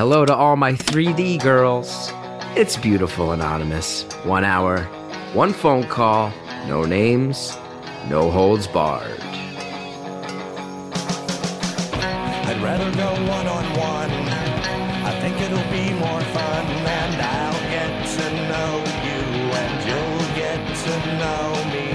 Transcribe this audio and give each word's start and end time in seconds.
Hello 0.00 0.24
to 0.24 0.34
all 0.34 0.56
my 0.56 0.72
3D 0.72 1.42
girls. 1.42 2.10
It's 2.56 2.74
beautiful, 2.74 3.32
Anonymous. 3.32 4.04
One 4.24 4.44
hour, 4.44 4.84
one 5.34 5.52
phone 5.52 5.86
call, 5.88 6.32
no 6.66 6.86
names, 6.86 7.54
no 8.08 8.30
holds 8.30 8.66
barred. 8.66 9.20
I'd 12.48 12.62
rather 12.62 12.90
go 12.96 13.10
one 13.30 13.46
on 13.46 13.64
one. 13.76 14.10
I 15.04 15.20
think 15.20 15.38
it'll 15.38 15.70
be 15.70 15.92
more 15.92 16.22
fun, 16.32 16.64
and 16.64 17.20
I'll 17.20 17.60
get 17.68 18.08
to 18.08 18.30
know 18.48 18.78
you, 19.04 19.20
and 19.52 19.84
you'll 19.86 20.28
get 20.34 20.60
to 20.78 20.94
know 21.18 21.52
me. 21.74 21.88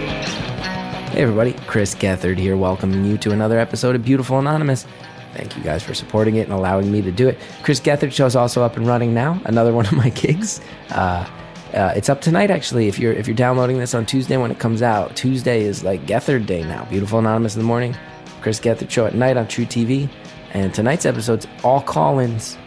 Hey, 1.10 1.24
everybody. 1.24 1.54
Chris 1.66 1.96
Gethard 1.96 2.38
here, 2.38 2.56
welcoming 2.56 3.04
you 3.04 3.18
to 3.18 3.32
another 3.32 3.58
episode 3.58 3.96
of 3.96 4.06
Beautiful 4.06 4.38
Anonymous. 4.38 4.86
Thank 5.36 5.58
you 5.58 5.64
guys 5.64 5.84
for 5.84 5.94
supporting 5.94 6.38
it 6.38 6.42
and 6.42 6.54
allowing 6.54 6.92
me 6.92 7.02
to 7.02 7.12
do 7.12 7.28
it. 7.28 7.38
Chris 7.64 7.80
Gethard 7.80 8.12
show 8.12 8.26
is 8.26 8.36
also 8.36 8.64
up 8.64 8.78
and 8.78 8.88
running 8.88 9.14
now. 9.14 9.42
Another 9.46 9.74
one 9.74 9.86
of 9.86 9.94
my 9.94 10.10
gigs. 10.10 10.62
Uh, 10.92 11.28
uh, 11.74 11.94
it's 11.96 12.10
up 12.10 12.22
tonight, 12.22 12.52
actually. 12.52 12.88
If 12.88 12.98
you're 12.98 13.12
if 13.12 13.28
you're 13.28 13.36
downloading 13.36 13.78
this 13.78 13.94
on 13.94 14.06
Tuesday 14.06 14.38
when 14.38 14.50
it 14.50 14.60
comes 14.60 14.82
out, 14.82 15.16
Tuesday 15.16 15.64
is 15.64 15.84
like 15.84 16.06
Gethard 16.06 16.46
Day 16.46 16.64
now. 16.64 16.86
Beautiful 16.86 17.20
Anonymous 17.20 17.56
in 17.56 17.62
the 17.62 17.68
morning. 17.68 17.96
Chris 18.42 18.60
Gethard 18.60 18.90
show 18.90 19.06
at 19.06 19.14
night 19.14 19.38
on 19.38 19.46
truTV. 19.46 20.10
And 20.54 20.74
tonight's 20.74 21.06
episode's 21.06 21.48
all 21.66 21.82
call-ins. 21.82 22.58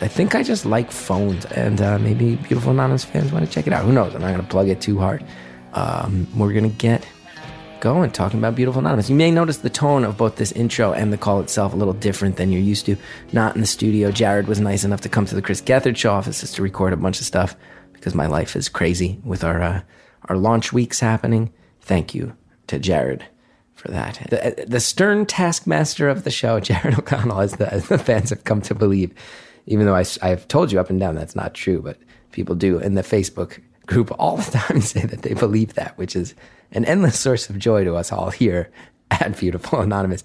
I 0.00 0.08
think 0.08 0.34
I 0.34 0.42
just 0.42 0.66
like 0.66 0.90
phones, 0.90 1.44
and 1.46 1.80
uh, 1.80 1.98
maybe 1.98 2.34
Beautiful 2.36 2.72
Anonymous 2.72 3.04
fans 3.04 3.32
want 3.32 3.46
to 3.46 3.50
check 3.50 3.68
it 3.68 3.72
out. 3.72 3.84
Who 3.84 3.92
knows? 3.92 4.14
I'm 4.14 4.20
not 4.20 4.32
going 4.32 4.42
to 4.42 4.48
plug 4.48 4.68
it 4.68 4.80
too 4.80 4.98
hard. 4.98 5.24
Um, 5.74 6.26
we're 6.36 6.52
going 6.52 6.68
to 6.68 6.76
get 6.76 7.06
going 7.80 8.10
talking 8.10 8.38
about 8.38 8.54
Beautiful 8.54 8.80
Anonymous. 8.80 9.10
You 9.10 9.16
may 9.16 9.30
notice 9.30 9.58
the 9.58 9.70
tone 9.70 10.04
of 10.04 10.16
both 10.16 10.36
this 10.36 10.52
intro 10.52 10.92
and 10.92 11.12
the 11.12 11.18
call 11.18 11.40
itself 11.40 11.72
a 11.72 11.76
little 11.76 11.94
different 11.94 12.36
than 12.36 12.50
you're 12.50 12.60
used 12.60 12.86
to. 12.86 12.96
Not 13.32 13.54
in 13.54 13.60
the 13.60 13.66
studio. 13.66 14.10
Jared 14.10 14.48
was 14.48 14.60
nice 14.60 14.84
enough 14.84 15.00
to 15.02 15.08
come 15.08 15.26
to 15.26 15.34
the 15.34 15.42
Chris 15.42 15.60
Gethard 15.60 15.96
show 15.96 16.12
office 16.12 16.40
just 16.40 16.56
to 16.56 16.62
record 16.62 16.92
a 16.92 16.96
bunch 16.96 17.20
of 17.20 17.26
stuff 17.26 17.56
because 17.92 18.14
my 18.14 18.26
life 18.26 18.56
is 18.56 18.68
crazy 18.68 19.20
with 19.24 19.44
our 19.44 19.62
uh, 19.62 19.82
our 20.28 20.36
launch 20.36 20.72
weeks 20.72 21.00
happening. 21.00 21.52
Thank 21.80 22.14
you 22.14 22.36
to 22.66 22.78
Jared 22.78 23.24
for 23.74 23.88
that. 23.88 24.26
The, 24.30 24.64
the 24.66 24.80
stern 24.80 25.26
taskmaster 25.26 26.08
of 26.08 26.24
the 26.24 26.30
show, 26.30 26.58
Jared 26.60 26.98
O'Connell, 26.98 27.40
as 27.40 27.56
the, 27.56 27.72
as 27.72 27.88
the 27.88 27.98
fans 27.98 28.30
have 28.30 28.44
come 28.44 28.60
to 28.62 28.74
believe, 28.74 29.12
even 29.66 29.86
though 29.86 29.94
I, 29.94 30.04
I've 30.22 30.48
told 30.48 30.72
you 30.72 30.80
up 30.80 30.90
and 30.90 30.98
down 30.98 31.14
that's 31.14 31.36
not 31.36 31.54
true, 31.54 31.80
but 31.82 31.98
people 32.32 32.54
do 32.54 32.78
in 32.78 32.94
the 32.94 33.02
Facebook 33.02 33.60
group 33.86 34.10
all 34.18 34.36
the 34.36 34.50
time 34.58 34.80
say 34.80 35.00
that 35.00 35.22
they 35.22 35.34
believe 35.34 35.74
that, 35.74 35.96
which 35.96 36.16
is 36.16 36.34
an 36.72 36.84
endless 36.84 37.18
source 37.18 37.48
of 37.50 37.58
joy 37.58 37.84
to 37.84 37.94
us 37.96 38.12
all 38.12 38.30
here 38.30 38.70
at 39.10 39.38
Beautiful 39.38 39.80
Anonymous. 39.80 40.24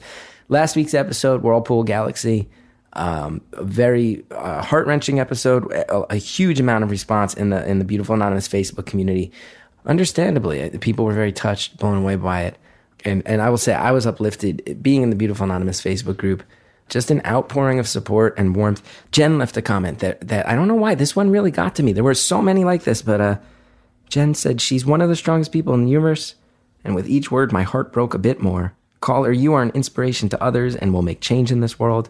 Last 0.49 0.75
week's 0.75 0.93
episode, 0.93 1.43
Whirlpool 1.43 1.83
Galaxy, 1.83 2.49
um, 2.93 3.41
a 3.53 3.63
very 3.63 4.23
uh, 4.31 4.61
heart 4.61 4.85
wrenching 4.85 5.19
episode, 5.19 5.71
a, 5.71 6.13
a 6.13 6.17
huge 6.17 6.59
amount 6.59 6.83
of 6.83 6.91
response 6.91 7.33
in 7.33 7.49
the 7.49 7.65
in 7.67 7.79
the 7.79 7.85
Beautiful 7.85 8.15
Anonymous 8.15 8.47
Facebook 8.47 8.85
community. 8.85 9.31
Understandably, 9.85 10.61
uh, 10.61 10.77
people 10.79 11.05
were 11.05 11.13
very 11.13 11.31
touched, 11.31 11.77
blown 11.77 11.97
away 11.97 12.15
by 12.15 12.41
it, 12.43 12.57
and 13.05 13.25
and 13.25 13.41
I 13.41 13.49
will 13.49 13.57
say 13.57 13.73
I 13.73 13.91
was 13.91 14.05
uplifted 14.05 14.79
being 14.83 15.03
in 15.03 15.09
the 15.09 15.15
Beautiful 15.15 15.45
Anonymous 15.45 15.81
Facebook 15.81 16.17
group. 16.17 16.43
Just 16.89 17.09
an 17.09 17.21
outpouring 17.25 17.79
of 17.79 17.87
support 17.87 18.37
and 18.37 18.53
warmth. 18.53 18.81
Jen 19.13 19.37
left 19.37 19.55
a 19.55 19.61
comment 19.61 19.99
that 19.99 20.27
that 20.27 20.45
I 20.47 20.55
don't 20.55 20.67
know 20.67 20.75
why 20.75 20.95
this 20.95 21.15
one 21.15 21.29
really 21.29 21.51
got 21.51 21.75
to 21.75 21.83
me. 21.83 21.93
There 21.93 22.03
were 22.03 22.13
so 22.13 22.41
many 22.41 22.65
like 22.65 22.83
this, 22.83 23.01
but 23.01 23.21
uh, 23.21 23.37
Jen 24.11 24.33
said 24.33 24.59
she's 24.59 24.85
one 24.85 24.99
of 24.99 25.07
the 25.07 25.15
strongest 25.15 25.53
people 25.53 25.73
in 25.73 25.85
the 25.85 25.91
universe, 25.91 26.35
and 26.83 26.93
with 26.93 27.07
each 27.07 27.31
word, 27.31 27.53
my 27.53 27.63
heart 27.63 27.93
broke 27.93 28.13
a 28.13 28.19
bit 28.19 28.41
more. 28.41 28.73
Caller, 28.99 29.31
you 29.31 29.53
are 29.53 29.63
an 29.63 29.71
inspiration 29.71 30.27
to 30.29 30.43
others 30.43 30.75
and 30.75 30.93
will 30.93 31.01
make 31.01 31.21
change 31.21 31.49
in 31.49 31.61
this 31.61 31.79
world. 31.79 32.09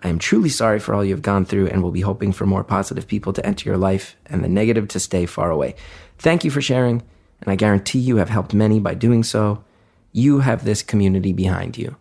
I 0.00 0.08
am 0.08 0.20
truly 0.20 0.48
sorry 0.48 0.78
for 0.78 0.94
all 0.94 1.04
you 1.04 1.12
have 1.12 1.22
gone 1.22 1.44
through 1.44 1.66
and 1.66 1.82
will 1.82 1.90
be 1.90 2.02
hoping 2.02 2.30
for 2.30 2.46
more 2.46 2.62
positive 2.62 3.08
people 3.08 3.32
to 3.32 3.44
enter 3.44 3.68
your 3.68 3.76
life 3.76 4.14
and 4.26 4.44
the 4.44 4.48
negative 4.48 4.86
to 4.88 5.00
stay 5.00 5.26
far 5.26 5.50
away. 5.50 5.74
Thank 6.18 6.44
you 6.44 6.52
for 6.52 6.62
sharing, 6.62 7.02
and 7.40 7.50
I 7.50 7.56
guarantee 7.56 7.98
you 7.98 8.18
have 8.18 8.30
helped 8.30 8.54
many 8.54 8.78
by 8.78 8.94
doing 8.94 9.24
so. 9.24 9.64
You 10.12 10.38
have 10.38 10.64
this 10.64 10.84
community 10.84 11.32
behind 11.32 11.76
you. 11.76 11.96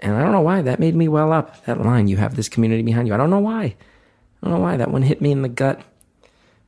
And 0.00 0.16
I 0.16 0.22
don't 0.22 0.32
know 0.32 0.40
why 0.40 0.62
that 0.62 0.80
made 0.80 0.94
me 0.94 1.06
well 1.06 1.34
up. 1.34 1.66
That 1.66 1.82
line, 1.82 2.08
you 2.08 2.16
have 2.16 2.34
this 2.34 2.48
community 2.48 2.82
behind 2.82 3.08
you. 3.08 3.12
I 3.12 3.18
don't 3.18 3.28
know 3.28 3.40
why. 3.40 3.64
I 3.64 3.76
don't 4.42 4.54
know 4.54 4.60
why. 4.60 4.78
That 4.78 4.90
one 4.90 5.02
hit 5.02 5.20
me 5.20 5.32
in 5.32 5.42
the 5.42 5.50
gut 5.50 5.82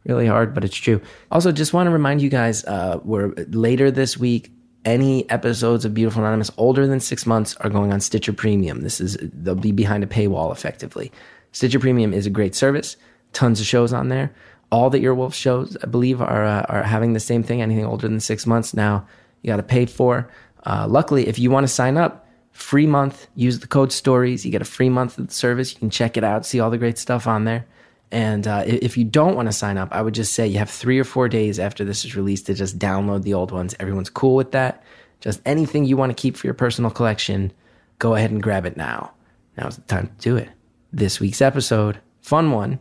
really 0.05 0.27
hard, 0.27 0.55
but 0.55 0.65
it's 0.65 0.77
true. 0.77 1.01
Also, 1.31 1.53
just 1.53 1.73
want 1.73 1.87
to 1.87 1.91
remind 1.91 2.23
you 2.23 2.29
guys, 2.29 2.65
uh, 2.65 3.01
we're 3.05 3.35
later 3.49 3.91
this 3.91 4.17
week. 4.17 4.53
Any 4.85 5.31
episodes 5.31 5.85
of 5.85 5.95
Beautiful 5.95 6.23
Anonymous 6.23 6.51
older 6.57 6.89
than 6.89 6.99
six 6.99 7.25
months 7.25 7.55
are 7.57 7.71
going 7.71 7.93
on 7.93 8.01
Stitcher 8.01 8.33
Premium. 8.33 8.81
This 8.81 9.01
is 9.01 9.17
they'll 9.21 9.55
be 9.55 9.71
behind 9.71 10.03
a 10.03 10.09
paywall 10.09 10.51
effectively. 10.51 11.13
Stitcher 11.53 11.79
Premium 11.79 12.13
is 12.13 12.27
a 12.27 12.31
great 12.31 12.57
service. 12.57 12.97
Tons 13.33 13.61
of 13.61 13.67
shows 13.67 13.93
on 13.93 14.09
there. 14.09 14.35
All 14.73 14.91
the 14.91 15.05
Earwolf 15.05 15.35
shows, 15.35 15.77
I 15.85 15.87
believe, 15.87 16.21
are 16.21 16.45
uh, 16.45 16.63
are 16.69 16.83
having 16.83 17.13
the 17.13 17.21
same 17.21 17.45
thing. 17.45 17.63
Anything 17.63 17.84
older 17.84 18.09
than 18.09 18.19
six 18.19 18.45
months 18.45 18.75
now, 18.75 19.07
you 19.43 19.49
got 19.49 19.59
to 19.59 19.63
pay 19.63 19.87
for. 19.87 20.29
Uh, 20.65 20.87
luckily, 20.89 21.29
if 21.29 21.39
you 21.39 21.51
want 21.51 21.65
to 21.65 21.73
sign 21.73 21.97
up, 21.97 22.27
free 22.51 22.87
month. 22.87 23.29
Use 23.37 23.61
the 23.61 23.69
code 23.69 23.93
Stories. 23.93 24.45
You 24.45 24.51
get 24.51 24.63
a 24.63 24.67
free 24.67 24.89
month 24.89 25.17
of 25.19 25.29
the 25.29 25.34
service. 25.34 25.73
You 25.73 25.79
can 25.79 25.91
check 25.91 26.17
it 26.17 26.25
out, 26.25 26.45
see 26.45 26.59
all 26.59 26.71
the 26.71 26.79
great 26.79 26.99
stuff 26.99 27.27
on 27.27 27.45
there. 27.45 27.67
And 28.12 28.47
uh, 28.47 28.62
if 28.67 28.99
you 28.99 29.06
don't 29.06 29.34
want 29.34 29.49
to 29.49 29.53
sign 29.53 29.78
up, 29.78 29.89
I 29.91 30.03
would 30.03 30.12
just 30.12 30.34
say 30.34 30.47
you 30.47 30.59
have 30.59 30.69
three 30.69 30.99
or 30.99 31.05
four 31.05 31.31
days 31.31 31.59
after 31.59 31.83
this 31.83 32.05
is 32.05 32.15
released 32.15 32.45
to 32.47 32.55
just 32.55 32.78
download 32.78 33.23
the 33.23 33.33
old 33.33 33.50
ones. 33.50 33.75
Everyone's 33.81 34.11
cool 34.11 34.37
with 34.37 34.53
that. 34.53 34.84
Just 35.21 35.41
anything 35.47 35.87
you 35.87 35.97
want 35.97 36.15
to 36.15 36.21
keep 36.21 36.37
for 36.37 36.47
your 36.47 36.53
personal 36.53 36.91
collection, 36.91 37.53
go 37.99 38.15
ahead 38.15 38.31
and 38.31 38.43
grab 38.43 38.67
it 38.67 38.77
now. 38.77 39.12
Now's 39.56 39.77
the 39.77 39.83
time 39.83 40.09
to 40.09 40.15
do 40.19 40.37
it. 40.37 40.51
This 40.93 41.21
week's 41.21 41.41
episode, 41.41 42.01
fun 42.21 42.51
one, 42.51 42.81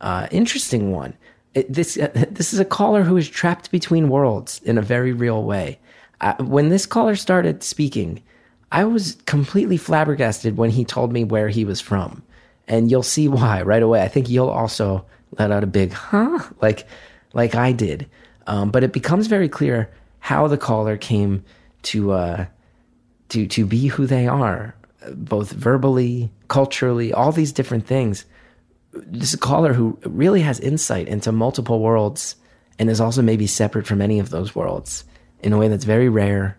uh, 0.00 0.28
interesting 0.30 0.92
one. 0.92 1.14
It, 1.54 1.72
this 1.72 1.98
uh, 1.98 2.10
this 2.30 2.52
is 2.52 2.60
a 2.60 2.64
caller 2.64 3.02
who 3.02 3.16
is 3.16 3.28
trapped 3.28 3.72
between 3.72 4.08
worlds 4.08 4.60
in 4.62 4.78
a 4.78 4.82
very 4.82 5.12
real 5.12 5.42
way. 5.42 5.80
Uh, 6.20 6.34
when 6.34 6.68
this 6.68 6.86
caller 6.86 7.16
started 7.16 7.64
speaking, 7.64 8.22
I 8.70 8.84
was 8.84 9.16
completely 9.26 9.76
flabbergasted 9.76 10.56
when 10.56 10.70
he 10.70 10.84
told 10.84 11.12
me 11.12 11.24
where 11.24 11.48
he 11.48 11.64
was 11.64 11.80
from 11.80 12.22
and 12.68 12.90
you'll 12.90 13.02
see 13.02 13.28
why 13.28 13.62
right 13.62 13.82
away. 13.82 14.02
I 14.02 14.08
think 14.08 14.28
you'll 14.28 14.50
also 14.50 15.04
let 15.38 15.50
out 15.50 15.64
a 15.64 15.66
big 15.66 15.92
huh, 15.92 16.40
like 16.60 16.86
like 17.32 17.54
I 17.54 17.72
did. 17.72 18.08
Um, 18.46 18.70
but 18.70 18.84
it 18.84 18.92
becomes 18.92 19.26
very 19.26 19.48
clear 19.48 19.90
how 20.20 20.46
the 20.46 20.56
caller 20.56 20.96
came 20.96 21.44
to 21.82 22.12
uh, 22.12 22.46
to 23.30 23.46
to 23.46 23.66
be 23.66 23.88
who 23.88 24.06
they 24.06 24.26
are, 24.26 24.74
both 25.14 25.50
verbally, 25.50 26.30
culturally, 26.48 27.12
all 27.12 27.32
these 27.32 27.52
different 27.52 27.86
things. 27.86 28.24
This 28.92 29.36
caller 29.36 29.72
who 29.72 29.98
really 30.04 30.40
has 30.42 30.60
insight 30.60 31.08
into 31.08 31.32
multiple 31.32 31.80
worlds 31.80 32.36
and 32.78 32.88
is 32.88 33.00
also 33.00 33.22
maybe 33.22 33.46
separate 33.46 33.86
from 33.86 34.00
any 34.00 34.18
of 34.18 34.30
those 34.30 34.54
worlds 34.54 35.04
in 35.40 35.52
a 35.52 35.58
way 35.58 35.68
that's 35.68 35.84
very 35.84 36.08
rare, 36.08 36.56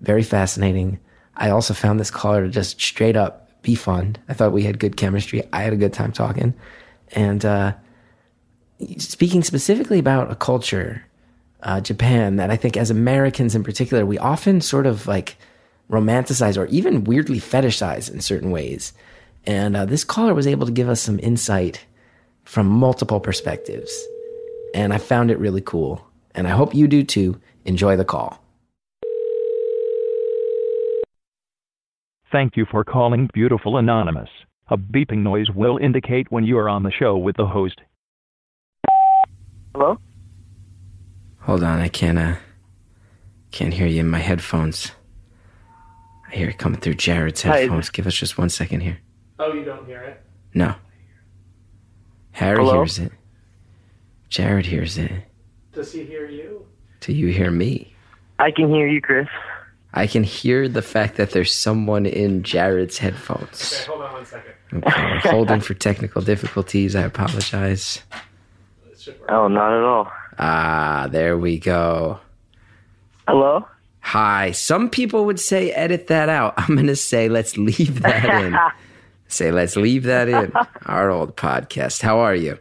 very 0.00 0.22
fascinating. 0.22 1.00
I 1.36 1.50
also 1.50 1.74
found 1.74 1.98
this 1.98 2.10
caller 2.10 2.44
to 2.44 2.50
just 2.50 2.80
straight 2.80 3.16
up 3.16 3.49
be 3.62 3.74
fun. 3.74 4.16
I 4.28 4.34
thought 4.34 4.52
we 4.52 4.62
had 4.62 4.78
good 4.78 4.96
chemistry. 4.96 5.42
I 5.52 5.62
had 5.62 5.72
a 5.72 5.76
good 5.76 5.92
time 5.92 6.12
talking. 6.12 6.54
And 7.12 7.44
uh, 7.44 7.74
speaking 8.98 9.42
specifically 9.42 9.98
about 9.98 10.30
a 10.30 10.36
culture, 10.36 11.04
uh, 11.62 11.80
Japan, 11.80 12.36
that 12.36 12.50
I 12.50 12.56
think 12.56 12.76
as 12.76 12.90
Americans 12.90 13.54
in 13.54 13.64
particular, 13.64 14.06
we 14.06 14.18
often 14.18 14.60
sort 14.60 14.86
of 14.86 15.06
like 15.06 15.36
romanticize 15.90 16.56
or 16.56 16.66
even 16.66 17.04
weirdly 17.04 17.38
fetishize 17.38 18.12
in 18.12 18.20
certain 18.20 18.50
ways. 18.50 18.92
And 19.46 19.76
uh, 19.76 19.84
this 19.84 20.04
caller 20.04 20.34
was 20.34 20.46
able 20.46 20.66
to 20.66 20.72
give 20.72 20.88
us 20.88 21.00
some 21.00 21.18
insight 21.20 21.84
from 22.44 22.66
multiple 22.66 23.20
perspectives. 23.20 23.92
And 24.74 24.92
I 24.92 24.98
found 24.98 25.30
it 25.30 25.38
really 25.38 25.60
cool. 25.60 26.06
And 26.34 26.46
I 26.46 26.50
hope 26.50 26.74
you 26.74 26.86
do 26.86 27.02
too. 27.02 27.40
Enjoy 27.64 27.96
the 27.96 28.04
call. 28.04 28.39
Thank 32.32 32.56
you 32.56 32.64
for 32.70 32.84
calling 32.84 33.28
Beautiful 33.32 33.76
Anonymous. 33.76 34.28
A 34.68 34.76
beeping 34.76 35.18
noise 35.22 35.50
will 35.50 35.78
indicate 35.78 36.30
when 36.30 36.44
you 36.44 36.58
are 36.58 36.68
on 36.68 36.84
the 36.84 36.92
show 36.92 37.16
with 37.16 37.36
the 37.36 37.46
host. 37.46 37.80
Hello? 39.74 39.98
Hold 41.40 41.64
on, 41.64 41.80
I 41.80 41.88
can't 41.88 42.18
uh 42.18 42.36
can't 43.50 43.74
hear 43.74 43.86
you 43.86 44.00
in 44.00 44.08
my 44.08 44.18
headphones. 44.18 44.92
I 46.30 46.36
hear 46.36 46.50
it 46.50 46.58
coming 46.58 46.78
through 46.80 46.94
Jared's 46.94 47.42
Hi, 47.42 47.60
headphones. 47.60 47.90
Give 47.90 48.06
us 48.06 48.14
just 48.14 48.38
one 48.38 48.48
second 48.50 48.80
here. 48.80 48.98
Oh, 49.40 49.52
you 49.52 49.64
don't 49.64 49.86
hear 49.86 50.02
it? 50.02 50.22
No. 50.54 50.74
Harry 52.30 52.58
Hello? 52.58 52.74
hears 52.74 52.98
it. 53.00 53.10
Jared 54.28 54.66
hears 54.66 54.96
it. 54.98 55.10
Does 55.72 55.92
he 55.92 56.04
hear 56.04 56.28
you? 56.28 56.64
Do 57.00 57.12
you 57.12 57.28
hear 57.28 57.50
me? 57.50 57.92
I 58.38 58.52
can 58.52 58.68
hear 58.68 58.86
you, 58.86 59.00
Chris. 59.00 59.26
I 59.92 60.06
can 60.06 60.22
hear 60.22 60.68
the 60.68 60.82
fact 60.82 61.16
that 61.16 61.30
there's 61.30 61.54
someone 61.54 62.06
in 62.06 62.42
Jared's 62.42 62.98
headphones. 62.98 63.72
Okay, 63.74 63.84
hold 63.90 64.02
on 64.02 64.12
one 64.12 64.26
second. 64.26 64.52
Okay, 64.72 65.02
we're 65.02 65.18
holding 65.30 65.60
for 65.60 65.74
technical 65.74 66.22
difficulties. 66.22 66.94
I 66.94 67.02
apologize. 67.02 68.02
It 68.90 69.00
should 69.00 69.20
work. 69.20 69.30
Oh, 69.32 69.48
not 69.48 69.72
at 69.72 69.82
all. 69.82 70.12
Ah, 70.38 71.08
there 71.10 71.36
we 71.36 71.58
go. 71.58 72.20
Hello? 73.26 73.66
Hi. 74.00 74.52
Some 74.52 74.88
people 74.90 75.24
would 75.26 75.40
say 75.40 75.72
edit 75.72 76.06
that 76.06 76.28
out. 76.28 76.54
I'm 76.56 76.74
going 76.76 76.86
to 76.86 76.96
say 76.96 77.28
let's 77.28 77.56
leave 77.56 78.02
that 78.02 78.24
in. 78.44 78.56
Say, 79.32 79.52
let's 79.52 79.76
leave 79.76 80.02
that 80.04 80.28
in 80.28 80.52
our 80.86 81.08
old 81.08 81.36
podcast. 81.36 82.02
How 82.02 82.18
are 82.18 82.34
you? 82.34 82.58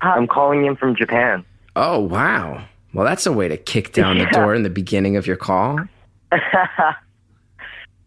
I'm 0.00 0.28
calling 0.28 0.64
in 0.64 0.76
from 0.76 0.94
Japan. 0.94 1.44
Oh, 1.74 1.98
wow. 1.98 2.64
Well, 2.94 3.04
that's 3.06 3.26
a 3.26 3.32
way 3.32 3.48
to 3.48 3.56
kick 3.56 3.92
down 3.98 4.18
the 4.18 4.26
door 4.26 4.54
in 4.54 4.62
the 4.62 4.70
beginning 4.70 5.16
of 5.16 5.26
your 5.26 5.36
call. 5.36 5.78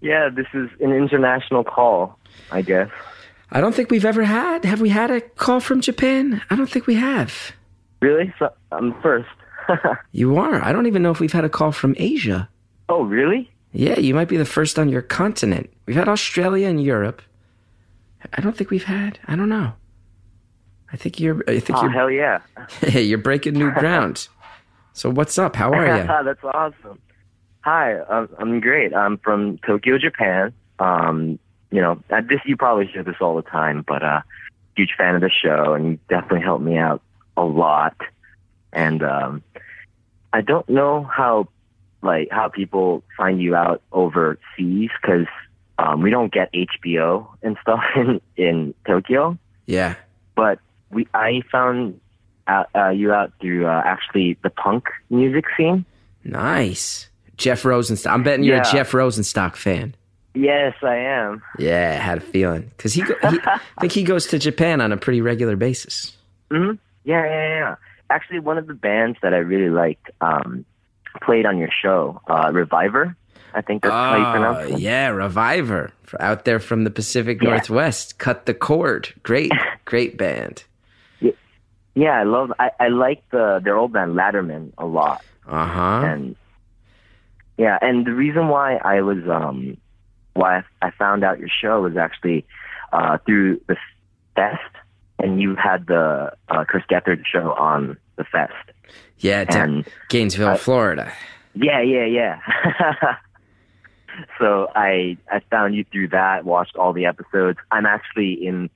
Yeah, 0.04 0.30
this 0.30 0.48
is 0.56 0.68
an 0.80 0.92
international 0.94 1.64
call, 1.64 2.18
I 2.52 2.64
guess. 2.64 2.90
I 3.52 3.62
don't 3.62 3.76
think 3.76 3.92
we've 3.92 4.06
ever 4.06 4.24
had. 4.24 4.66
Have 4.66 4.82
we 4.82 4.90
had 4.90 5.12
a 5.12 5.22
call 5.22 5.60
from 5.60 5.80
Japan? 5.80 6.42
I 6.50 6.56
don't 6.56 6.70
think 6.70 6.88
we 6.88 6.96
have. 6.96 7.52
Really? 8.02 8.34
So 8.40 8.50
I'm 8.72 9.00
first. 9.02 9.30
You 10.12 10.38
are. 10.38 10.62
I 10.66 10.72
don't 10.74 10.88
even 10.88 11.04
know 11.04 11.12
if 11.12 11.20
we've 11.20 11.32
had 11.32 11.46
a 11.46 11.50
call 11.50 11.72
from 11.72 11.94
Asia. 11.98 12.50
oh, 12.90 13.04
really? 13.04 13.50
Yeah, 13.74 14.00
you 14.00 14.14
might 14.16 14.28
be 14.28 14.36
the 14.38 14.44
first 14.44 14.78
on 14.80 14.90
your 14.90 15.02
continent. 15.04 15.72
We've 15.86 15.96
had 15.96 16.10
Australia 16.10 16.68
and 16.68 16.84
Europe. 16.84 17.22
I 18.34 18.42
don't 18.42 18.58
think 18.58 18.70
we've 18.72 18.84
had. 18.84 19.20
I 19.28 19.36
don't 19.36 19.48
know. 19.50 19.74
I 20.92 20.98
think 20.98 21.20
you're. 21.20 21.42
I 21.48 21.60
think 21.60 21.78
Oh, 21.78 21.84
you're. 21.84 21.92
hell 21.92 22.10
yeah. 22.12 22.40
Hey, 22.82 23.04
you're 23.04 23.18
breaking 23.20 23.54
new 23.54 23.72
ground. 23.72 24.28
So 24.94 25.10
what's 25.10 25.38
up? 25.38 25.56
How 25.56 25.72
are 25.72 25.98
you? 25.98 26.04
That's 26.26 26.44
awesome. 26.44 27.00
Hi, 27.62 28.00
I'm, 28.02 28.30
I'm 28.40 28.60
great. 28.60 28.94
I'm 28.94 29.18
from 29.20 29.58
Tokyo, 29.60 29.98
Japan. 29.98 30.54
Um, 30.80 31.40
you 31.72 31.82
know, 31.82 32.02
this 32.10 32.40
you 32.46 32.58
probably 32.58 32.88
hear 32.88 33.04
this 33.04 33.16
all 33.22 33.36
the 33.36 33.44
time, 33.44 33.84
but 33.88 34.04
uh, 34.04 34.22
huge 34.76 34.94
fan 34.98 35.16
of 35.16 35.22
the 35.22 35.30
show, 35.30 35.74
and 35.74 35.86
you 35.92 36.00
definitely 36.10 36.42
helped 36.42 36.64
me 36.64 36.78
out 36.78 37.02
a 37.38 37.44
lot. 37.44 37.96
And 38.74 39.04
um, 39.04 39.44
I 40.34 40.42
don't 40.42 40.68
know 40.68 41.04
how, 41.04 41.48
like, 42.02 42.30
how 42.32 42.50
people 42.50 43.04
find 43.16 43.42
you 43.42 43.56
out 43.56 43.82
overseas 43.92 44.90
because 45.02 45.28
um, 45.78 46.02
we 46.02 46.10
don't 46.10 46.34
get 46.34 46.52
HBO 46.54 47.28
and 47.44 47.58
stuff 47.62 47.84
in 47.96 48.22
in 48.38 48.74
Tokyo 48.86 49.38
Yeah. 49.66 49.96
but 50.36 50.60
we 50.90 51.08
I 51.14 51.42
found 51.52 52.00
out, 52.48 52.70
uh, 52.76 52.90
you 52.90 53.12
out 53.14 53.32
through 53.42 53.68
uh, 53.68 53.82
actually 53.86 54.38
the 54.44 54.50
punk 54.50 54.86
music 55.10 55.46
scene. 55.58 55.86
Nice. 56.24 57.08
Jeff 57.38 57.64
Rosenstock. 57.64 58.12
I'm 58.12 58.24
betting 58.24 58.44
you're 58.44 58.62
a 58.62 58.72
Jeff 58.72 58.92
Rosenstock 58.92 59.56
fan. 59.56 59.96
Yes, 60.34 60.76
I 60.84 60.96
am. 60.96 61.42
Yeah, 61.60 61.98
I 62.00 62.02
had 62.02 62.20
a 62.20 62.22
feeling 62.22 62.72
because 62.78 62.94
he, 62.94 63.02
go, 63.02 63.16
he 63.30 63.40
I 63.46 63.60
think 63.82 63.92
he 63.92 64.04
goes 64.04 64.28
to 64.28 64.40
Japan 64.40 64.80
on 64.80 64.92
a 64.92 64.98
pretty 64.98 65.22
regular 65.22 65.56
basis. 65.56 66.16
hmm 66.50 66.74
Yeah, 67.04 67.26
yeah, 67.26 67.48
yeah. 67.60 67.76
Actually, 68.10 68.40
one 68.40 68.58
of 68.58 68.68
the 68.68 68.74
bands 68.74 69.18
that 69.24 69.34
I 69.34 69.38
really 69.38 69.70
liked 69.70 70.10
um, 70.22 70.64
played 71.24 71.46
on 71.46 71.58
your 71.58 71.70
show, 71.82 72.22
uh, 72.28 72.50
RVIVR. 72.52 73.16
I 73.54 73.62
think 73.62 73.84
that's 73.84 73.92
how 73.92 74.16
you 74.18 74.24
pronounce 74.32 74.72
Oh, 74.72 74.76
it. 74.76 74.80
yeah, 74.82 75.10
RVIVR 75.12 75.92
out 76.22 76.46
there 76.46 76.60
from 76.60 76.84
the 76.86 76.90
Pacific 76.92 77.42
Yeah. 77.42 77.50
Northwest. 77.50 78.18
Cut 78.18 78.46
the 78.46 78.54
cord. 78.54 79.14
Great, 79.24 79.52
great 79.86 80.18
band. 80.18 80.64
Yeah, 81.96 82.20
I 82.20 82.24
love. 82.24 82.52
I, 82.60 82.72
I 82.80 82.88
like 82.88 83.22
the 83.32 83.60
their 83.64 83.78
old 83.78 83.92
band 83.94 84.16
Latterman 84.16 84.72
a 84.78 84.86
lot, 84.86 85.22
Uh 85.48 85.66
huh. 85.68 86.02
and 86.06 86.36
yeah, 87.58 87.78
and 87.82 88.06
the 88.06 88.14
reason 88.14 88.48
why 88.48 88.76
I 88.78 89.02
was 89.02 89.18
um 89.30 89.78
why 90.34 90.64
I 90.82 90.92
found 90.92 91.24
out 91.24 91.40
your 91.40 91.50
show 91.50 91.82
was 91.82 91.98
actually 91.98 92.46
uh, 92.94 93.18
through 93.26 93.60
the 93.68 93.76
fest, 94.36 94.62
and 95.20 95.42
you 95.42 95.56
had 95.56 95.88
the 95.88 96.32
uh, 96.48 96.64
Chris 96.66 96.84
Gethard 96.90 97.26
show 97.26 97.52
on 97.54 97.98
the 98.16 98.24
fest. 98.24 98.54
Yeah, 99.18 99.44
down 99.44 99.70
And 99.70 99.88
Gainesville, 100.10 100.48
I- 100.50 100.58
Florida. 100.58 101.12
yeah, 101.54 101.82
yeah, 101.82 102.06
yeah. 102.06 102.40
so 104.40 104.68
I 104.76 105.18
I 105.32 105.42
found 105.50 105.76
you 105.76 105.84
through 105.92 106.10
that. 106.10 106.46
Watched 106.46 106.76
all 106.76 106.94
the 106.94 107.06
episodes. 107.06 107.60
I'm 107.72 107.86
actually 107.86 108.34
in. 108.46 108.70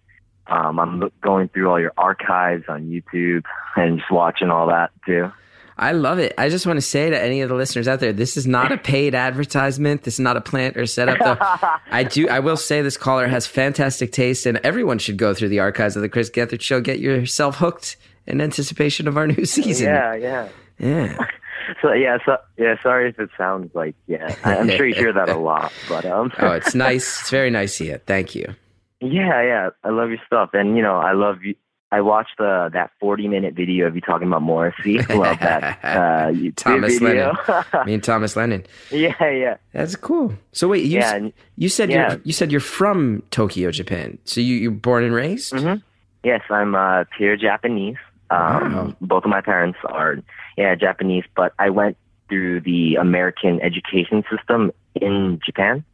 Um, 0.47 0.79
I'm 0.79 1.11
going 1.21 1.49
through 1.49 1.69
all 1.69 1.79
your 1.79 1.93
archives 1.97 2.65
on 2.67 2.85
YouTube 2.85 3.43
and 3.75 3.99
just 3.99 4.11
watching 4.11 4.49
all 4.49 4.67
that 4.67 4.91
too. 5.05 5.31
I 5.77 5.91
love 5.91 6.19
it. 6.19 6.33
I 6.37 6.47
just 6.47 6.65
want 6.65 6.77
to 6.77 6.81
say 6.81 7.09
to 7.09 7.21
any 7.21 7.41
of 7.41 7.49
the 7.49 7.55
listeners 7.55 7.87
out 7.87 7.99
there, 7.99 8.13
this 8.13 8.37
is 8.37 8.47
not 8.47 8.71
a 8.71 8.77
paid 8.77 9.13
advertisement. 9.13 10.03
This 10.03 10.13
is 10.13 10.19
not 10.21 10.37
a 10.37 10.41
plant 10.41 10.77
or 10.77 10.85
setup. 10.85 11.19
Though 11.19 11.37
I 11.91 12.03
do, 12.03 12.29
I 12.29 12.39
will 12.39 12.55
say 12.55 12.81
this 12.81 12.95
caller 12.95 13.27
has 13.27 13.45
fantastic 13.45 14.13
taste, 14.13 14.45
and 14.45 14.57
everyone 14.63 14.99
should 14.99 15.17
go 15.17 15.33
through 15.33 15.49
the 15.49 15.59
archives 15.59 15.97
of 15.97 16.01
the 16.01 16.07
Chris 16.07 16.29
Gethard 16.29 16.61
Show. 16.61 16.79
Get 16.79 16.99
yourself 16.99 17.57
hooked 17.57 17.97
in 18.25 18.39
anticipation 18.39 19.07
of 19.07 19.17
our 19.17 19.27
new 19.27 19.45
season. 19.45 19.87
Yeah, 19.87 20.15
yeah. 20.15 20.49
yeah. 20.79 21.27
So 21.81 21.93
yeah, 21.93 22.19
so 22.23 22.37
yeah. 22.57 22.75
Sorry 22.83 23.09
if 23.09 23.19
it 23.19 23.31
sounds 23.35 23.73
like 23.73 23.95
yeah. 24.05 24.35
I'm 24.43 24.69
sure 24.69 24.85
you 24.85 24.93
hear 24.93 25.11
that 25.11 25.29
a 25.29 25.37
lot, 25.37 25.73
but 25.89 26.05
um. 26.05 26.31
Oh, 26.37 26.51
it's 26.51 26.75
nice. 26.75 27.21
It's 27.21 27.31
very 27.31 27.49
nice 27.49 27.81
of 27.81 27.87
you. 27.87 27.99
Thank 28.05 28.35
you. 28.35 28.55
Yeah, 29.05 29.41
yeah. 29.43 29.69
I 29.83 29.89
love 29.89 30.09
your 30.09 30.19
stuff, 30.25 30.49
and 30.53 30.75
you 30.75 30.81
know, 30.83 30.95
I 30.97 31.13
love 31.13 31.43
you. 31.43 31.55
I 31.91 32.01
watched 32.01 32.37
the 32.39 32.69
that 32.73 32.91
40 32.99 33.27
minute 33.27 33.53
video 33.53 33.85
of 33.87 33.95
you 33.95 34.01
talking 34.01 34.27
about 34.27 34.41
Morrissey. 34.41 34.97
Love 35.09 35.39
that 35.39 35.79
uh, 35.83 36.29
you- 36.29 36.51
Thomas 36.51 36.97
video. 36.99 37.33
Me 37.85 37.93
and 37.93 38.03
Thomas 38.03 38.35
Lennon. 38.35 38.65
yeah, 38.91 39.13
yeah, 39.29 39.57
That's 39.71 39.95
cool. 39.95 40.33
So 40.51 40.67
wait, 40.67 40.83
you 40.85 40.99
yeah. 40.99 41.29
you 41.57 41.69
said 41.69 41.89
yeah. 41.91 42.11
you're 42.13 42.21
you 42.25 42.33
said 42.33 42.51
you're 42.51 42.59
from 42.61 43.23
Tokyo, 43.31 43.71
Japan. 43.71 44.17
So 44.25 44.41
you 44.41 44.55
you're 44.55 44.71
born 44.71 45.03
and 45.03 45.13
raised. 45.13 45.53
Mhm. 45.53 45.81
Yes, 46.23 46.41
I'm 46.49 46.73
uh, 46.75 47.03
pure 47.15 47.37
Japanese. 47.37 47.97
Um, 48.31 48.73
Wow. 48.73 48.95
Both 49.01 49.23
of 49.25 49.29
my 49.29 49.41
parents 49.41 49.77
are 49.85 50.17
yeah 50.57 50.73
Japanese, 50.75 51.23
but 51.35 51.53
I 51.59 51.69
went 51.69 51.97
through 52.27 52.61
the 52.61 52.95
American 52.95 53.61
education 53.61 54.23
system 54.35 54.71
in 54.95 55.39
Japan. 55.45 55.85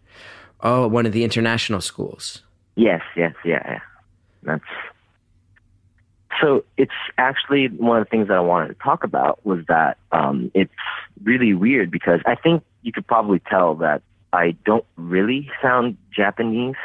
Oh, 0.61 0.87
one 0.87 1.05
of 1.05 1.11
the 1.11 1.23
international 1.25 1.81
schools. 1.81 2.43
Yes, 2.81 3.01
yes, 3.15 3.35
yeah, 3.45 3.61
yeah. 3.65 3.79
That's 4.41 4.63
so. 6.41 6.63
It's 6.77 6.91
actually 7.19 7.67
one 7.67 7.99
of 7.99 8.05
the 8.05 8.09
things 8.09 8.27
that 8.29 8.37
I 8.37 8.39
wanted 8.39 8.69
to 8.69 8.73
talk 8.75 9.03
about 9.03 9.45
was 9.45 9.59
that 9.67 9.97
um, 10.11 10.49
it's 10.55 10.73
really 11.23 11.53
weird 11.53 11.91
because 11.91 12.21
I 12.25 12.33
think 12.33 12.63
you 12.81 12.91
could 12.91 13.05
probably 13.05 13.39
tell 13.39 13.75
that 13.75 14.01
I 14.33 14.55
don't 14.65 14.85
really 14.95 15.47
sound 15.61 15.97
Japanese. 16.11 16.75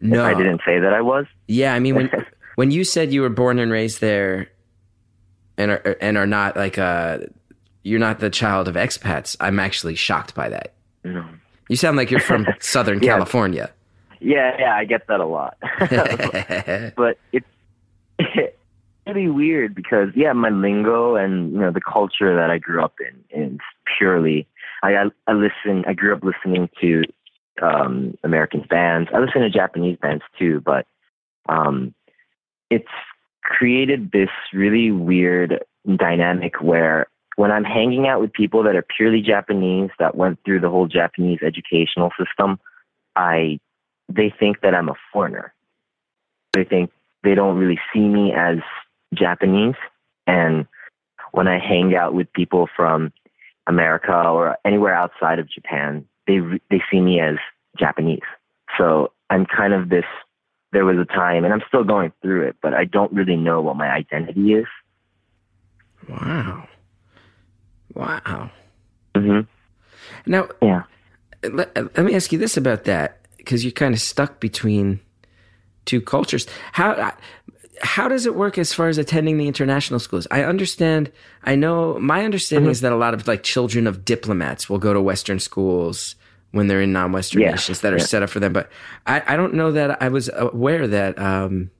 No. 0.00 0.24
if 0.30 0.36
I 0.36 0.38
didn't 0.40 0.60
say 0.64 0.78
that 0.78 0.92
I 0.94 1.00
was. 1.00 1.26
Yeah, 1.48 1.74
I 1.74 1.80
mean 1.80 1.96
when 1.96 2.10
when 2.54 2.70
you 2.70 2.84
said 2.84 3.12
you 3.12 3.22
were 3.22 3.28
born 3.28 3.58
and 3.58 3.72
raised 3.72 4.00
there, 4.00 4.48
and 5.56 5.72
are 5.72 5.96
and 6.00 6.16
are 6.16 6.26
not 6.26 6.56
like 6.56 6.78
uh 6.78 7.18
you're 7.82 7.98
not 7.98 8.20
the 8.20 8.30
child 8.30 8.68
of 8.68 8.76
expats. 8.76 9.36
I'm 9.40 9.58
actually 9.58 9.96
shocked 9.96 10.36
by 10.36 10.50
that. 10.50 10.74
No. 11.02 11.24
You 11.68 11.74
sound 11.74 11.96
like 11.96 12.12
you're 12.12 12.20
from 12.20 12.46
Southern 12.60 13.02
Yeah. 13.02 13.14
California. 13.14 13.72
Yeah, 14.22 14.56
yeah, 14.58 14.74
I 14.76 14.84
get 14.84 15.06
that 15.08 15.20
a 15.20 15.26
lot. 15.26 15.56
but 16.96 17.18
it's 17.32 17.46
it's 18.18 18.56
really 19.06 19.28
weird 19.28 19.74
because 19.74 20.08
yeah, 20.14 20.32
my 20.32 20.50
lingo 20.50 21.16
and 21.16 21.52
you 21.52 21.58
know 21.58 21.72
the 21.72 21.80
culture 21.80 22.34
that 22.34 22.50
I 22.50 22.58
grew 22.58 22.82
up 22.82 22.94
in 23.00 23.54
is 23.54 23.58
purely. 23.98 24.46
I 24.82 24.94
I, 24.94 25.04
I 25.26 25.32
listen. 25.32 25.84
I 25.86 25.94
grew 25.94 26.14
up 26.14 26.22
listening 26.22 26.68
to 26.80 27.02
um, 27.60 28.16
American 28.22 28.64
bands. 28.68 29.10
I 29.12 29.18
listen 29.18 29.42
to 29.42 29.50
Japanese 29.50 29.98
bands 30.00 30.24
too, 30.38 30.62
but 30.64 30.86
um, 31.48 31.94
it's 32.70 32.88
created 33.42 34.12
this 34.12 34.30
really 34.52 34.90
weird 34.92 35.64
dynamic 35.96 36.60
where 36.60 37.08
when 37.36 37.50
I'm 37.50 37.64
hanging 37.64 38.06
out 38.06 38.20
with 38.20 38.32
people 38.32 38.62
that 38.62 38.76
are 38.76 38.84
purely 38.96 39.20
Japanese 39.20 39.90
that 39.98 40.14
went 40.14 40.38
through 40.44 40.60
the 40.60 40.70
whole 40.70 40.86
Japanese 40.86 41.40
educational 41.42 42.10
system, 42.18 42.60
I 43.16 43.58
they 44.08 44.32
think 44.38 44.60
that 44.60 44.74
I'm 44.74 44.88
a 44.88 44.94
foreigner. 45.12 45.52
They 46.52 46.64
think 46.64 46.90
they 47.24 47.34
don't 47.34 47.56
really 47.56 47.78
see 47.92 48.00
me 48.00 48.32
as 48.36 48.58
Japanese. 49.14 49.74
And 50.26 50.66
when 51.32 51.48
I 51.48 51.58
hang 51.58 51.94
out 51.94 52.14
with 52.14 52.32
people 52.32 52.68
from 52.76 53.12
America 53.66 54.12
or 54.12 54.56
anywhere 54.64 54.94
outside 54.94 55.38
of 55.38 55.48
Japan, 55.48 56.06
they 56.26 56.40
they 56.70 56.82
see 56.90 57.00
me 57.00 57.20
as 57.20 57.36
Japanese. 57.78 58.20
So 58.78 59.12
I'm 59.30 59.46
kind 59.46 59.72
of 59.72 59.88
this. 59.88 60.04
There 60.72 60.84
was 60.84 60.96
a 60.96 61.04
time, 61.04 61.44
and 61.44 61.52
I'm 61.52 61.62
still 61.68 61.84
going 61.84 62.12
through 62.22 62.48
it, 62.48 62.56
but 62.62 62.72
I 62.72 62.84
don't 62.86 63.12
really 63.12 63.36
know 63.36 63.60
what 63.60 63.76
my 63.76 63.88
identity 63.90 64.54
is. 64.54 64.66
Wow. 66.08 66.66
Wow. 67.94 68.50
hmm 69.14 69.40
Now, 70.26 70.48
Yeah. 70.62 70.84
let, 71.42 71.76
let 71.76 72.04
me 72.06 72.14
ask 72.14 72.32
you 72.32 72.38
this 72.38 72.56
about 72.56 72.84
that 72.84 73.21
because 73.44 73.64
you're 73.64 73.72
kind 73.72 73.94
of 73.94 74.00
stuck 74.00 74.40
between 74.40 75.00
two 75.84 76.00
cultures. 76.00 76.46
How 76.72 77.12
how 77.82 78.06
does 78.08 78.26
it 78.26 78.34
work 78.36 78.58
as 78.58 78.72
far 78.72 78.88
as 78.88 78.98
attending 78.98 79.38
the 79.38 79.48
international 79.48 79.98
schools? 79.98 80.26
I 80.30 80.44
understand. 80.44 81.10
I 81.44 81.56
know 81.56 81.98
my 81.98 82.24
understanding 82.24 82.66
Mm-hmm. 82.66 82.70
is 82.72 82.80
that 82.82 82.92
a 82.92 82.96
lot 82.96 83.14
of 83.14 83.26
like 83.26 83.42
children 83.42 83.86
of 83.86 84.04
diplomats 84.04 84.70
will 84.70 84.78
go 84.78 84.92
to 84.92 85.00
Western 85.00 85.40
schools 85.40 86.14
when 86.52 86.66
they're 86.68 86.82
in 86.82 86.92
non-Western 86.92 87.42
Yeah, 87.42 87.50
nations 87.52 87.80
that 87.80 87.92
are 87.92 87.98
yeah. 87.98 88.04
set 88.04 88.22
up 88.22 88.30
for 88.30 88.38
them. 88.38 88.52
But 88.52 88.70
I, 89.06 89.22
I 89.26 89.36
don't 89.36 89.54
know 89.54 89.72
that 89.72 90.00
I 90.02 90.08
was 90.10 90.30
aware 90.34 90.86
that 90.86 91.18
um, 91.18 91.70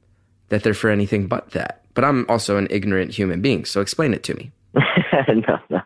that 0.49 0.63
they're 0.65 0.75
for 0.75 0.91
anything 0.91 1.27
but 1.29 1.51
that. 1.51 1.83
But 1.95 2.05
I'm 2.05 2.25
also 2.29 2.57
an 2.57 2.67
ignorant 2.71 3.13
human 3.13 3.41
being, 3.43 3.65
so 3.67 3.81
explain 3.83 4.15
it 4.15 4.23
to 4.25 4.35
me. 4.35 4.51
no, 4.75 5.59
no. 5.71 5.81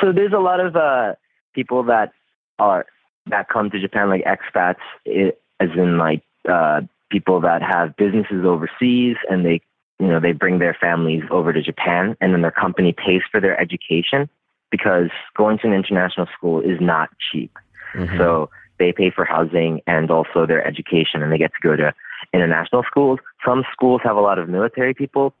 So 0.00 0.10
there's 0.12 0.32
a 0.32 0.38
lot 0.40 0.60
of 0.60 0.74
uh, 0.76 1.12
people 1.54 1.84
that 1.84 2.10
are 2.58 2.86
that 3.26 3.48
come 3.48 3.70
to 3.70 3.80
Japan 3.80 4.08
like 4.08 4.24
expats, 4.24 4.80
i 5.06 5.32
as 5.60 5.70
in 5.76 5.98
like 5.98 6.22
uh, 6.48 6.80
people 7.10 7.40
that 7.40 7.62
have 7.62 7.96
businesses 7.96 8.44
overseas 8.44 9.16
and 9.30 9.44
they 9.44 9.60
you 10.00 10.08
know 10.08 10.18
they 10.18 10.32
bring 10.32 10.58
their 10.58 10.76
families 10.78 11.22
over 11.30 11.52
to 11.52 11.62
Japan 11.62 12.16
and 12.20 12.32
then 12.32 12.42
their 12.42 12.50
company 12.50 12.92
pays 12.92 13.22
for 13.30 13.40
their 13.40 13.58
education 13.60 14.28
because 14.70 15.10
going 15.36 15.58
to 15.58 15.68
an 15.68 15.74
international 15.74 16.26
school 16.36 16.60
is 16.60 16.80
not 16.80 17.10
cheap. 17.30 17.56
Mhm. 17.94 18.16
So 18.18 18.50
they 18.78 18.92
pay 18.92 19.10
for 19.10 19.24
housing 19.24 19.80
and 19.86 20.10
also 20.10 20.46
their 20.46 20.66
education, 20.66 21.22
and 21.22 21.30
they 21.30 21.38
get 21.38 21.52
to 21.52 21.60
go 21.68 21.76
to 21.76 21.94
international 22.32 22.82
schools. 22.84 23.20
Some 23.44 23.64
schools 23.72 24.00
have 24.02 24.16
a 24.16 24.20
lot 24.20 24.38
of 24.38 24.48
military 24.48 24.94
people 24.94 25.34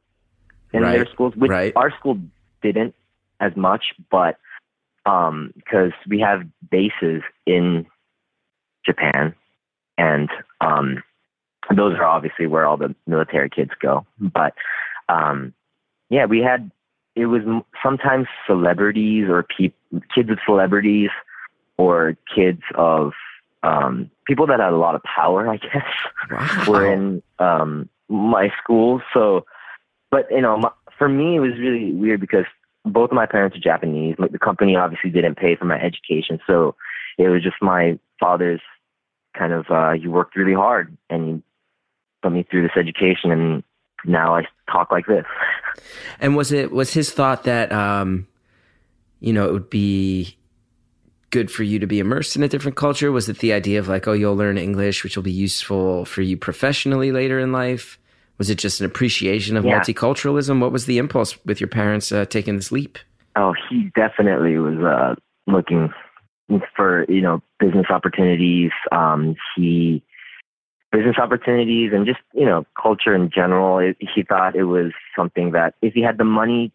in 0.72 0.82
their 0.82 1.06
schools, 1.06 1.34
which 1.36 1.50
right. 1.50 1.72
our 1.76 1.90
school 1.98 2.18
didn't 2.62 2.94
as 3.40 3.56
much, 3.56 3.94
but 4.10 4.38
because 5.04 5.92
we 6.08 6.20
have 6.20 6.42
bases 6.70 7.22
in 7.46 7.86
Japan, 8.84 9.34
and 9.98 10.28
um, 10.60 11.02
those 11.74 11.94
are 11.94 12.04
obviously 12.04 12.46
where 12.46 12.66
all 12.66 12.76
the 12.76 12.94
military 13.06 13.50
kids 13.50 13.70
go. 13.80 14.06
But 14.18 14.54
um, 15.08 15.54
yeah, 16.10 16.26
we 16.26 16.40
had 16.40 16.70
it 17.14 17.26
was 17.26 17.42
sometimes 17.82 18.26
celebrities 18.46 19.28
or 19.28 19.42
peop 19.42 19.74
kids 20.14 20.30
of 20.30 20.38
celebrities 20.46 21.10
or 21.76 22.16
kids 22.34 22.62
of 22.74 23.12
um, 23.62 24.10
people 24.26 24.46
that 24.46 24.60
had 24.60 24.72
a 24.72 24.76
lot 24.76 24.94
of 24.94 25.02
power, 25.02 25.48
I 25.48 25.56
guess, 25.56 25.86
wow. 26.30 26.64
were 26.68 26.92
in 26.92 27.22
um, 27.38 27.88
my 28.08 28.50
school. 28.62 29.02
So, 29.12 29.44
but 30.10 30.26
you 30.30 30.40
know, 30.40 30.56
my, 30.56 30.70
for 30.98 31.08
me, 31.08 31.36
it 31.36 31.40
was 31.40 31.52
really 31.58 31.92
weird 31.92 32.20
because 32.20 32.46
both 32.84 33.10
of 33.10 33.16
my 33.16 33.26
parents 33.26 33.56
are 33.56 33.60
Japanese. 33.60 34.16
Like, 34.18 34.32
The 34.32 34.38
company 34.38 34.76
obviously 34.76 35.10
didn't 35.10 35.36
pay 35.36 35.56
for 35.56 35.64
my 35.64 35.80
education, 35.80 36.40
so 36.46 36.74
it 37.18 37.28
was 37.28 37.42
just 37.42 37.56
my 37.60 37.98
father's 38.18 38.60
kind 39.36 39.52
of. 39.52 39.66
Uh, 39.70 39.92
he 39.92 40.08
worked 40.08 40.36
really 40.36 40.54
hard 40.54 40.96
and 41.10 41.28
he 41.28 41.42
put 42.22 42.32
me 42.32 42.46
through 42.50 42.62
this 42.62 42.76
education, 42.76 43.30
and 43.30 43.62
now 44.04 44.36
I 44.36 44.42
talk 44.70 44.90
like 44.90 45.06
this. 45.06 45.26
And 46.20 46.36
was 46.36 46.52
it 46.52 46.70
was 46.72 46.92
his 46.92 47.12
thought 47.12 47.44
that 47.44 47.72
um, 47.72 48.26
you 49.22 49.32
know, 49.32 49.48
it 49.48 49.52
would 49.52 49.70
be 49.70 50.36
good 51.30 51.50
for 51.50 51.62
you 51.62 51.78
to 51.78 51.86
be 51.86 52.00
immersed 52.00 52.34
in 52.34 52.42
a 52.42 52.48
different 52.48 52.76
culture? 52.76 53.12
Was 53.12 53.28
it 53.28 53.38
the 53.38 53.52
idea 53.52 53.78
of 53.78 53.88
like, 53.88 54.06
oh, 54.08 54.12
you'll 54.12 54.36
learn 54.36 54.58
English, 54.58 55.04
which 55.04 55.16
will 55.16 55.22
be 55.22 55.32
useful 55.32 56.04
for 56.04 56.22
you 56.22 56.36
professionally 56.36 57.12
later 57.12 57.38
in 57.38 57.52
life? 57.52 57.98
Was 58.42 58.50
it 58.50 58.58
just 58.58 58.80
an 58.80 58.86
appreciation 58.86 59.56
of 59.56 59.64
Yeah. 59.64 59.78
multiculturalism? 59.78 60.58
What 60.58 60.72
was 60.72 60.86
the 60.86 60.98
impulse 60.98 61.38
with 61.46 61.60
your 61.60 61.68
parents 61.68 62.10
uh, 62.10 62.24
taking 62.24 62.56
this 62.56 62.72
leap? 62.72 62.98
Oh, 63.36 63.54
he 63.70 63.92
definitely 63.94 64.58
was 64.58 64.78
uh, 64.80 65.14
looking 65.46 65.90
for 66.74 67.04
you 67.08 67.20
know 67.20 67.40
business 67.60 67.86
opportunities. 67.88 68.72
Um, 68.90 69.36
he 69.54 70.02
business 70.90 71.18
opportunities 71.18 71.92
and 71.94 72.04
just 72.04 72.18
you 72.34 72.44
know 72.44 72.66
culture 72.82 73.14
in 73.14 73.30
general. 73.30 73.78
It, 73.78 73.96
he 74.00 74.24
thought 74.24 74.56
it 74.56 74.64
was 74.64 74.90
something 75.14 75.52
that 75.52 75.74
if 75.80 75.94
he 75.94 76.02
had 76.02 76.18
the 76.18 76.24
money 76.24 76.72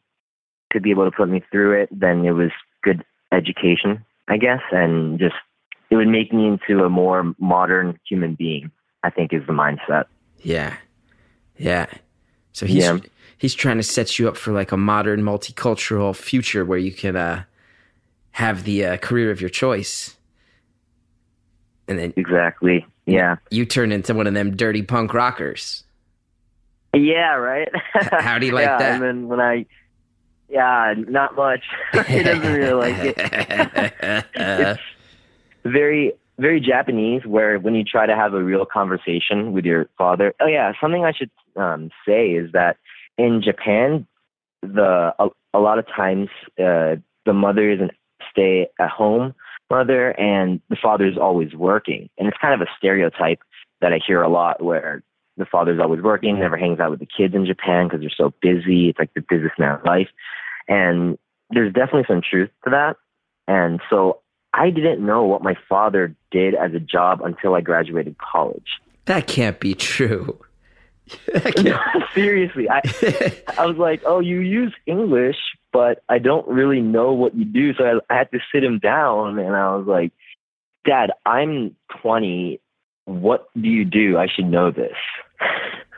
to 0.72 0.80
be 0.80 0.92
able 0.92 1.04
to 1.04 1.12
put 1.12 1.28
me 1.28 1.44
through 1.52 1.82
it, 1.82 1.90
then 1.92 2.24
it 2.24 2.32
was 2.32 2.52
good 2.82 3.04
education, 3.34 4.06
I 4.30 4.38
guess, 4.38 4.62
and 4.72 5.20
just 5.20 5.36
it 5.90 5.98
would 5.98 6.08
make 6.08 6.32
me 6.32 6.48
into 6.48 6.86
a 6.86 6.90
more 6.90 7.36
modern 7.40 8.00
human 8.08 8.36
being. 8.36 8.72
I 9.04 9.10
think 9.10 9.34
is 9.34 9.46
the 9.46 9.52
mindset. 9.54 10.06
Yeah, 10.44 10.78
yeah. 11.58 11.88
So 12.54 12.66
he's 12.66 12.84
Yeah. 12.86 12.98
he's 13.38 13.54
trying 13.54 13.78
to 13.78 13.84
set 13.84 14.18
you 14.18 14.28
up 14.28 14.38
for 14.38 14.52
like 14.52 14.72
a 14.72 14.78
modern, 14.78 15.22
multicultural 15.24 16.16
future 16.16 16.66
where 16.66 16.78
you 16.80 16.92
can 16.92 17.16
uh, 17.16 17.44
have 18.32 18.64
the 18.64 18.86
uh, 18.86 18.98
career 18.98 19.32
of 19.32 19.42
your 19.42 19.50
choice, 19.50 20.16
and 21.88 22.00
then 22.00 22.14
Exactly. 22.16 22.86
Yeah. 23.06 23.38
you 23.52 23.66
turn 23.66 23.92
into 23.92 24.14
one 24.14 24.28
of 24.28 24.34
them 24.34 24.56
dirty 24.56 24.82
punk 24.82 25.14
rockers. 25.14 25.84
Yeah, 26.94 27.36
right. 27.36 27.70
How 27.94 28.40
do 28.40 28.46
you 28.46 28.52
like 28.54 28.66
yeah, 28.66 28.78
that? 28.78 28.94
And 28.96 29.04
then 29.04 29.28
when 29.28 29.40
I, 29.40 29.66
yeah, 30.50 30.94
not 30.98 31.36
much. 31.36 31.64
he 32.08 32.24
doesn't 32.24 32.54
really 32.54 32.74
like 32.74 32.96
it. 32.98 33.16
it's 34.34 34.82
very, 35.64 36.14
very 36.40 36.60
Japanese. 36.60 37.26
Where 37.26 37.60
when 37.60 37.76
you 37.76 37.84
try 37.84 38.06
to 38.06 38.16
have 38.16 38.34
a 38.34 38.44
real 38.44 38.66
conversation 38.66 39.54
with 39.54 39.66
your 39.66 39.90
father, 39.98 40.34
oh 40.40 40.48
yeah, 40.48 40.72
something 40.80 41.06
I 41.06 41.14
should 41.14 41.32
um, 41.56 41.90
say 42.06 42.30
is 42.30 42.52
that 42.54 42.78
in 43.18 43.42
Japan, 43.44 44.08
the 44.62 45.14
a, 45.20 45.28
a 45.54 45.60
lot 45.60 45.80
of 45.80 45.86
times 45.88 46.30
uh, 46.60 46.96
the 47.26 47.34
mother 47.34 47.70
is 47.72 47.82
an 47.82 47.92
stay 48.32 48.68
at 48.80 48.90
home 48.90 49.34
mother 49.70 50.12
and 50.12 50.62
the 50.70 50.78
father 50.82 51.06
is 51.06 51.18
always 51.18 51.54
working, 51.54 52.10
and 52.18 52.28
it's 52.28 52.38
kind 52.38 52.54
of 52.54 52.62
a 52.62 52.72
stereotype 52.78 53.40
that 53.82 53.94
I 53.94 54.00
hear 54.06 54.22
a 54.22 54.30
lot 54.30 54.64
where 54.64 55.04
the 55.38 55.46
father's 55.46 55.80
always 55.80 56.02
working, 56.02 56.40
never 56.40 56.58
hangs 56.58 56.80
out 56.80 56.90
with 56.90 57.00
the 57.00 57.06
kids 57.08 57.36
in 57.36 57.46
Japan 57.46 57.88
because 57.88 58.02
they're 58.02 58.10
so 58.16 58.34
busy. 58.42 58.90
It's 58.90 59.00
like 59.00 59.14
the 59.14 59.22
businessman 59.22 59.80
life. 59.86 60.10
And 60.68 61.18
there's 61.52 61.74
definitely 61.74 62.06
some 62.08 62.22
truth 62.28 62.50
to 62.66 62.72
that. 62.72 62.96
And 63.48 63.80
so 63.90 64.20
I 64.58 64.70
didn't 64.72 65.06
know 65.06 65.24
what 65.24 65.42
my 65.44 65.56
father 65.70 66.16
did 66.32 66.56
as 66.56 66.74
a 66.74 66.80
job 66.80 67.22
until 67.24 67.54
I 67.56 67.62
graduated 67.62 68.18
college. 68.18 68.68
that 69.06 69.28
can't 69.28 69.60
be 69.60 69.74
true. 69.74 70.38
Can't- 71.56 71.80
Seriously, 72.14 72.70
I 72.70 72.82
I 73.58 73.66
was 73.66 73.78
like, 73.78 74.02
"Oh, 74.06 74.20
you 74.20 74.40
use 74.40 74.74
English, 74.86 75.38
but 75.72 76.04
I 76.10 76.20
don't 76.20 76.46
really 76.48 76.82
know 76.82 77.14
what 77.14 77.34
you 77.34 77.46
do." 77.46 77.74
So 77.76 77.86
I, 77.86 78.14
I 78.14 78.18
had 78.18 78.32
to 78.32 78.40
sit 78.52 78.62
him 78.64 78.80
down, 78.80 79.40
and 79.40 79.56
I 79.56 79.74
was 79.76 79.88
like, 79.88 80.12
"Dad, 80.86 81.12
I'm 81.26 81.76
20. 82.02 82.60
What 83.06 83.48
do 83.60 83.70
you 83.70 83.86
do? 83.86 84.18
I 84.18 84.28
should 84.28 84.48
know 84.48 84.70
this." 84.72 84.98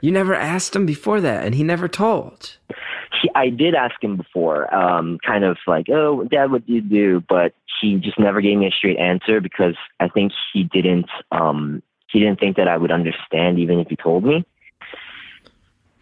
you 0.02 0.12
never 0.12 0.36
asked 0.36 0.76
him 0.76 0.86
before 0.86 1.22
that, 1.22 1.44
and 1.46 1.56
he 1.56 1.64
never 1.64 1.88
told. 1.88 2.58
he, 3.22 3.30
I 3.36 3.50
did 3.50 3.76
ask 3.76 4.02
him 4.04 4.18
before, 4.18 4.74
um, 4.74 5.20
kind 5.26 5.44
of 5.44 5.58
like, 5.68 5.88
"Oh, 5.90 6.24
Dad, 6.26 6.52
what 6.52 6.66
do 6.66 6.74
you 6.74 6.82
do?" 6.82 7.24
But 7.28 7.54
he 7.82 7.96
just 7.96 8.20
never 8.20 8.42
gave 8.42 8.58
me 8.58 8.68
a 8.68 8.72
straight 8.72 8.98
answer 8.98 9.42
because 9.42 9.76
I 10.00 10.08
think 10.08 10.32
he 10.54 10.64
didn't. 10.64 11.10
Um, 11.32 11.82
he 12.08 12.20
didn't 12.20 12.40
think 12.40 12.58
that 12.58 12.68
I 12.68 12.78
would 12.78 12.92
understand 12.92 13.60
even 13.60 13.80
if 13.80 13.88
he 13.88 13.96
told 13.96 14.24
me. 14.24 14.46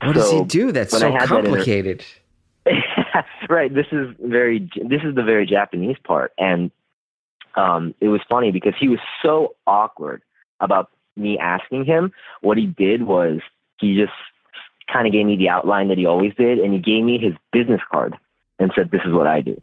What 0.02 0.14
does 0.14 0.30
he 0.30 0.44
do 0.44 0.72
that's 0.72 0.92
so 0.92 1.18
complicated. 1.26 2.04
that 2.66 2.74
inter- 2.74 3.26
right. 3.50 3.74
This 3.74 3.88
is 3.92 4.14
very. 4.20 4.70
This 4.76 5.02
is 5.04 5.16
the 5.16 5.24
very 5.24 5.46
Japanese 5.46 5.98
part, 6.04 6.34
and 6.38 6.72
um, 7.56 7.96
it 8.02 8.10
was 8.10 8.22
funny 8.30 8.52
because 8.52 8.74
he 8.80 8.90
was 8.90 9.00
so 9.22 9.56
awkward 9.66 10.22
about 10.60 10.92
me 11.16 11.38
asking 11.40 11.86
him. 11.86 12.12
What 12.42 12.58
he 12.58 12.68
did 12.68 13.04
was 13.04 13.40
he 13.80 13.96
just 13.96 14.14
kind 14.92 15.08
of 15.08 15.14
gave 15.14 15.26
me 15.26 15.36
the 15.38 15.50
outline 15.50 15.90
that 15.90 15.98
he 15.98 16.06
always 16.06 16.34
did, 16.36 16.60
and 16.60 16.74
he 16.74 16.80
gave 16.80 17.04
me 17.04 17.18
his 17.18 17.34
business 17.52 17.82
card 17.92 18.16
and 18.60 18.72
said, 18.76 18.92
"This 18.92 19.02
is 19.06 19.14
what 19.14 19.28
I 19.28 19.42
do." 19.42 19.62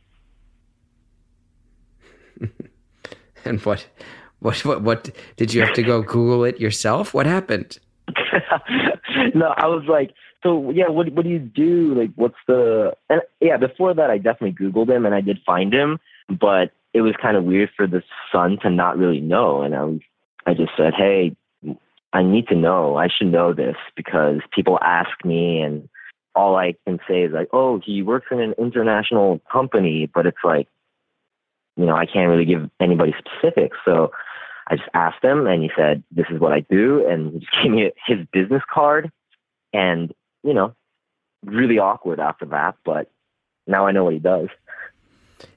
And 3.45 3.61
what, 3.61 3.87
what, 4.40 4.64
what, 4.64 4.83
what 4.83 5.11
did 5.37 5.52
you 5.52 5.61
have 5.61 5.75
to 5.75 5.83
go 5.83 6.02
Google 6.02 6.45
it 6.45 6.61
yourself? 6.61 7.12
What 7.12 7.26
happened? 7.26 7.78
no, 9.35 9.54
I 9.57 9.66
was 9.66 9.85
like, 9.88 10.14
so 10.43 10.71
yeah, 10.71 10.88
what 10.88 11.11
what 11.12 11.25
do 11.25 11.31
you 11.31 11.38
do? 11.38 11.95
Like, 11.95 12.11
what's 12.16 12.37
the? 12.47 12.93
And 13.09 13.23
yeah, 13.40 13.57
before 13.57 13.95
that, 13.95 14.11
I 14.11 14.19
definitely 14.19 14.52
Googled 14.52 14.90
him 14.90 15.07
and 15.07 15.14
I 15.14 15.23
did 15.23 15.38
find 15.47 15.73
him, 15.73 15.99
but 16.28 16.73
it 16.93 17.00
was 17.00 17.14
kind 17.21 17.37
of 17.37 17.45
weird 17.45 17.71
for 17.76 17.87
the 17.87 18.02
son 18.31 18.59
to 18.62 18.71
not 18.71 18.99
really 18.99 19.21
know. 19.21 19.62
And 19.62 19.75
I 19.75 19.85
was, 19.85 20.00
I 20.47 20.54
just 20.54 20.73
said, 20.76 20.93
hey, 20.95 21.35
I 22.14 22.23
need 22.23 22.47
to 22.49 22.54
know. 22.54 22.97
I 22.97 23.09
should 23.09 23.26
know 23.26 23.52
this 23.52 23.76
because 23.97 24.38
people 24.54 24.78
ask 24.80 25.11
me, 25.25 25.61
and 25.61 25.88
all 26.35 26.56
I 26.56 26.76
can 26.87 27.00
say 27.09 27.23
is 27.25 27.33
like, 27.33 27.49
oh, 27.52 27.80
he 27.85 28.02
works 28.02 28.28
in 28.30 28.40
an 28.40 28.54
international 28.56 29.40
company, 29.52 30.09
but 30.14 30.25
it's 30.25 30.38
like, 30.44 30.68
you 31.76 31.85
know, 31.85 31.97
I 31.97 32.06
can't 32.06 32.30
really 32.30 32.44
give 32.47 32.71
anybody 32.80 33.14
specifics, 33.18 33.76
so. 33.85 34.11
I 34.66 34.76
just 34.76 34.88
asked 34.94 35.23
him, 35.23 35.47
and 35.47 35.62
he 35.62 35.71
said, 35.76 36.02
"This 36.11 36.25
is 36.30 36.40
what 36.40 36.54
I 36.54 36.61
do," 36.61 37.06
and 37.06 37.35
he 37.35 37.40
just 37.40 37.52
gave 37.62 37.71
me 37.71 37.90
his 38.06 38.26
business 38.33 38.62
card, 38.73 39.12
and 39.75 40.11
you 40.42 40.54
know, 40.54 40.75
really 41.44 41.78
awkward 41.78 42.18
after 42.18 42.47
that. 42.47 42.76
But 42.83 43.11
now 43.66 43.87
I 43.87 43.92
know 43.92 44.04
what 44.04 44.14
he 44.14 44.21
does. 44.21 44.49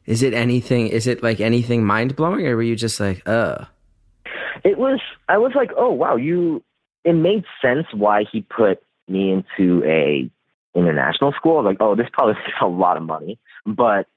Is 0.05 0.23
it 0.23 0.33
anything? 0.33 0.87
Is 0.87 1.07
it 1.07 1.23
like 1.23 1.39
anything 1.39 1.85
mind 1.85 2.17
blowing, 2.17 2.45
or 2.45 2.57
were 2.57 2.63
you 2.63 2.75
just 2.75 2.99
like, 2.99 3.25
uh? 3.25 3.63
It 4.67 4.77
was. 4.77 4.99
I 5.29 5.37
was 5.37 5.53
like, 5.55 5.71
"Oh 5.77 5.91
wow, 5.91 6.17
you." 6.17 6.61
It 7.05 7.13
made 7.13 7.45
sense 7.61 7.87
why 7.93 8.25
he 8.29 8.41
put 8.41 8.83
me 9.07 9.31
into 9.31 9.81
a 9.85 10.29
international 10.75 11.31
school. 11.31 11.63
Like, 11.63 11.77
"Oh, 11.79 11.95
this 11.95 12.07
probably 12.11 12.33
is 12.47 12.53
a 12.61 12.67
lot 12.67 12.97
of 12.97 13.03
money," 13.03 13.39
but 13.65 14.07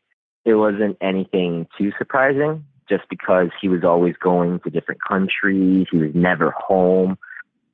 it 0.44 0.54
wasn't 0.54 0.96
anything 1.00 1.68
too 1.78 1.92
surprising. 1.98 2.64
Just 2.88 3.04
because 3.08 3.50
he 3.60 3.68
was 3.68 3.84
always 3.84 4.16
going 4.16 4.58
to 4.60 4.70
different 4.70 5.00
countries, 5.08 5.86
he 5.88 5.96
was 5.96 6.10
never 6.14 6.50
home, 6.50 7.16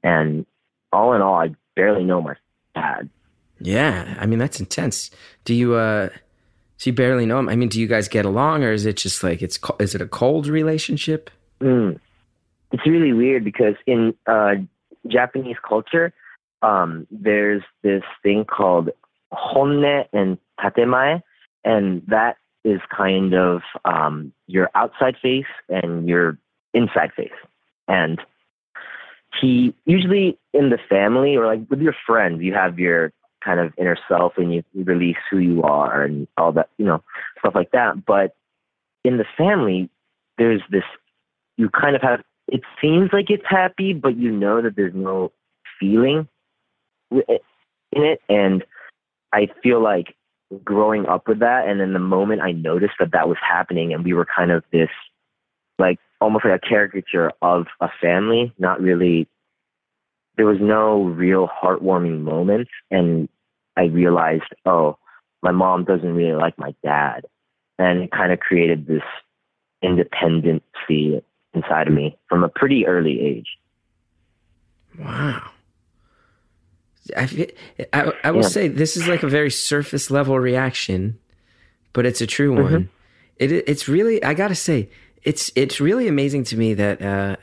and 0.02 0.45
all 0.92 1.14
in 1.14 1.23
all, 1.23 1.37
I 1.37 1.54
barely 1.76 2.04
know 2.04 2.21
my 2.21 2.35
dad. 2.75 3.09
Yeah, 3.59 4.18
I 4.21 4.26
mean 4.26 4.38
that's 4.38 4.61
intense. 4.61 5.11
Do 5.47 5.54
you 5.54 5.76
uh? 5.76 6.11
So 6.76 6.90
you 6.90 6.92
barely 6.92 7.25
know 7.25 7.38
him. 7.38 7.49
I 7.49 7.56
mean, 7.56 7.71
do 7.71 7.80
you 7.80 7.87
guys 7.87 8.06
get 8.06 8.26
along, 8.26 8.64
or 8.64 8.73
is 8.73 8.85
it 8.85 8.99
just 8.99 9.23
like 9.23 9.40
it's? 9.40 9.59
Is 9.80 9.95
it 9.95 10.02
a 10.02 10.06
cold 10.06 10.47
relationship? 10.47 11.30
Mm. 11.62 12.00
It's 12.73 12.87
really 12.87 13.12
weird 13.12 13.44
because 13.44 13.75
in 13.87 14.14
uh, 14.26 14.54
Japanese 15.06 15.56
culture, 15.66 16.12
um, 16.62 17.06
there's 17.11 17.62
this 17.82 18.02
thing 18.23 18.44
called 18.44 18.90
honne 19.32 20.04
and 20.12 20.38
tatemae, 20.61 21.23
and 21.64 22.02
that 22.08 22.37
is 22.64 22.80
kind 22.94 23.35
of 23.35 23.62
um, 23.85 24.32
your 24.46 24.70
outside 24.75 25.16
face 25.23 25.44
and 25.68 26.08
your 26.08 26.38
inside 26.75 27.12
face. 27.16 27.30
And 27.87 28.20
he 29.40 29.75
usually 29.85 30.38
in 30.52 30.70
the 30.70 30.78
family 30.88 31.37
or 31.37 31.46
like 31.46 31.61
with 31.70 31.80
your 31.80 31.94
friends, 32.06 32.42
you 32.42 32.54
have 32.54 32.78
your 32.78 33.12
kind 33.44 33.61
of 33.61 33.73
inner 33.78 33.96
self 34.08 34.32
and 34.37 34.52
you 34.52 34.64
release 34.75 35.16
who 35.30 35.38
you 35.38 35.62
are 35.62 36.02
and 36.02 36.26
all 36.37 36.52
that, 36.52 36.70
you 36.78 36.85
know, 36.85 37.02
stuff 37.38 37.54
like 37.54 37.70
that. 37.70 38.04
But 38.04 38.35
in 39.04 39.18
the 39.18 39.26
family, 39.38 39.88
there's 40.38 40.62
this, 40.70 40.82
you 41.56 41.70
kind 41.70 41.94
of 41.94 42.02
have, 42.02 42.23
it 42.48 42.62
seems 42.80 43.10
like 43.12 43.30
it's 43.30 43.46
happy, 43.48 43.92
but 43.92 44.16
you 44.16 44.30
know 44.30 44.62
that 44.62 44.76
there's 44.76 44.94
no 44.94 45.32
feeling 45.80 46.28
eh, 47.12 47.38
in 47.92 48.02
it. 48.04 48.20
And 48.28 48.64
I 49.32 49.48
feel 49.62 49.82
like 49.82 50.14
growing 50.64 51.06
up 51.06 51.26
with 51.26 51.40
that, 51.40 51.68
and 51.68 51.80
then 51.80 51.92
the 51.92 51.98
moment 51.98 52.42
I 52.42 52.52
noticed 52.52 52.94
that 53.00 53.12
that 53.12 53.28
was 53.28 53.38
happening, 53.40 53.92
and 53.92 54.04
we 54.04 54.12
were 54.12 54.26
kind 54.26 54.52
of 54.52 54.62
this, 54.72 54.90
like 55.78 55.98
almost 56.20 56.44
like 56.44 56.60
a 56.62 56.66
caricature 56.66 57.32
of 57.42 57.66
a 57.80 57.88
family, 58.00 58.52
not 58.58 58.80
really. 58.80 59.28
There 60.36 60.46
was 60.46 60.58
no 60.60 61.04
real 61.04 61.48
heartwarming 61.48 62.20
moments, 62.20 62.70
and 62.90 63.28
I 63.76 63.84
realized, 63.84 64.54
oh, 64.66 64.98
my 65.42 65.50
mom 65.50 65.84
doesn't 65.84 66.14
really 66.14 66.36
like 66.36 66.58
my 66.58 66.74
dad, 66.84 67.24
and 67.78 68.02
it 68.02 68.10
kind 68.12 68.32
of 68.32 68.38
created 68.38 68.86
this 68.86 69.02
independency 69.82 71.22
inside 71.56 71.88
of 71.88 71.94
me 71.94 72.16
from 72.28 72.44
a 72.44 72.48
pretty 72.48 72.86
early 72.86 73.20
age. 73.20 73.46
Wow. 74.98 75.50
I, 77.16 77.48
I, 77.92 78.12
I 78.25 78.30
will 78.32 78.42
Yeah. 78.42 78.48
say 78.48 78.68
this 78.68 78.96
is 78.96 79.06
like 79.08 79.22
a 79.22 79.28
very 79.28 79.50
surface 79.50 80.10
level 80.10 80.38
reaction, 80.38 81.18
but 81.92 82.04
it's 82.06 82.20
a 82.20 82.26
true 82.26 82.52
Mm-hmm. 82.54 82.75
one. 82.75 82.88
It 83.36 83.52
it's 83.52 83.88
really 83.88 84.22
I 84.25 84.34
gotta 84.34 84.54
say 84.54 84.88
it's 85.22 85.50
it's 85.54 85.80
really 85.80 86.08
amazing 86.08 86.44
to 86.44 86.56
me 86.56 86.75
that 86.75 87.02
uh, 87.02 87.36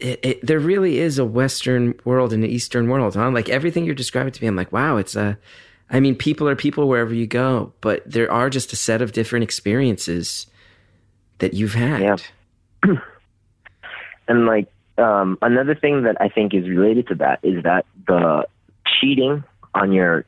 it, 0.00 0.20
it, 0.22 0.46
there 0.46 0.58
really 0.60 0.98
is 0.98 1.18
a 1.18 1.24
Western 1.24 1.94
world 2.04 2.32
and 2.32 2.44
an 2.44 2.50
Eastern 2.50 2.88
world, 2.88 3.14
huh? 3.14 3.30
Like 3.30 3.48
everything 3.48 3.84
you're 3.84 3.94
describing 3.94 4.32
to 4.32 4.42
me, 4.42 4.48
I'm 4.48 4.56
like, 4.56 4.72
wow, 4.72 4.96
it's 4.96 5.16
a. 5.16 5.38
I 5.90 6.00
mean, 6.00 6.16
people 6.16 6.48
are 6.48 6.56
people 6.56 6.88
wherever 6.88 7.14
you 7.14 7.26
go, 7.26 7.72
but 7.80 8.02
there 8.10 8.30
are 8.30 8.50
just 8.50 8.72
a 8.72 8.76
set 8.76 9.00
of 9.02 9.12
different 9.12 9.44
experiences 9.44 10.46
that 11.38 11.54
you've 11.54 11.74
had. 11.74 12.00
Yeah. 12.00 12.16
And 14.28 14.46
like 14.46 14.68
um, 14.98 15.38
another 15.42 15.74
thing 15.74 16.04
that 16.04 16.16
I 16.20 16.28
think 16.28 16.54
is 16.54 16.68
related 16.68 17.08
to 17.08 17.14
that 17.16 17.40
is 17.42 17.62
that 17.64 17.86
the 18.06 18.46
cheating 18.86 19.44
on 19.74 19.92
your 19.92 20.24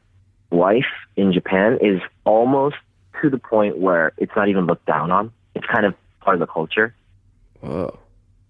wife 0.50 0.84
in 1.16 1.32
Japan 1.32 1.78
is 1.80 2.00
almost 2.24 2.76
to 3.22 3.30
the 3.30 3.38
point 3.38 3.78
where 3.78 4.12
it's 4.18 4.32
not 4.36 4.48
even 4.48 4.66
looked 4.66 4.86
down 4.86 5.10
on. 5.10 5.32
It's 5.54 5.66
kind 5.66 5.86
of 5.86 5.94
part 6.20 6.34
of 6.34 6.40
the 6.40 6.46
culture. 6.46 6.94
Whoa. 7.60 7.98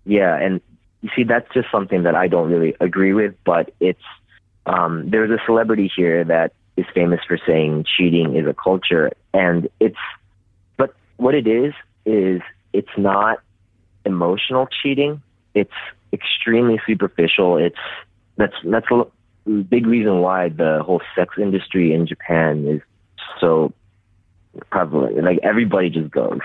Yeah, 0.04 0.36
and 0.36 0.60
you 1.02 1.10
see, 1.14 1.24
that's 1.24 1.52
just 1.52 1.70
something 1.70 2.02
that 2.04 2.14
I 2.14 2.28
don't 2.28 2.50
really 2.50 2.74
agree 2.80 3.12
with. 3.12 3.34
But 3.44 3.72
it's 3.80 4.02
um, 4.66 5.08
there's 5.10 5.30
a 5.30 5.42
celebrity 5.44 5.90
here 5.94 6.24
that 6.24 6.52
is 6.76 6.86
famous 6.94 7.20
for 7.26 7.38
saying 7.46 7.86
cheating 7.96 8.36
is 8.36 8.46
a 8.46 8.54
culture, 8.54 9.12
and 9.32 9.68
it's 9.80 9.96
but 10.76 10.94
what 11.16 11.34
it 11.34 11.46
is 11.46 11.72
is 12.04 12.40
it's 12.72 12.96
not 12.96 13.38
emotional 14.06 14.68
cheating. 14.82 15.20
It's 15.54 15.70
extremely 16.12 16.80
superficial. 16.86 17.58
It's 17.58 17.76
that's 18.36 18.54
that's 18.64 18.86
a 18.90 19.50
big 19.50 19.86
reason 19.86 20.20
why 20.20 20.48
the 20.48 20.82
whole 20.84 21.02
sex 21.14 21.34
industry 21.38 21.92
in 21.92 22.06
Japan 22.06 22.66
is 22.66 22.80
so 23.40 23.72
prevalent. 24.70 25.22
Like 25.22 25.40
everybody 25.42 25.90
just 25.90 26.10
goes, 26.10 26.40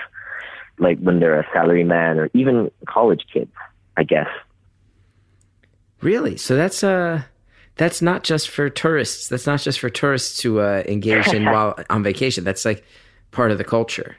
like 0.78 0.98
when 0.98 1.20
they're 1.20 1.40
a 1.40 1.46
salary 1.52 1.84
man 1.84 2.18
or 2.18 2.30
even 2.34 2.70
college 2.86 3.24
kids, 3.32 3.52
I 3.96 4.04
guess. 4.04 4.28
Really? 6.00 6.36
So 6.36 6.56
that's 6.56 6.82
uh 6.82 7.22
that's 7.76 8.02
not 8.02 8.22
just 8.24 8.50
for 8.50 8.68
tourists. 8.68 9.28
That's 9.28 9.46
not 9.46 9.60
just 9.60 9.80
for 9.80 9.88
tourists 9.88 10.40
to 10.42 10.60
uh, 10.60 10.82
engage 10.86 11.28
in 11.28 11.44
while 11.52 11.78
on 11.88 12.02
vacation. 12.02 12.44
That's 12.44 12.64
like 12.64 12.84
part 13.30 13.50
of 13.50 13.58
the 13.58 13.64
culture. 13.64 14.16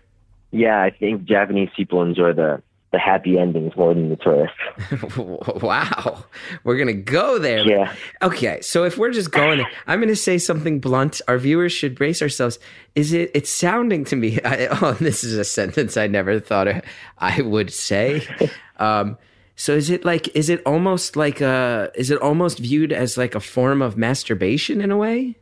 Yeah, 0.51 0.81
I 0.81 0.89
think 0.91 1.23
Japanese 1.25 1.69
people 1.75 2.01
enjoy 2.01 2.33
the 2.33 2.61
the 2.93 2.99
happy 2.99 3.37
endings 3.37 3.75
more 3.75 3.93
than 3.93 4.09
the 4.09 4.15
tourists. 4.15 4.55
wow. 5.61 6.23
We're 6.63 6.77
going 6.77 6.87
to 6.87 6.93
go 6.93 7.39
there. 7.39 7.67
Yeah. 7.67 7.93
Okay, 8.21 8.61
so 8.61 8.85
if 8.85 8.97
we're 8.97 9.11
just 9.11 9.31
going 9.31 9.65
I'm 9.87 9.99
going 9.99 10.09
to 10.09 10.15
say 10.15 10.37
something 10.37 10.79
blunt. 10.79 11.19
Our 11.27 11.37
viewers 11.37 11.73
should 11.73 11.95
brace 11.95 12.21
ourselves. 12.21 12.59
Is 12.95 13.11
it 13.11 13.31
it's 13.33 13.49
sounding 13.49 14.05
to 14.05 14.15
me 14.15 14.39
I, 14.45 14.67
oh, 14.67 14.93
this 14.93 15.23
is 15.23 15.37
a 15.37 15.43
sentence 15.43 15.97
I 15.97 16.07
never 16.07 16.39
thought 16.39 16.67
I 17.17 17.41
would 17.41 17.73
say. 17.73 18.25
Um 18.77 19.19
so 19.55 19.73
is 19.73 19.91
it 19.91 20.03
like 20.03 20.35
is 20.35 20.49
it 20.49 20.59
almost 20.65 21.15
like 21.15 21.41
a 21.41 21.91
is 21.93 22.09
it 22.09 22.19
almost 22.19 22.57
viewed 22.57 22.91
as 22.91 23.19
like 23.19 23.35
a 23.35 23.39
form 23.39 23.83
of 23.83 23.95
masturbation 23.95 24.81
in 24.81 24.89
a 24.89 24.97
way? 24.97 25.35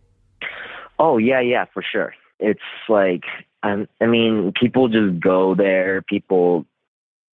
Oh 1.00 1.18
yeah, 1.18 1.40
yeah, 1.40 1.64
for 1.74 1.82
sure. 1.82 2.14
It's 2.40 2.60
like 2.90 3.24
um, 3.64 3.88
I 4.02 4.08
mean, 4.08 4.54
people 4.60 4.88
just 4.88 5.20
go 5.20 5.56
there. 5.56 6.02
People, 6.02 6.66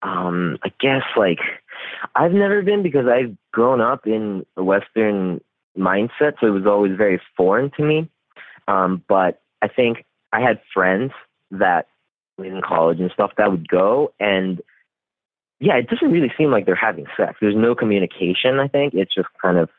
um, 0.01 0.57
I 0.63 0.71
guess 0.79 1.03
like 1.15 1.39
I've 2.15 2.31
never 2.31 2.61
been 2.61 2.83
because 2.83 3.07
I've 3.07 3.35
grown 3.51 3.81
up 3.81 4.05
in 4.05 4.45
a 4.55 4.63
Western 4.63 5.41
mindset, 5.77 6.33
so 6.39 6.47
it 6.47 6.51
was 6.51 6.65
always 6.65 6.95
very 6.97 7.21
foreign 7.35 7.71
to 7.77 7.83
me. 7.83 8.09
Um, 8.67 9.03
but 9.07 9.41
I 9.61 9.67
think 9.67 10.05
I 10.33 10.41
had 10.41 10.59
friends 10.73 11.11
that 11.51 11.87
in 12.37 12.61
college 12.61 12.99
and 12.99 13.11
stuff 13.11 13.31
that 13.37 13.49
would 13.49 13.67
go 13.67 14.13
and 14.19 14.61
yeah, 15.59 15.75
it 15.77 15.89
doesn't 15.89 16.11
really 16.11 16.31
seem 16.37 16.51
like 16.51 16.65
they're 16.65 16.75
having 16.75 17.07
sex. 17.15 17.37
There's 17.41 17.55
no 17.55 17.73
communication, 17.73 18.59
I 18.59 18.67
think. 18.67 18.93
It's 18.93 19.13
just 19.13 19.27
kind 19.41 19.57
of 19.57 19.69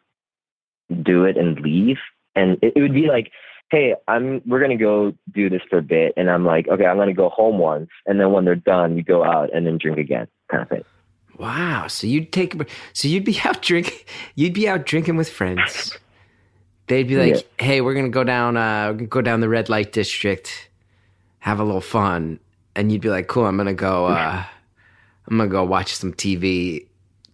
do 1.03 1.25
it 1.25 1.37
and 1.37 1.61
leave. 1.61 1.99
And 2.35 2.59
it, 2.63 2.73
it 2.75 2.83
would 2.83 2.95
be 2.95 3.07
like, 3.07 3.31
hey, 3.71 3.95
I'm 4.07 4.43
we're 4.47 4.61
gonna 4.61 4.77
go 4.77 5.13
do 5.33 5.51
this 5.51 5.63
for 5.69 5.79
a 5.79 5.83
bit 5.83 6.15
and 6.17 6.31
I'm 6.31 6.45
like, 6.45 6.69
okay, 6.69 6.87
I'm 6.87 6.97
gonna 6.97 7.15
go 7.15 7.29
home 7.29 7.59
once 7.59 7.91
and 8.07 8.21
then 8.21 8.33
when 8.33 8.45
they're 8.45 8.55
done, 8.55 8.97
you 8.97 9.03
go 9.03 9.25
out 9.25 9.51
and 9.55 9.67
then 9.67 9.79
drink 9.79 9.99
again, 9.99 10.27
kind 10.51 10.63
of 10.63 10.69
thing. 10.69 10.85
Wow. 11.39 11.87
So 11.87 12.07
you'd 12.07 12.33
take 12.33 12.55
so 12.93 13.09
you'd 13.09 13.25
be 13.25 13.39
out 13.45 13.63
drink 13.63 14.07
you'd 14.35 14.55
be 14.55 14.69
out 14.69 14.87
drinking 14.87 15.17
with 15.17 15.31
friends. 15.31 15.97
They'd 16.87 17.07
be 17.07 17.17
like, 17.17 17.47
"Hey, 17.61 17.83
we're 17.83 17.93
gonna 17.93 18.09
go 18.09 18.25
down. 18.25 18.57
Uh, 18.57 18.87
we're 18.89 18.95
gonna 18.95 19.07
go 19.07 19.21
down 19.21 19.41
the 19.41 19.49
red 19.49 19.69
light 19.69 19.93
district, 19.93 20.71
have 21.41 21.61
a 21.61 21.65
little 21.65 21.83
fun." 21.83 22.41
And 22.75 22.91
you'd 22.91 23.03
be 23.03 23.11
like, 23.11 23.29
"Cool, 23.29 23.45
I'm 23.45 23.59
gonna 23.59 23.75
go. 23.75 24.07
Uh, 24.07 24.43
I'm 25.29 25.37
gonna 25.37 25.51
go 25.51 25.65
watch 25.65 25.95
some 25.95 26.15
TV. 26.15 26.87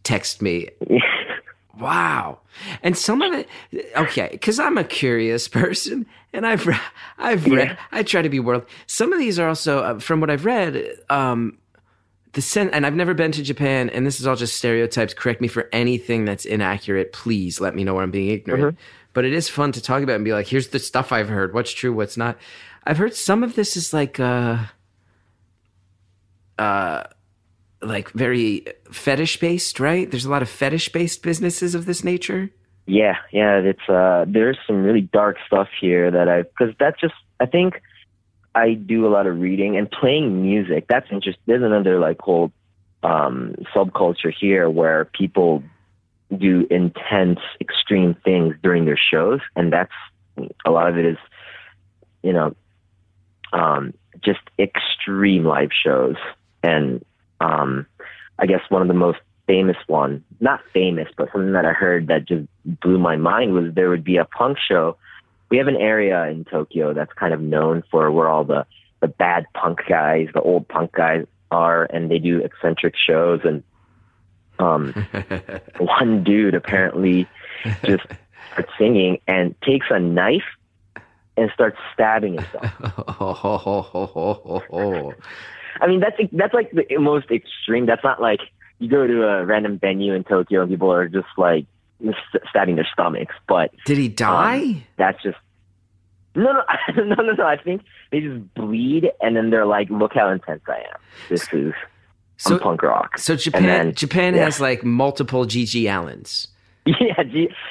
Text 0.03 0.43
me." 0.43 0.71
Wow. 1.79 2.41
And 2.83 2.97
some 2.97 3.23
of 3.23 3.33
it, 3.33 3.49
okay, 3.97 4.29
because 4.31 4.59
I'm 4.59 4.79
a 4.79 4.85
curious 4.85 5.49
person, 5.63 6.07
and 6.35 6.47
I've 6.47 6.69
I've 7.17 7.47
read. 7.47 7.69
Yeah. 7.69 7.77
I 7.93 8.03
try 8.03 8.21
to 8.23 8.29
be 8.29 8.41
world. 8.41 8.67
Some 8.87 9.13
of 9.13 9.19
these 9.19 9.39
are 9.39 9.49
also, 9.49 9.79
uh, 9.79 9.99
from 9.99 10.21
what 10.21 10.29
I've 10.29 10.45
read, 10.45 10.85
um, 11.09 11.59
the 12.33 12.43
sen- 12.43 12.71
and 12.71 12.85
I've 12.85 12.95
never 12.97 13.15
been 13.15 13.33
to 13.33 13.43
Japan, 13.43 13.89
and 13.91 14.07
this 14.07 14.21
is 14.21 14.27
all 14.27 14.37
just 14.37 14.57
stereotypes. 14.57 15.15
Correct 15.15 15.41
me 15.41 15.49
for 15.49 15.69
anything 15.73 16.25
that's 16.25 16.45
inaccurate. 16.45 17.13
Please 17.13 17.61
let 17.61 17.75
me 17.75 17.85
know 17.85 17.95
where 17.95 18.03
I'm 18.03 18.11
being 18.11 18.29
ignorant. 18.31 18.63
But 19.13 19.25
it 19.25 19.33
is 19.33 19.49
fun 19.49 19.71
to 19.73 19.81
talk 19.81 20.03
about 20.03 20.17
and 20.17 20.25
be 20.25 20.33
like, 20.33 20.49
here's 20.49 20.69
the 20.69 20.81
stuff 20.81 21.13
I've 21.13 21.29
heard. 21.29 21.55
What's 21.55 21.71
true? 21.71 21.93
What's 21.93 22.17
not? 22.17 22.37
I've 22.85 22.99
heard 22.99 23.15
some 23.15 23.45
of 23.45 23.55
this 23.55 23.77
is 23.77 23.93
like, 23.95 24.19
uh, 24.19 24.59
uh, 26.59 27.05
like 27.81 28.11
very 28.11 28.67
fetish 28.91 29.39
based, 29.39 29.79
right? 29.79 30.11
There's 30.11 30.25
a 30.25 30.31
lot 30.31 30.43
of 30.43 30.49
fetish 30.49 30.91
based 30.91 31.23
businesses 31.23 31.77
of 31.77 31.87
this 31.87 32.03
nature. 32.03 32.51
Yeah, 32.87 33.17
yeah, 33.33 33.59
it's 33.59 33.89
uh 33.89 34.25
there's 34.29 34.59
some 34.67 34.83
really 34.83 35.01
dark 35.01 35.37
stuff 35.47 35.69
here 35.81 36.11
that 36.11 36.29
I 36.29 36.43
because 36.43 36.75
that's 36.79 37.01
just 37.01 37.15
I 37.41 37.47
think 37.47 37.81
I 38.55 38.75
do 38.75 39.07
a 39.07 39.09
lot 39.09 39.27
of 39.27 39.41
reading 39.41 39.77
and 39.77 39.91
playing 39.91 40.43
music. 40.43 40.87
That's 40.89 41.07
interesting. 41.11 41.43
There's 41.47 41.63
another 41.63 41.99
like 41.99 42.21
whole 42.21 42.53
um 43.03 43.55
subculture 43.75 44.33
here 44.33 44.69
where 44.69 45.07
people 45.07 45.63
do 46.37 46.67
intense 46.71 47.41
extreme 47.61 48.15
things 48.25 48.55
during 48.63 48.87
their 48.87 48.99
shows 48.99 49.41
and 49.57 49.73
that's 49.73 49.93
a 50.65 50.71
lot 50.71 50.89
of 50.89 50.97
it 50.99 51.05
is 51.05 51.19
you 52.23 52.33
know 52.33 52.57
um 53.53 53.93
just 54.23 54.41
extreme 54.59 55.45
live 55.45 55.71
shows 55.73 56.17
and 56.63 57.05
um 57.41 57.87
I 58.39 58.47
guess 58.47 58.63
one 58.69 58.83
of 58.83 58.89
the 58.89 58.95
most 58.95 59.19
famous 59.47 59.77
one, 59.87 60.25
not 60.41 60.61
famous, 60.73 61.09
but 61.17 61.31
something 61.33 61.53
that 61.53 61.65
I 61.65 61.73
heard 61.73 62.09
that 62.09 62.27
just 62.27 62.47
blew 62.65 62.99
my 62.99 63.17
mind 63.17 63.53
was 63.53 63.73
there 63.75 63.91
would 63.91 64.05
be 64.05 64.17
a 64.17 64.25
punk 64.25 64.59
show. 64.59 64.97
We 65.51 65.59
have 65.59 65.69
an 65.69 65.77
area 65.77 66.25
in 66.27 66.45
Tokyo 66.45 66.95
that's 66.95 67.13
kind 67.13 67.35
of 67.35 67.41
known 67.41 67.83
for 67.91 68.11
where 68.11 68.29
all 68.29 68.45
the, 68.45 68.67
the 69.01 69.09
bad 69.09 69.47
punk 69.55 69.81
guys, 69.89 70.29
the 70.33 70.41
old 70.41 70.67
punk 70.69 70.93
guys 70.93 71.27
are, 71.51 71.85
and 71.85 72.11
they 72.11 72.19
do 72.19 72.41
eccentric 72.41 72.95
shows. 72.97 73.41
And 73.45 73.63
Um, 74.59 74.93
one 75.79 76.25
dude 76.25 76.55
apparently 76.55 77.29
just 77.85 78.05
starts 78.53 78.71
singing 78.79 79.19
and 79.27 79.55
takes 79.63 79.87
a 79.91 79.99
knife 79.99 80.45
and 81.37 81.51
starts 81.53 81.79
stabbing 81.93 82.35
himself. 82.35 82.73
I 85.81 85.89
mean, 85.89 86.01
that's 86.01 86.17
that's 86.33 86.55
like 86.55 86.71
the 86.71 86.97
most 86.99 87.31
extreme. 87.31 87.87
That's 87.87 88.05
not 88.05 88.21
like 88.21 88.41
you 88.79 88.89
go 88.89 89.07
to 89.07 89.23
a 89.27 89.45
random 89.45 89.79
venue 89.79 90.15
in 90.15 90.25
Tokyo 90.25 90.63
and 90.63 90.71
people 90.71 90.93
are 90.93 91.09
just 91.09 91.29
like 91.37 91.67
stabbing 92.51 92.77
their 92.77 92.89
stomachs, 92.93 93.35
but 93.49 93.73
Did 93.87 93.99
he 93.99 94.09
die? 94.09 94.57
um, 94.63 94.85
that's 94.97 95.23
just 95.23 95.37
no, 96.35 96.53
no, 96.53 96.63
no, 97.05 97.15
no, 97.23 97.33
no. 97.33 97.47
I 97.47 97.57
think 97.57 97.83
they 98.11 98.21
just 98.21 98.53
bleed 98.55 99.11
and 99.21 99.37
then 99.37 99.51
they're 99.51 99.67
like, 99.67 99.89
"Look 99.91 100.15
how 100.15 100.31
intense 100.31 100.63
I 100.69 100.79
am. 100.79 100.99
This 101.29 101.47
is 101.53 101.73
so 102.37 102.55
I'm 102.55 102.61
punk 102.61 102.83
rock." 102.83 103.19
so 103.19 103.37
Japan 103.37 103.63
then- 103.63 103.95
Japan 103.95 104.35
yeah. 104.35 104.45
has 104.45 104.61
like 104.61 104.83
multiple 104.85 105.45
GG 105.47 105.83
Allins. 105.85 106.49
Yeah, 106.87 107.23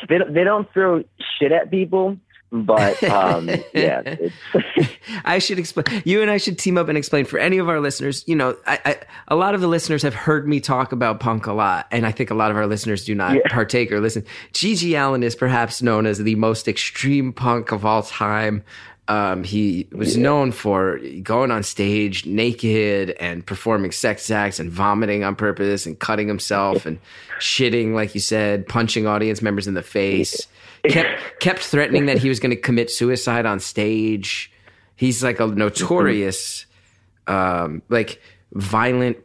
they 0.10 0.18
don't, 0.18 0.34
they 0.34 0.44
don't 0.44 0.72
throw 0.74 1.04
shit 1.38 1.52
at 1.52 1.70
people, 1.70 2.18
but 2.54 3.04
um, 3.04 3.50
yeah, 3.74 4.16
I 5.26 5.40
should 5.40 5.58
explain. 5.60 5.86
You 6.06 6.22
and 6.22 6.30
I 6.30 6.38
should 6.38 6.60
team 6.60 6.78
up 6.78 6.88
and 6.88 6.98
explain 6.98 7.26
for 7.26 7.40
any 7.40 7.58
of 7.58 7.68
our 7.68 7.80
listeners. 7.80 8.24
You 8.28 8.36
know, 8.36 8.56
I, 8.68 8.80
I, 8.86 8.98
a 9.28 9.36
lot 9.36 9.56
of 9.56 9.62
the 9.62 9.68
listeners 9.68 10.04
have 10.04 10.14
heard 10.14 10.48
me 10.48 10.60
talk 10.60 10.92
about 10.92 11.20
punk 11.20 11.48
a 11.48 11.54
lot, 11.54 11.88
and 11.92 12.06
I 12.06 12.12
think 12.12 12.30
a 12.30 12.36
lot 12.36 12.52
of 12.52 12.58
our 12.58 12.68
listeners 12.68 13.04
do 13.06 13.16
not 13.16 13.36
Yeah. 13.36 13.42
partake 13.50 13.92
or 13.92 14.00
listen. 14.00 14.24
GG 14.54 14.94
Allin 14.96 15.24
is 15.24 15.36
perhaps 15.36 15.82
known 15.82 16.06
as 16.06 16.20
the 16.20 16.36
most 16.36 16.68
extreme 16.68 17.34
punk 17.34 17.72
of 17.72 17.86
all 17.86 18.04
time. 18.04 18.64
Um, 19.10 19.44
he 19.44 19.86
was 19.92 20.16
known 20.16 20.54
for 20.54 20.98
going 21.24 21.52
on 21.52 21.64
stage 21.64 22.26
naked 22.26 23.10
and 23.20 23.46
performing 23.46 23.92
sex 23.92 24.32
acts 24.32 24.62
and 24.62 24.72
vomiting 24.72 25.26
on 25.26 25.36
purpose 25.36 25.86
and 25.86 26.00
cutting 26.00 26.30
himself 26.30 26.86
and 26.86 27.00
shitting, 27.40 27.94
like 27.96 28.16
you 28.16 28.22
said, 28.22 28.66
punching 28.66 29.06
audience 29.06 29.42
members 29.42 29.68
in 29.68 29.74
the 29.74 29.82
face. 29.84 30.48
Kept 30.90 31.40
kept 31.40 31.60
threatening 31.60 32.08
that 32.08 32.18
he 32.18 32.28
was 32.28 32.40
going 32.40 32.50
to 32.50 32.62
commit 32.62 32.92
suicide 32.92 33.46
on 33.46 33.60
stage. 33.60 34.52
He's 34.96 35.24
like 35.24 35.40
a 35.40 35.48
notorious, 35.48 36.66
um, 37.26 37.82
like 37.88 38.22
violent, 38.54 39.18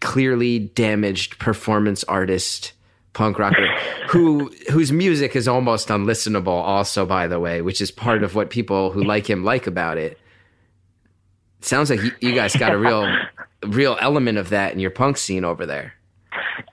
clearly 0.00 0.58
damaged 0.58 1.38
performance 1.38 2.02
artist, 2.04 2.72
punk 3.12 3.38
rocker, 3.38 3.68
who 4.08 4.50
whose 4.70 4.90
music 4.90 5.36
is 5.36 5.46
almost 5.46 5.88
unlistenable. 5.88 6.48
Also, 6.48 7.06
by 7.06 7.28
the 7.28 7.38
way, 7.38 7.62
which 7.62 7.80
is 7.80 7.92
part 7.92 8.24
of 8.24 8.34
what 8.34 8.50
people 8.50 8.90
who 8.90 9.04
like 9.04 9.30
him 9.30 9.44
like 9.44 9.66
about 9.66 9.98
it. 9.98 10.18
Sounds 11.60 11.88
like 11.88 12.02
you, 12.02 12.12
you 12.20 12.34
guys 12.34 12.54
got 12.54 12.72
a 12.72 12.78
real, 12.78 13.08
real 13.66 13.96
element 14.00 14.38
of 14.38 14.50
that 14.50 14.72
in 14.72 14.78
your 14.78 14.90
punk 14.90 15.16
scene 15.16 15.44
over 15.44 15.66
there. 15.66 15.94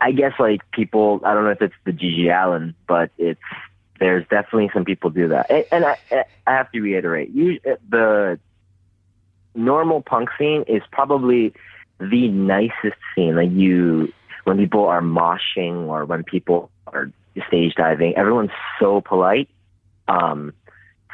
I 0.02 0.12
guess 0.12 0.34
like 0.40 0.60
people. 0.72 1.22
I 1.24 1.34
don't 1.34 1.46
know 1.46 1.52
if 1.52 1.62
it's 1.62 1.74
the 1.86 1.92
GG 1.92 2.30
Allin, 2.32 2.76
but 2.88 3.10
it's 3.18 3.40
there's 4.00 4.28
definitely 4.28 4.70
some 4.74 4.86
people 4.86 5.10
do 5.10 5.30
that, 5.30 5.50
and, 5.50 5.66
and 5.72 5.86
I 5.86 5.98
I 6.48 6.52
have 6.52 6.72
to 6.72 6.82
reiterate, 6.82 7.30
you 7.30 7.60
the 7.90 8.40
normal 9.56 10.02
punk 10.02 10.30
scene 10.38 10.64
is 10.68 10.82
probably 10.92 11.54
the 12.00 12.28
nicest 12.28 12.98
scene. 13.16 13.36
Like 13.36 13.52
you, 13.52 14.12
when 14.44 14.58
people 14.58 14.86
are 14.86 15.02
moshing 15.02 15.88
or 15.88 16.06
when 16.06 16.24
people 16.24 16.70
are 16.88 17.12
stage 17.48 17.76
diving, 17.76 18.16
everyone's 18.16 18.52
so 18.80 19.02
polite. 19.02 19.50
Um, 20.08 20.54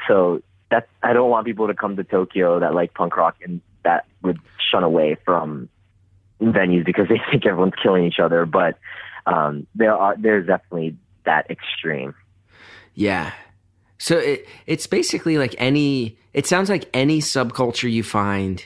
so 0.07 0.41
that 0.71 0.87
I 1.03 1.13
don't 1.13 1.29
want 1.29 1.45
people 1.45 1.67
to 1.67 1.73
come 1.73 1.95
to 1.97 2.03
Tokyo 2.03 2.59
that 2.59 2.73
like 2.73 2.93
punk 2.93 3.15
rock 3.17 3.35
and 3.43 3.61
that 3.83 4.05
would 4.21 4.39
shun 4.71 4.83
away 4.83 5.17
from 5.25 5.69
venues 6.41 6.85
because 6.85 7.07
they 7.07 7.21
think 7.31 7.45
everyone's 7.45 7.73
killing 7.81 8.05
each 8.05 8.19
other. 8.19 8.45
But 8.45 8.77
um, 9.25 9.67
there 9.75 9.95
are 9.95 10.15
there's 10.17 10.47
definitely 10.47 10.95
that 11.25 11.49
extreme. 11.49 12.15
Yeah. 12.99 13.31
So 13.97 14.17
it 14.17 14.45
it's 14.67 14.85
basically 14.85 15.37
like 15.37 15.55
any 15.57 16.17
it 16.33 16.45
sounds 16.45 16.69
like 16.69 16.89
any 16.93 17.21
subculture 17.21 17.89
you 17.89 18.03
find 18.03 18.65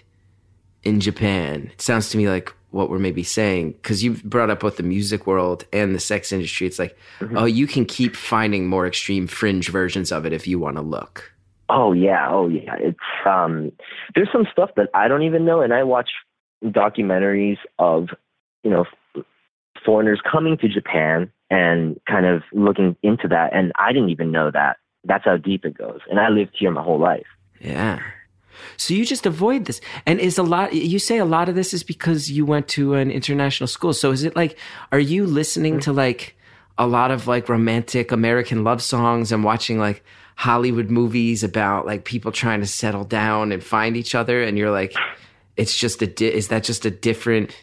in 0.83 0.99
Japan. 0.99 1.69
It 1.71 1.81
sounds 1.81 2.09
to 2.09 2.17
me 2.17 2.27
like 2.27 2.51
what 2.71 2.89
we're 2.89 2.97
maybe 2.97 3.21
saying 3.21 3.75
cuz 3.83 4.03
you've 4.03 4.23
brought 4.23 4.49
up 4.49 4.61
both 4.61 4.77
the 4.77 4.83
music 4.83 5.27
world 5.27 5.65
and 5.71 5.93
the 5.93 5.99
sex 5.99 6.31
industry. 6.31 6.65
It's 6.65 6.79
like, 6.79 6.97
oh, 7.35 7.45
you 7.45 7.67
can 7.67 7.85
keep 7.85 8.15
finding 8.15 8.67
more 8.67 8.87
extreme 8.87 9.27
fringe 9.27 9.69
versions 9.69 10.11
of 10.11 10.25
it 10.25 10.33
if 10.33 10.47
you 10.47 10.57
want 10.57 10.77
to 10.77 10.81
look. 10.81 11.31
Oh 11.69 11.93
yeah, 11.93 12.27
oh 12.31 12.47
yeah. 12.47 12.75
It's 12.79 13.27
um 13.27 13.71
there's 14.15 14.31
some 14.31 14.47
stuff 14.51 14.71
that 14.77 14.89
I 14.95 15.07
don't 15.07 15.21
even 15.21 15.45
know 15.45 15.61
and 15.61 15.75
I 15.75 15.83
watch 15.83 16.09
documentaries 16.65 17.59
of, 17.77 18.09
you 18.63 18.71
know, 18.71 18.85
foreigners 19.85 20.21
coming 20.29 20.57
to 20.57 20.67
Japan 20.67 21.31
and 21.53 21.99
kind 22.09 22.25
of 22.25 22.41
looking 22.51 22.95
into 23.03 23.27
that 23.27 23.53
and 23.53 23.71
I 23.75 23.93
didn't 23.93 24.09
even 24.09 24.31
know 24.31 24.49
that. 24.49 24.77
That's 25.03 25.23
how 25.23 25.37
deep 25.37 25.65
it 25.65 25.77
goes. 25.77 25.99
And 26.09 26.19
I 26.19 26.29
lived 26.29 26.55
here 26.57 26.71
my 26.71 26.81
whole 26.81 26.99
life. 26.99 27.27
Yeah. 27.59 28.01
So 28.77 28.95
you 28.95 29.05
just 29.05 29.27
avoid 29.27 29.65
this. 29.65 29.79
And 30.07 30.19
is 30.19 30.39
a 30.39 30.43
lot 30.43 30.73
you 30.73 30.97
say 30.97 31.19
a 31.19 31.25
lot 31.25 31.49
of 31.49 31.55
this 31.55 31.71
is 31.71 31.83
because 31.83 32.31
you 32.31 32.43
went 32.43 32.67
to 32.69 32.95
an 32.95 33.11
international 33.11 33.67
school. 33.67 33.93
So 33.93 34.11
is 34.11 34.23
it 34.23 34.35
like 34.35 34.57
are 34.91 34.99
you 34.99 35.27
listening 35.27 35.79
to 35.81 35.93
like 35.93 36.35
a 36.79 36.87
lot 36.87 37.11
of 37.11 37.27
like 37.27 37.49
romantic 37.49 38.11
American 38.11 38.63
love 38.63 38.81
songs 38.81 39.31
and 39.31 39.43
watching 39.43 39.77
like 39.77 40.03
Hollywood 40.35 40.89
movies 40.89 41.43
about 41.43 41.85
like 41.85 42.03
people 42.03 42.31
trying 42.31 42.61
to 42.61 42.67
settle 42.67 43.03
down 43.03 43.51
and 43.51 43.63
find 43.63 43.95
each 43.95 44.15
other 44.15 44.41
and 44.41 44.57
you're 44.57 44.71
like 44.71 44.95
it's 45.55 45.77
just 45.77 46.01
a 46.01 46.07
di- 46.07 46.33
is 46.33 46.47
that 46.47 46.63
just 46.63 46.83
a 46.83 46.89
different 46.89 47.55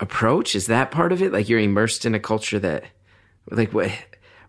approach? 0.00 0.54
Is 0.54 0.66
that 0.66 0.90
part 0.90 1.12
of 1.12 1.22
it? 1.22 1.32
Like 1.32 1.48
you're 1.48 1.58
immersed 1.58 2.04
in 2.04 2.14
a 2.14 2.20
culture 2.20 2.58
that 2.58 2.84
like 3.50 3.72
what 3.72 3.90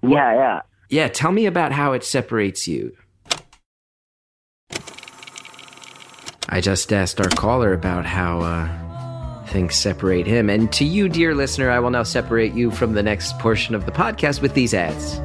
Yeah, 0.02 0.34
yeah. 0.34 0.62
yeah, 0.90 1.08
tell 1.08 1.32
me 1.32 1.46
about 1.46 1.72
how 1.72 1.94
it 1.94 2.04
separates 2.04 2.68
you. 2.68 2.96
I 6.52 6.62
just 6.62 6.92
asked 6.92 7.22
our 7.22 7.30
caller 7.30 7.74
about 7.74 8.06
how 8.06 8.40
uh, 8.42 9.46
things 9.48 9.76
separate 9.76 10.26
him. 10.26 10.50
And 10.50 10.72
to 10.74 10.84
you, 10.84 11.08
dear 11.08 11.36
listener, 11.36 11.70
I 11.70 11.80
will 11.80 11.92
now 11.92 12.04
separate 12.04 12.54
you 12.54 12.72
from 12.72 12.94
the 12.94 13.04
next 13.04 13.38
portion 13.38 13.76
of 13.76 13.86
the 13.86 13.92
podcast 13.92 14.42
with 14.42 14.56
these 14.56 14.74
ads. 14.74 15.20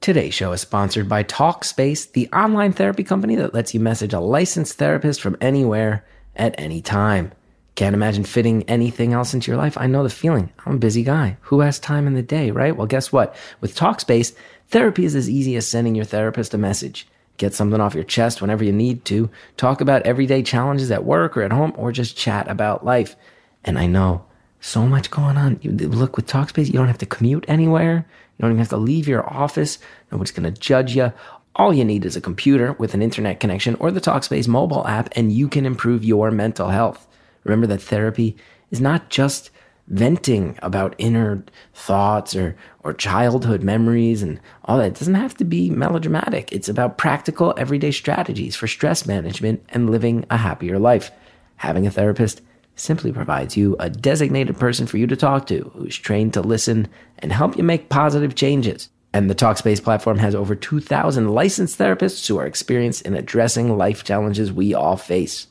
Today's 0.00 0.32
show 0.32 0.52
is 0.52 0.62
sponsored 0.62 1.10
by 1.10 1.24
TalkSpace, 1.24 2.12
the 2.12 2.26
online 2.30 2.72
therapy 2.72 3.04
company 3.04 3.36
that 3.36 3.52
lets 3.52 3.74
you 3.74 3.80
message 3.80 4.14
a 4.14 4.20
licensed 4.20 4.78
therapist 4.78 5.20
from 5.20 5.36
anywhere 5.42 6.06
at 6.34 6.54
any 6.58 6.80
time. 6.80 7.32
Can't 7.74 7.94
imagine 7.94 8.24
fitting 8.24 8.62
anything 8.62 9.12
else 9.12 9.34
into 9.34 9.50
your 9.50 9.58
life. 9.58 9.76
I 9.76 9.88
know 9.88 10.02
the 10.02 10.08
feeling. 10.08 10.50
I'm 10.64 10.76
a 10.76 10.78
busy 10.78 11.02
guy. 11.02 11.36
Who 11.42 11.60
has 11.60 11.78
time 11.78 12.06
in 12.06 12.14
the 12.14 12.22
day, 12.22 12.50
right? 12.50 12.74
Well, 12.74 12.86
guess 12.86 13.12
what? 13.12 13.36
With 13.60 13.76
TalkSpace, 13.76 14.34
therapy 14.68 15.04
is 15.04 15.14
as 15.14 15.28
easy 15.28 15.54
as 15.56 15.68
sending 15.68 15.94
your 15.94 16.06
therapist 16.06 16.54
a 16.54 16.58
message. 16.58 17.06
Get 17.36 17.52
something 17.52 17.78
off 17.78 17.94
your 17.94 18.02
chest 18.02 18.40
whenever 18.40 18.64
you 18.64 18.72
need 18.72 19.04
to. 19.04 19.28
Talk 19.58 19.82
about 19.82 20.04
everyday 20.04 20.42
challenges 20.42 20.90
at 20.90 21.04
work 21.04 21.36
or 21.36 21.42
at 21.42 21.52
home, 21.52 21.74
or 21.76 21.92
just 21.92 22.16
chat 22.16 22.48
about 22.48 22.86
life. 22.86 23.16
And 23.64 23.78
I 23.78 23.84
know 23.84 24.24
so 24.60 24.86
much 24.86 25.10
going 25.10 25.36
on. 25.36 25.58
You, 25.60 25.72
look, 25.72 26.16
with 26.16 26.26
Talkspace, 26.26 26.68
you 26.68 26.72
don't 26.72 26.86
have 26.86 26.98
to 26.98 27.06
commute 27.06 27.44
anywhere. 27.48 28.06
You 28.40 28.44
don't 28.44 28.52
even 28.52 28.60
have 28.60 28.70
to 28.70 28.78
leave 28.78 29.06
your 29.06 29.30
office. 29.30 29.78
Nobody's 30.10 30.32
going 30.32 30.50
to 30.50 30.58
judge 30.58 30.96
you. 30.96 31.12
All 31.56 31.74
you 31.74 31.84
need 31.84 32.06
is 32.06 32.16
a 32.16 32.22
computer 32.22 32.72
with 32.72 32.94
an 32.94 33.02
internet 33.02 33.38
connection 33.38 33.74
or 33.74 33.90
the 33.90 34.00
Talkspace 34.00 34.48
mobile 34.48 34.86
app, 34.86 35.10
and 35.14 35.30
you 35.30 35.46
can 35.46 35.66
improve 35.66 36.06
your 36.06 36.30
mental 36.30 36.70
health. 36.70 37.06
Remember 37.44 37.66
that 37.66 37.82
therapy 37.82 38.38
is 38.70 38.80
not 38.80 39.10
just 39.10 39.50
venting 39.88 40.58
about 40.62 40.94
inner 40.96 41.44
thoughts 41.74 42.34
or, 42.34 42.56
or 42.82 42.94
childhood 42.94 43.62
memories 43.62 44.22
and 44.22 44.40
all 44.64 44.78
that. 44.78 44.86
It 44.86 44.94
doesn't 44.94 45.16
have 45.16 45.36
to 45.36 45.44
be 45.44 45.68
melodramatic. 45.68 46.50
It's 46.50 46.70
about 46.70 46.96
practical 46.96 47.52
everyday 47.58 47.90
strategies 47.90 48.56
for 48.56 48.66
stress 48.66 49.04
management 49.04 49.62
and 49.68 49.90
living 49.90 50.24
a 50.30 50.38
happier 50.38 50.78
life. 50.78 51.10
Having 51.56 51.86
a 51.86 51.90
therapist 51.90 52.40
simply 52.80 53.12
provides 53.12 53.56
you 53.56 53.76
a 53.78 53.90
designated 53.90 54.58
person 54.58 54.86
for 54.86 54.96
you 54.96 55.06
to 55.06 55.16
talk 55.16 55.46
to 55.46 55.70
who's 55.74 55.96
trained 55.96 56.34
to 56.34 56.40
listen 56.40 56.88
and 57.18 57.32
help 57.32 57.56
you 57.56 57.62
make 57.62 57.88
positive 57.88 58.34
changes. 58.34 58.88
And 59.12 59.28
the 59.28 59.34
Talkspace 59.34 59.82
platform 59.82 60.18
has 60.18 60.34
over 60.34 60.54
2,000 60.54 61.28
licensed 61.28 61.78
therapists 61.78 62.26
who 62.26 62.38
are 62.38 62.46
experienced 62.46 63.02
in 63.02 63.14
addressing 63.14 63.76
life 63.76 64.04
challenges 64.04 64.52
we 64.52 64.72
all 64.72 64.96
face. 64.96 65.48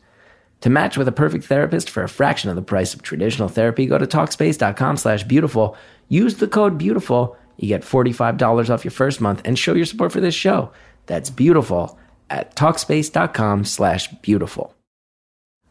To 0.61 0.69
match 0.69 0.97
with 0.97 1.07
a 1.07 1.13
perfect 1.13 1.45
therapist 1.45 1.89
for 1.89 2.03
a 2.03 2.09
fraction 2.09 2.49
of 2.49 2.55
the 2.55 2.61
price 2.61 2.93
of 2.93 3.01
traditional 3.01 3.47
therapy, 3.47 3.85
go 3.85 3.97
to 3.97 4.07
Talkspace.com 4.07 4.97
slash 4.97 5.23
beautiful. 5.23 5.77
Use 6.09 6.35
the 6.35 6.47
code 6.47 6.77
beautiful. 6.77 7.37
You 7.57 7.67
get 7.67 7.81
$45 7.81 8.69
off 8.69 8.83
your 8.83 8.91
first 8.91 9.21
month 9.21 9.41
and 9.45 9.57
show 9.57 9.73
your 9.73 9.85
support 9.85 10.11
for 10.11 10.21
this 10.21 10.35
show. 10.35 10.71
That's 11.05 11.29
beautiful 11.29 11.97
at 12.29 12.55
Talkspace.com 12.55 13.65
slash 13.65 14.07
beautiful. 14.21 14.73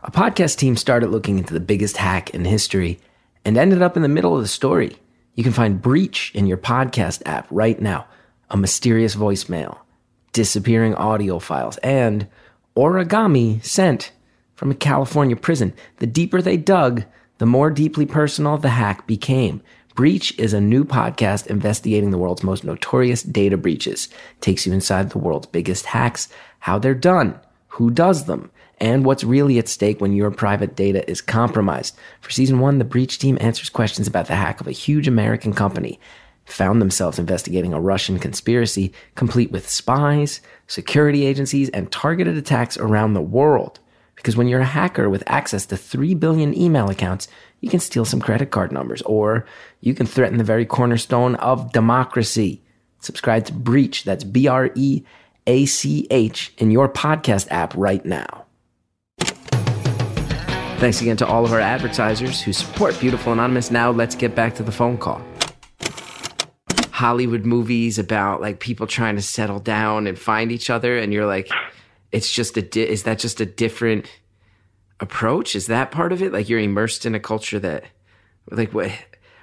A 0.05 0.13
podcast 0.13 0.59
team 0.59 0.77
started 0.77 1.11
looking 1.11 1.39
into 1.39 1.53
the 1.53 1.59
biggest 1.61 1.97
hack 1.97 2.31
in 2.31 2.45
history 2.45 3.01
and 3.45 3.57
ended 3.57 3.83
up 3.83 3.97
in 3.97 4.03
the 4.03 4.09
middle 4.09 4.37
of 4.37 4.43
the 4.43 4.49
story. 4.49 4.97
You 5.35 5.43
can 5.43 5.53
find 5.53 5.83
Breach 5.83 6.31
in 6.35 6.47
your 6.47 6.57
podcast 6.57 7.21
app 7.27 7.49
right 7.51 7.81
now, 7.81 8.07
a 8.49 8.57
mysterious 8.57 9.17
voicemail. 9.17 9.79
disappearing 10.33 10.95
audio 10.95 11.39
files, 11.39 11.79
and 11.79 12.29
origami 12.77 13.65
sent 13.65 14.13
from 14.55 14.71
a 14.71 14.75
California 14.75 15.35
prison. 15.35 15.73
The 15.97 16.07
deeper 16.07 16.41
they 16.41 16.57
dug, 16.57 17.05
the 17.39 17.47
more 17.47 17.71
deeply 17.71 18.07
personal 18.07 18.57
the 18.57 18.69
hack 18.69 19.07
became. 19.07 19.63
Breach 19.97 20.39
is 20.39 20.53
a 20.53 20.61
new 20.61 20.85
podcast 20.85 21.49
investigating 21.49 22.13
the 22.13 22.19
world's 22.19 22.45
most 22.45 22.63
notorious 22.63 23.23
data 23.25 23.57
breaches. 23.57 24.09
Takes 24.41 24.65
you 24.65 24.73
inside 24.73 25.11
the 25.11 25.19
world's 25.19 25.49
biggest 25.49 25.87
hacks, 25.87 26.29
how 26.61 26.79
they're 26.79 26.95
done, 26.95 27.41
who 27.69 27.91
does 27.91 28.27
them, 28.27 28.51
and 28.81 29.05
what's 29.05 29.25
really 29.25 29.59
at 29.59 29.69
stake 29.69 30.01
when 30.01 30.13
your 30.13 30.31
private 30.31 30.77
data 30.77 31.09
is 31.11 31.21
compromised. 31.21 31.97
For 32.21 32.31
season 32.31 32.61
one, 32.61 32.79
the 32.79 32.85
Breach 32.85 33.19
team 33.19 33.39
answers 33.41 33.69
questions 33.69 34.07
about 34.07 34.27
the 34.27 34.37
hack 34.37 34.61
of 34.61 34.67
a 34.67 34.73
huge 34.73 35.09
American 35.09 35.53
company. 35.53 35.99
Found 36.47 36.81
themselves 36.81 37.19
investigating 37.19 37.75
a 37.75 37.81
Russian 37.81 38.19
conspiracy 38.19 38.93
complete 39.15 39.51
with 39.51 39.69
spies, 39.69 40.41
security 40.67 41.27
agencies, 41.27 41.69
and 41.71 41.93
targeted 41.93 42.39
attacks 42.39 42.79
around 42.79 43.13
the 43.13 43.21
world. 43.21 43.81
Because 44.15 44.37
when 44.37 44.49
you're 44.49 44.61
a 44.61 44.65
hacker 44.65 45.11
with 45.11 45.23
access 45.27 45.67
to 45.67 45.77
3 45.77 46.15
billion 46.15 46.57
email 46.57 46.89
accounts, 46.89 47.29
you 47.61 47.69
can 47.69 47.81
steal 47.81 48.05
some 48.05 48.21
credit 48.21 48.51
card 48.51 48.73
numbers 48.73 49.03
or 49.03 49.47
you 49.81 49.95
can 49.95 50.07
threaten 50.07 50.39
the 50.39 50.45
very 50.45 50.65
cornerstone 50.65 51.35
of 51.37 51.73
democracy. 51.73 52.63
Subscribe 53.01 53.45
to 53.45 53.53
Breach, 53.53 54.05
that's 54.05 54.25
B 54.25 54.49
R 54.49 54.71
E 54.75 55.03
A 55.47 55.67
C 55.67 56.07
H, 56.11 56.53
in 56.59 56.71
your 56.71 56.89
podcast 56.89 57.47
app 57.51 57.75
right 57.77 58.05
now. 58.05 58.47
Thanks 60.79 61.01
again 61.01 61.17
to 61.17 61.27
all 61.27 61.45
of 61.45 61.53
our 61.53 61.59
advertisers 61.59 62.41
who 62.41 62.53
support 62.53 62.99
Beautiful 63.01 63.33
Anonymous. 63.33 63.73
Now 63.73 63.91
let's 63.91 64.15
get 64.15 64.37
back 64.37 64.55
to 64.55 64.63
the 64.63 64.71
phone 64.71 64.97
call. 64.97 65.21
Hollywood 66.93 67.45
movies 67.45 67.99
about 67.99 68.41
like 68.41 68.61
people 68.61 68.87
trying 68.87 69.17
to 69.17 69.23
settle 69.23 69.59
down 69.59 70.07
and 70.07 70.17
find 70.17 70.53
each 70.53 70.71
other, 70.71 70.97
and 70.97 71.13
you're 71.13 71.27
like, 71.27 71.49
it's 72.13 72.33
just 72.33 72.57
a 72.57 72.63
di- 72.63 72.89
is 72.89 73.03
that 73.03 73.19
just 73.19 73.41
a 73.41 73.47
different 73.47 74.09
approach? 75.01 75.57
Is 75.57 75.67
that 75.67 75.91
part 75.91 76.13
of 76.13 76.23
it? 76.23 76.33
Like 76.33 76.49
you're 76.49 76.61
immersed 76.61 77.05
in 77.05 77.15
a 77.17 77.21
culture 77.21 77.59
that, 77.59 77.83
like 78.49 78.73
what? 78.73 78.93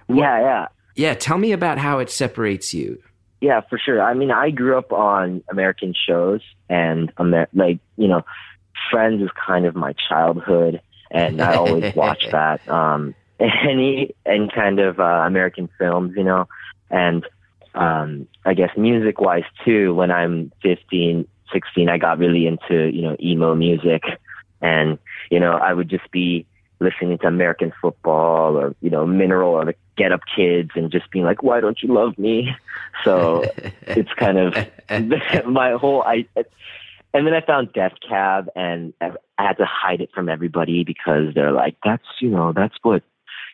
Yeah, 0.07 0.39
yeah. 0.39 0.67
Yeah, 0.95 1.15
tell 1.15 1.37
me 1.37 1.51
about 1.51 1.77
how 1.79 1.99
it 1.99 2.09
separates 2.09 2.73
you. 2.73 3.03
Yeah, 3.41 3.59
for 3.69 3.77
sure. 3.77 4.01
I 4.01 4.13
mean, 4.13 4.31
I 4.31 4.51
grew 4.51 4.77
up 4.77 4.93
on 4.93 5.43
American 5.49 5.93
shows, 5.93 6.39
and 6.69 7.11
Amer- 7.19 7.49
like 7.53 7.79
you 7.97 8.07
know, 8.07 8.21
Friends 8.91 9.21
is 9.21 9.29
kind 9.45 9.65
of 9.65 9.75
my 9.75 9.93
childhood, 10.09 10.81
and 11.11 11.41
I 11.41 11.55
always 11.55 11.95
watch 11.95 12.27
that. 12.31 12.67
Um, 12.69 13.15
any 13.39 14.15
any 14.25 14.49
kind 14.49 14.79
of 14.79 14.99
uh, 14.99 15.23
American 15.25 15.69
films, 15.77 16.13
you 16.15 16.23
know, 16.23 16.47
and 16.89 17.25
um, 17.73 18.27
I 18.45 18.53
guess 18.53 18.71
music 18.77 19.19
wise 19.19 19.43
too. 19.65 19.93
When 19.93 20.09
I'm 20.09 20.51
15, 20.61 21.27
16, 21.51 21.89
I 21.89 21.97
got 21.97 22.17
really 22.17 22.47
into 22.47 22.89
you 22.89 23.01
know 23.01 23.17
emo 23.21 23.55
music, 23.55 24.03
and 24.61 24.97
you 25.29 25.39
know 25.39 25.53
I 25.53 25.73
would 25.73 25.89
just 25.89 26.09
be 26.11 26.45
listening 26.79 27.17
to 27.17 27.27
American 27.27 27.73
football 27.81 28.57
or 28.57 28.75
you 28.81 28.89
know 28.89 29.05
Mineral 29.05 29.51
or 29.51 29.65
the 29.65 29.75
Get 29.97 30.11
Up 30.11 30.21
Kids 30.33 30.71
and 30.75 30.91
just 30.91 31.09
being 31.11 31.25
like, 31.25 31.43
why 31.43 31.59
don't 31.59 31.81
you 31.81 31.93
love 31.93 32.17
me? 32.17 32.55
So 33.03 33.43
it's 33.81 34.11
kind 34.13 34.39
of 34.39 34.55
my 35.45 35.73
whole 35.73 36.01
I. 36.03 36.25
And 37.15 37.25
then 37.25 37.33
I 37.33 37.39
found 37.39 37.71
Death 37.71 37.93
Cab, 38.05 38.49
and 38.57 38.93
I 38.99 39.11
had 39.37 39.53
to 39.53 39.65
hide 39.65 40.01
it 40.01 40.09
from 40.13 40.27
everybody 40.27 40.83
because 40.83 41.33
they're 41.33 41.53
like, 41.53 41.77
"That's 41.81 42.03
you 42.19 42.29
know, 42.29 42.51
that's 42.51 42.75
what 42.83 43.03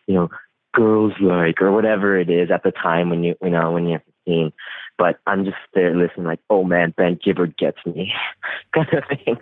you 0.08 0.16
know, 0.16 0.30
girls 0.74 1.14
like, 1.22 1.62
or 1.62 1.72
whatever 1.72 2.18
it 2.18 2.28
is 2.28 2.50
at 2.50 2.64
the 2.64 2.72
time 2.72 3.12
when 3.12 3.24
you 3.24 3.36
you 3.40 3.52
know 3.52 3.72
when 3.72 3.86
you're 3.86 4.02
15." 4.26 4.52
But 4.98 5.20
I'm 5.28 5.46
just 5.46 5.58
there 5.76 5.96
listening, 5.96 6.26
like, 6.26 6.40
"Oh 6.50 6.64
man, 6.64 6.96
Ben 6.98 7.20
Gibbard 7.24 7.56
gets 7.56 7.78
me," 7.86 8.12
kind 8.74 8.92
of 8.94 9.04
thing. 9.06 9.38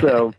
So 0.00 0.34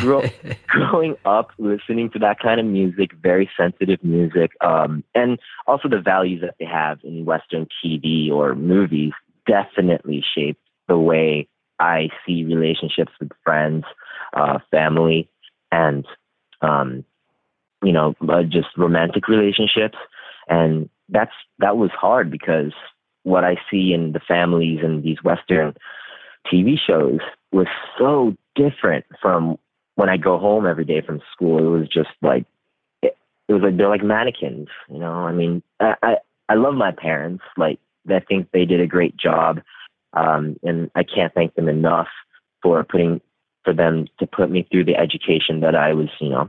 grow, 0.00 0.24
growing 0.66 1.14
up 1.24 1.52
listening 1.58 2.10
to 2.10 2.18
that 2.18 2.40
kind 2.40 2.58
of 2.58 2.66
music, 2.66 3.12
very 3.22 3.48
sensitive 3.56 4.02
music, 4.02 4.50
um, 4.60 5.04
and 5.14 5.38
also 5.68 5.88
the 5.88 6.00
values 6.00 6.40
that 6.40 6.56
they 6.58 6.66
have 6.66 6.98
in 7.04 7.24
Western 7.24 7.68
TV 7.84 8.32
or 8.32 8.56
movies 8.56 9.12
definitely 9.46 10.24
shaped 10.34 10.60
the 10.88 10.98
way 10.98 11.46
I 11.82 12.10
see 12.24 12.44
relationships 12.44 13.12
with 13.20 13.32
friends, 13.42 13.84
uh, 14.34 14.60
family, 14.70 15.28
and 15.72 16.06
um, 16.62 17.04
you 17.82 17.92
know, 17.92 18.14
uh, 18.28 18.44
just 18.44 18.68
romantic 18.76 19.26
relationships. 19.26 19.98
And 20.48 20.88
that's 21.08 21.32
that 21.58 21.76
was 21.76 21.90
hard 21.90 22.30
because 22.30 22.72
what 23.24 23.44
I 23.44 23.56
see 23.70 23.92
in 23.92 24.12
the 24.12 24.20
families 24.20 24.78
in 24.82 25.02
these 25.02 25.22
Western 25.24 25.74
TV 26.46 26.76
shows 26.78 27.18
was 27.50 27.66
so 27.98 28.36
different 28.54 29.04
from 29.20 29.58
when 29.96 30.08
I 30.08 30.16
go 30.16 30.38
home 30.38 30.66
every 30.66 30.84
day 30.84 31.00
from 31.00 31.20
school. 31.32 31.58
It 31.58 31.78
was 31.78 31.88
just 31.88 32.10
like 32.22 32.46
it, 33.02 33.16
it 33.48 33.52
was 33.52 33.62
like 33.62 33.76
they're 33.76 33.88
like 33.88 34.04
mannequins, 34.04 34.68
you 34.88 34.98
know. 34.98 35.12
I 35.12 35.32
mean, 35.32 35.64
I 35.80 35.94
I, 36.02 36.16
I 36.48 36.54
love 36.54 36.74
my 36.74 36.92
parents. 36.92 37.42
Like 37.56 37.80
I 38.08 38.20
think 38.20 38.50
they 38.52 38.66
did 38.66 38.80
a 38.80 38.86
great 38.86 39.16
job, 39.16 39.60
um, 40.12 40.56
and 40.62 40.90
I 40.94 41.02
can't 41.02 41.32
thank 41.34 41.54
them 41.54 41.68
enough 41.68 42.08
for 42.62 42.84
putting 42.84 43.20
for 43.64 43.72
them 43.72 44.06
to 44.18 44.26
put 44.26 44.50
me 44.50 44.66
through 44.70 44.84
the 44.84 44.96
education 44.96 45.60
that 45.60 45.76
I 45.76 45.92
was, 45.92 46.08
you 46.20 46.30
know, 46.30 46.48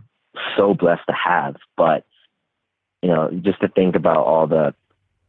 so 0.58 0.74
blessed 0.74 1.06
to 1.08 1.14
have. 1.14 1.56
But 1.78 2.06
you 3.02 3.10
know, 3.10 3.30
just 3.42 3.60
to 3.62 3.68
think 3.68 3.96
about 3.96 4.26
all 4.26 4.48
the 4.48 4.74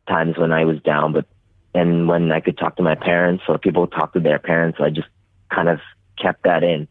times 0.08 0.38
when 0.38 0.52
I 0.52 0.64
was 0.64 0.80
down, 0.82 1.12
but 1.12 1.26
and 1.74 2.06
when 2.08 2.30
I 2.30 2.40
could 2.40 2.56
talk 2.56 2.76
to 2.76 2.82
my 2.82 2.94
parents 2.94 3.44
or 3.48 3.58
people 3.58 3.86
talk 3.86 4.12
to 4.12 4.20
their 4.20 4.38
parents, 4.38 4.78
I 4.80 4.90
just 4.90 5.08
kind 5.52 5.68
of 5.68 5.80
kept 6.20 6.44
that 6.44 6.62
in 6.62 6.86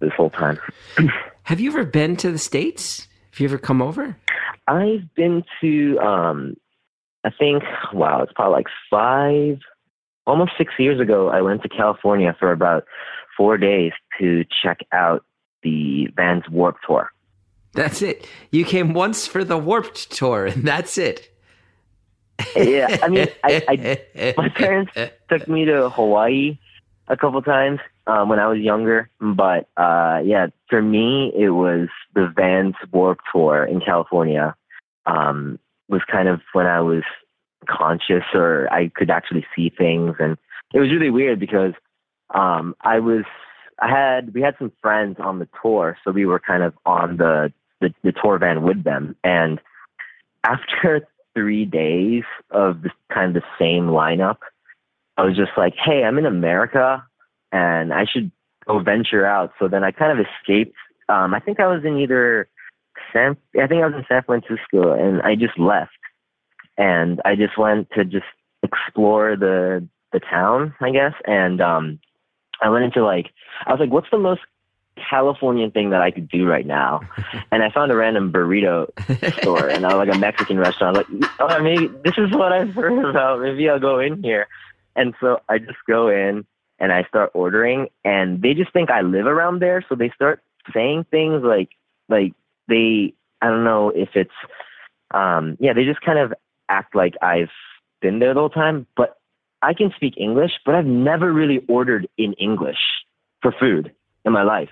this 0.00 0.12
whole 0.16 0.30
time. 0.30 0.58
Have 1.44 1.60
you 1.60 1.70
ever 1.70 1.84
been 1.84 2.16
to 2.16 2.30
the 2.30 2.38
states? 2.38 3.08
Have 3.32 3.40
you 3.40 3.48
ever 3.48 3.58
come 3.58 3.80
over? 3.80 4.16
I've 4.66 5.14
been 5.14 5.44
to, 5.60 5.98
um, 6.00 6.56
I 7.24 7.30
think, 7.30 7.62
wow, 7.92 8.22
it's 8.22 8.32
probably 8.32 8.52
like 8.52 8.66
five, 8.90 9.58
almost 10.26 10.52
six 10.58 10.74
years 10.78 11.00
ago. 11.00 11.28
I 11.28 11.40
went 11.42 11.62
to 11.62 11.68
California 11.68 12.34
for 12.38 12.52
about 12.52 12.84
four 13.36 13.56
days 13.58 13.92
to 14.18 14.44
check 14.62 14.80
out 14.92 15.24
the 15.62 16.08
Vans 16.16 16.44
Warp 16.50 16.76
Tour. 16.86 17.10
That's 17.72 18.00
it. 18.00 18.26
You 18.50 18.64
came 18.64 18.94
once 18.94 19.26
for 19.26 19.44
the 19.44 19.58
Warped 19.58 20.10
tour, 20.10 20.46
and 20.46 20.66
that's 20.66 20.96
it. 20.96 21.30
Yeah, 22.54 22.98
I 23.02 23.08
mean, 23.08 23.28
I, 23.44 23.62
I 23.68 24.34
my 24.36 24.48
parents 24.48 24.92
took 25.28 25.46
me 25.46 25.66
to 25.66 25.90
Hawaii 25.90 26.58
a 27.08 27.16
couple 27.16 27.40
times 27.42 27.80
um, 28.06 28.28
when 28.28 28.38
I 28.38 28.46
was 28.46 28.58
younger, 28.58 29.10
but 29.20 29.68
uh, 29.76 30.20
yeah, 30.24 30.48
for 30.68 30.82
me, 30.82 31.32
it 31.36 31.50
was 31.50 31.88
the 32.14 32.32
Vans 32.34 32.74
Warp 32.92 33.18
Tour 33.32 33.64
in 33.64 33.80
California. 33.80 34.54
Um, 35.06 35.58
was 35.88 36.02
kind 36.10 36.28
of 36.28 36.40
when 36.52 36.66
I 36.66 36.80
was 36.80 37.04
conscious 37.66 38.24
or 38.34 38.68
I 38.72 38.88
could 38.94 39.10
actually 39.10 39.46
see 39.54 39.70
things, 39.70 40.16
and 40.18 40.36
it 40.74 40.80
was 40.80 40.90
really 40.90 41.10
weird 41.10 41.40
because 41.40 41.72
um, 42.34 42.74
I 42.80 42.98
was 42.98 43.24
I 43.80 43.88
had 43.88 44.34
we 44.34 44.42
had 44.42 44.54
some 44.58 44.72
friends 44.82 45.16
on 45.20 45.38
the 45.38 45.48
tour, 45.62 45.96
so 46.04 46.10
we 46.10 46.26
were 46.26 46.40
kind 46.40 46.62
of 46.62 46.74
on 46.84 47.16
the 47.16 47.52
the, 47.80 47.92
the 48.02 48.12
tour 48.12 48.38
van 48.38 48.62
with 48.62 48.84
them, 48.84 49.16
and 49.22 49.60
after 50.44 51.06
three 51.34 51.66
days 51.66 52.24
of 52.50 52.82
this 52.82 52.92
kind 53.12 53.36
of 53.36 53.42
the 53.42 53.48
same 53.58 53.88
lineup, 53.88 54.38
I 55.18 55.24
was 55.24 55.36
just 55.36 55.52
like, 55.56 55.74
hey, 55.76 56.02
I'm 56.02 56.18
in 56.18 56.26
America 56.26 57.04
and 57.52 57.92
I 57.92 58.06
should 58.10 58.30
go 58.66 58.80
venture 58.80 59.26
out. 59.26 59.52
So 59.58 59.68
then 59.68 59.84
I 59.84 59.90
kind 59.90 60.18
of 60.18 60.24
escaped. 60.24 60.76
Um, 61.08 61.34
I 61.34 61.40
think 61.40 61.60
I 61.60 61.66
was 61.66 61.84
in 61.84 61.98
either 61.98 62.48
San, 63.12 63.36
I 63.60 63.66
think 63.66 63.82
I 63.82 63.86
was 63.86 63.94
in 63.94 64.04
San 64.08 64.22
Francisco 64.22 64.92
and 64.92 65.20
I 65.22 65.34
just 65.34 65.58
left 65.58 65.95
and 66.76 67.20
I 67.24 67.36
just 67.36 67.58
went 67.58 67.90
to 67.96 68.04
just 68.04 68.26
explore 68.62 69.36
the, 69.36 69.86
the 70.12 70.20
town, 70.20 70.74
I 70.80 70.90
guess. 70.90 71.14
And, 71.26 71.60
um, 71.60 72.00
I 72.60 72.70
went 72.70 72.84
into 72.84 73.04
like, 73.04 73.30
I 73.66 73.70
was 73.70 73.80
like, 73.80 73.90
what's 73.90 74.10
the 74.10 74.18
most 74.18 74.40
Californian 74.96 75.70
thing 75.70 75.90
that 75.90 76.00
I 76.00 76.10
could 76.10 76.28
do 76.28 76.46
right 76.46 76.66
now. 76.66 77.00
and 77.52 77.62
I 77.62 77.70
found 77.70 77.92
a 77.92 77.96
random 77.96 78.32
burrito 78.32 78.88
store 79.40 79.68
and 79.68 79.84
I 79.84 79.94
was 79.94 80.06
like 80.06 80.16
a 80.16 80.18
Mexican 80.18 80.58
restaurant. 80.58 80.96
Like, 80.96 81.30
oh, 81.38 81.62
maybe 81.62 81.88
this 82.04 82.14
is 82.16 82.30
what 82.32 82.52
I've 82.52 82.74
heard 82.74 83.04
about. 83.04 83.40
Maybe 83.40 83.68
I'll 83.68 83.78
go 83.78 84.00
in 84.00 84.22
here. 84.22 84.48
And 84.94 85.14
so 85.20 85.40
I 85.48 85.58
just 85.58 85.78
go 85.86 86.08
in 86.08 86.46
and 86.78 86.92
I 86.92 87.04
start 87.04 87.30
ordering 87.34 87.88
and 88.04 88.40
they 88.40 88.54
just 88.54 88.72
think 88.72 88.90
I 88.90 89.02
live 89.02 89.26
around 89.26 89.60
there. 89.60 89.84
So 89.88 89.94
they 89.94 90.10
start 90.10 90.42
saying 90.72 91.06
things 91.10 91.42
like, 91.44 91.70
like 92.08 92.32
they, 92.68 93.14
I 93.42 93.48
don't 93.48 93.64
know 93.64 93.90
if 93.90 94.10
it's, 94.14 94.30
um, 95.12 95.56
yeah, 95.60 95.74
they 95.74 95.84
just 95.84 96.00
kind 96.00 96.18
of 96.18 96.32
act 96.68 96.94
like 96.94 97.14
I've 97.22 97.50
been 98.00 98.18
there 98.18 98.34
the 98.34 98.40
whole 98.40 98.50
time, 98.50 98.86
but 98.96 99.18
I 99.62 99.72
can 99.74 99.92
speak 99.96 100.14
English, 100.16 100.52
but 100.64 100.74
I've 100.74 100.86
never 100.86 101.32
really 101.32 101.64
ordered 101.68 102.06
in 102.18 102.32
English 102.34 102.78
for 103.42 103.52
food 103.58 103.92
in 104.24 104.32
my 104.32 104.42
life. 104.42 104.70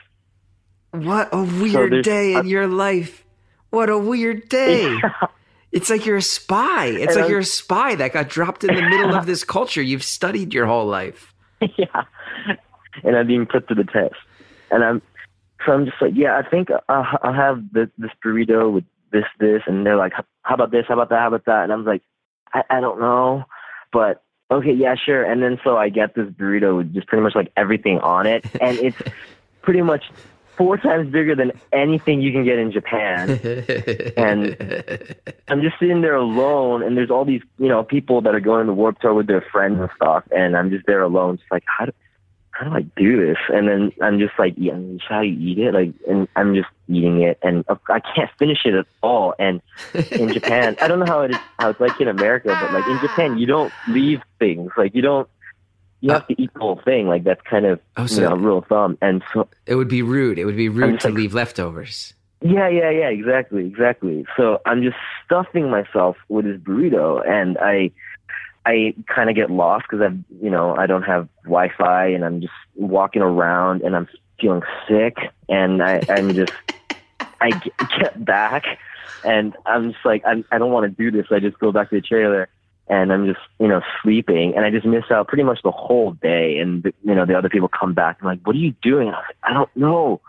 What 0.93 1.29
a 1.33 1.43
weird 1.43 1.93
there's 1.93 2.05
day 2.05 2.35
in 2.35 2.47
a- 2.47 2.49
your 2.49 2.67
life. 2.67 3.25
What 3.71 3.89
a 3.91 3.99
weird 3.99 4.49
day. 4.49 4.97
It's 5.73 5.91
like 5.91 6.07
you're 6.07 6.19
a 6.19 6.23
spy. 6.23 6.87
It's 6.87 6.99
And 7.01 7.17
like 7.17 7.23
I'm- 7.23 7.31
you're 7.33 7.41
a 7.41 7.45
spy 7.45 7.97
that 7.97 8.13
got 8.13 8.29
dropped 8.29 8.63
in 8.63 8.73
the 8.77 8.81
middle 8.83 9.13
of 9.17 9.27
this 9.27 9.43
culture 9.43 9.83
you've 9.83 10.05
studied 10.05 10.55
your 10.55 10.67
whole 10.67 10.87
life. 10.87 11.35
yeah, 11.77 12.05
and 13.03 13.17
I'm 13.17 13.27
being 13.27 13.45
put 13.45 13.67
to 13.67 13.75
the 13.75 13.83
test, 13.83 14.15
and 14.71 14.85
I'm 14.85 15.03
so 15.67 15.73
I'm 15.73 15.85
just 15.85 16.01
like, 16.01 16.13
yeah, 16.15 16.39
I 16.39 16.49
think 16.49 16.69
I'll, 16.89 17.07
I'll 17.25 17.33
have 17.33 17.65
this, 17.73 17.89
this 17.99 18.13
burrito 18.25 18.73
with 18.73 18.85
this, 19.14 19.24
this, 19.38 19.62
and 19.66 19.87
they're 19.87 19.96
like, 19.96 20.12
how 20.42 20.55
about 20.55 20.70
this, 20.70 20.85
how 20.87 20.94
about 20.94 21.09
that, 21.09 21.20
how 21.20 21.29
about 21.29 21.46
that, 21.46 21.64
and 21.64 21.72
I'm 21.72 21.85
like, 21.85 22.03
I, 22.53 22.62
I 22.68 22.81
don't 22.81 23.00
know, 23.00 23.44
but 23.92 24.22
okay, 24.50 24.72
yeah, 24.72 24.94
sure, 24.94 25.24
and 25.24 25.42
then 25.42 25.59
so 25.64 25.77
I 25.79 25.88
get 25.88 26.14
this 26.14 26.29
burrito 26.29 26.77
with 26.77 26.92
just 26.92 27.07
pretty 27.07 27.22
much 27.22 27.35
like 27.35 27.50
everything 27.57 28.00
on 28.00 28.27
it, 28.27 28.44
and 28.61 28.77
it's 28.79 28.98
pretty 29.62 29.81
much 29.81 30.05
four 30.57 30.77
times 30.77 31.11
bigger 31.11 31.35
than 31.35 31.53
anything 31.72 32.20
you 32.20 32.33
can 32.33 32.44
get 32.44 32.59
in 32.59 32.70
Japan. 32.70 33.31
And 34.16 34.57
I'm 35.48 35.62
just 35.62 35.79
sitting 35.81 36.00
there 36.00 36.14
alone, 36.14 36.83
and 36.83 36.96
there's 36.96 37.11
all 37.11 37.24
these, 37.24 37.42
you 37.59 37.68
know, 37.68 37.83
people 37.83 38.20
that 38.22 38.35
are 38.35 38.40
going 38.40 38.66
to 38.66 38.72
Warp 38.72 39.00
Tour 39.00 39.14
with 39.14 39.27
their 39.27 39.44
friends 39.53 39.81
and 39.81 39.90
stuff, 39.96 40.24
and 40.31 40.57
I'm 40.57 40.70
just 40.70 40.87
there 40.87 41.03
alone, 41.03 41.38
just 41.38 41.50
like, 41.50 41.64
how 41.66 41.87
do, 41.87 41.92
how 42.55 42.69
do 42.69 42.75
I 42.77 42.83
do 42.97 43.27
this? 43.27 43.37
And 43.49 43.69
then 43.69 43.93
I'm 44.01 44.19
just 44.19 44.33
like, 44.38 44.55
yeah, 44.57 44.75
how 45.09 45.23
do 45.23 45.27
you 45.27 45.51
eat 45.53 45.59
it? 45.59 45.75
Like, 45.75 45.93
and 46.09 46.29
I'm 46.37 46.55
just 46.55 46.69
eating 46.88 47.23
it, 47.23 47.38
and 47.43 47.64
I 47.88 48.01
can't 48.01 48.31
finish 48.38 48.59
it 48.64 48.75
at 48.75 48.87
all. 49.03 49.35
And 49.38 49.61
in 50.11 50.33
Japan, 50.33 50.77
I 50.81 50.87
don't 50.88 51.01
know 51.01 51.07
how 51.07 51.23
it 51.23 51.33
is, 51.33 51.37
how 51.59 51.71
it's 51.71 51.81
like 51.81 52.01
in 52.01 52.09
America, 52.09 52.57
but 52.61 52.73
like 52.73 52.87
in 52.87 52.99
Japan, 53.01 53.38
you 53.38 53.47
don't 53.47 53.73
leave 53.88 54.21
things. 54.38 54.71
Like 54.77 54.95
you 54.95 55.03
don't, 55.03 55.29
you 56.01 56.11
have 56.12 56.23
uh, 56.23 56.27
to 56.27 56.43
eat 56.43 56.53
the 56.55 56.61
whole 56.61 56.81
thing. 56.85 57.09
Like 57.09 57.25
that's 57.25 57.40
kind 57.43 57.67
of 57.67 57.81
Oh, 57.97 58.07
so- 58.07 58.23
you 58.23 58.29
know 58.29 58.37
rule 58.37 58.59
of 58.59 58.67
thumb. 58.67 58.99
And 59.03 59.23
so 59.33 59.49
it 59.67 59.75
would 59.75 59.88
be 59.88 60.03
rude. 60.03 60.38
It 60.38 60.45
would 60.45 60.57
be 60.57 60.69
rude 60.69 61.01
to 61.01 61.09
like- 61.09 61.14
leave 61.17 61.35
leftovers. 61.35 62.14
Yeah, 62.40 62.69
yeah, 62.69 62.90
yeah, 62.90 63.09
exactly, 63.09 63.64
exactly. 63.67 64.27
So 64.37 64.61
I'm 64.67 64.83
just 64.83 64.97
stuffing 65.25 65.71
myself 65.71 66.19
with 66.29 66.45
this 66.45 66.59
burrito, 66.61 67.27
and 67.27 67.57
I, 67.59 67.90
I 68.66 68.94
kind 69.07 69.29
of 69.29 69.37
get 69.37 69.50
lost 69.50 69.87
because 69.88 70.03
I've, 70.03 70.18
you 70.42 70.50
know, 70.50 70.74
I 70.74 70.87
don't 70.87 71.03
have 71.03 71.29
Wi-Fi, 71.44 72.07
and 72.07 72.24
I'm 72.24 72.40
just 72.40 72.53
walking 72.74 73.22
around, 73.22 73.83
and 73.83 73.94
I'm 73.94 74.09
feeling 74.40 74.62
sick, 74.88 75.16
and 75.48 75.83
I, 75.83 76.03
I'm 76.09 76.35
just, 76.35 76.53
I 77.40 77.50
get 78.00 78.24
back, 78.24 78.64
and 79.22 79.55
I'm 79.66 79.92
just 79.92 80.05
like, 80.05 80.22
I'm, 80.27 80.44
I 80.50 80.59
don't 80.59 80.72
want 80.72 80.85
to 80.85 81.03
do 81.03 81.11
this. 81.11 81.27
I 81.31 81.40
just 81.40 81.59
go 81.59 81.72
back 81.72 81.90
to 81.90 81.96
the 81.96 82.00
trailer, 82.00 82.48
and 82.88 83.12
I'm 83.12 83.27
just, 83.27 83.40
you 83.59 83.68
know, 83.68 83.83
sleeping, 84.03 84.55
and 84.57 84.64
I 84.64 84.70
just 84.70 84.87
miss 84.87 85.05
out 85.11 85.29
pretty 85.29 85.44
much 85.44 85.61
the 85.62 85.70
whole 85.70 86.12
day. 86.12 86.59
And 86.59 86.83
the, 86.83 86.94
you 87.03 87.14
know, 87.14 87.27
the 87.27 87.37
other 87.37 87.48
people 87.48 87.68
come 87.68 87.92
back, 87.92 88.18
and 88.20 88.29
like, 88.29 88.46
what 88.46 88.57
are 88.57 88.61
you 88.61 88.74
doing? 88.83 89.09
I 89.09 89.16
like, 89.16 89.37
I 89.42 89.53
don't 89.53 89.77
know. 89.77 90.20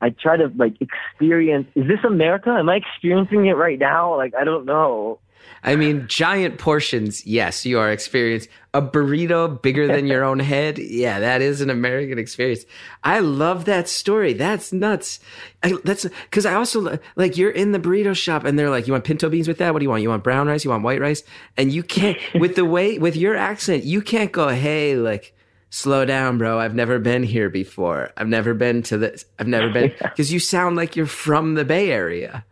I 0.00 0.10
try 0.10 0.36
to 0.36 0.52
like 0.56 0.74
experience. 0.80 1.66
Is 1.74 1.88
this 1.88 2.04
America? 2.04 2.50
Am 2.50 2.68
I 2.68 2.76
experiencing 2.76 3.46
it 3.46 3.54
right 3.54 3.78
now? 3.78 4.16
Like 4.16 4.34
I 4.34 4.44
don't 4.44 4.64
know. 4.64 5.18
I 5.64 5.76
mean, 5.76 6.06
giant 6.08 6.58
portions. 6.58 7.26
Yes, 7.26 7.66
you 7.66 7.78
are 7.78 7.90
experienced. 7.90 8.48
A 8.74 8.82
burrito 8.82 9.60
bigger 9.60 9.86
than 9.86 10.06
your 10.06 10.24
own 10.24 10.38
head. 10.38 10.78
Yeah, 10.78 11.20
that 11.20 11.40
is 11.40 11.60
an 11.60 11.70
American 11.70 12.18
experience. 12.18 12.64
I 13.02 13.20
love 13.20 13.64
that 13.64 13.88
story. 13.88 14.34
That's 14.34 14.72
nuts. 14.72 15.20
I, 15.62 15.74
that's 15.84 16.04
because 16.04 16.46
I 16.46 16.54
also 16.54 16.98
like 17.16 17.36
you're 17.36 17.50
in 17.50 17.72
the 17.72 17.78
burrito 17.78 18.16
shop 18.16 18.44
and 18.44 18.58
they're 18.58 18.70
like, 18.70 18.86
"You 18.86 18.92
want 18.92 19.04
pinto 19.04 19.28
beans 19.28 19.48
with 19.48 19.58
that? 19.58 19.72
What 19.72 19.80
do 19.80 19.84
you 19.84 19.90
want? 19.90 20.02
You 20.02 20.10
want 20.10 20.22
brown 20.22 20.46
rice? 20.46 20.64
You 20.64 20.70
want 20.70 20.84
white 20.84 21.00
rice?" 21.00 21.22
And 21.56 21.72
you 21.72 21.82
can't 21.82 22.18
with 22.34 22.54
the 22.54 22.64
way 22.64 22.98
with 22.98 23.16
your 23.16 23.36
accent, 23.36 23.84
you 23.84 24.02
can't 24.02 24.32
go, 24.32 24.48
"Hey, 24.48 24.96
like." 24.96 25.34
Slow 25.70 26.06
down, 26.06 26.38
bro. 26.38 26.58
I've 26.58 26.74
never 26.74 26.98
been 26.98 27.22
here 27.22 27.50
before. 27.50 28.10
I've 28.16 28.26
never 28.26 28.54
been 28.54 28.82
to 28.84 28.96
this. 28.96 29.26
I've 29.38 29.48
never 29.48 29.68
been 29.68 29.92
because 30.00 30.32
you 30.32 30.40
sound 30.40 30.76
like 30.76 30.96
you're 30.96 31.04
from 31.04 31.56
the 31.56 31.64
Bay 31.66 31.90
Area. 31.90 32.46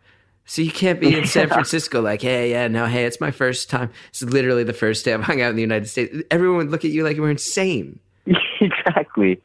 So 0.47 0.61
you 0.63 0.71
can't 0.71 0.99
be 0.99 1.15
in 1.15 1.25
San 1.37 1.47
Francisco 1.49 2.01
like, 2.01 2.21
hey, 2.23 2.49
yeah, 2.51 2.67
no, 2.67 2.85
hey, 2.87 3.05
it's 3.05 3.21
my 3.21 3.31
first 3.31 3.69
time. 3.69 3.91
It's 4.09 4.23
literally 4.23 4.63
the 4.63 4.73
first 4.73 5.05
day 5.05 5.13
I've 5.13 5.21
hung 5.23 5.41
out 5.41 5.49
in 5.51 5.55
the 5.55 5.61
United 5.61 5.87
States. 5.87 6.15
Everyone 6.31 6.57
would 6.57 6.71
look 6.71 6.83
at 6.85 6.91
you 6.91 7.03
like 7.03 7.15
you 7.17 7.21
were 7.21 7.29
insane. 7.29 7.99
exactly. 8.61 9.41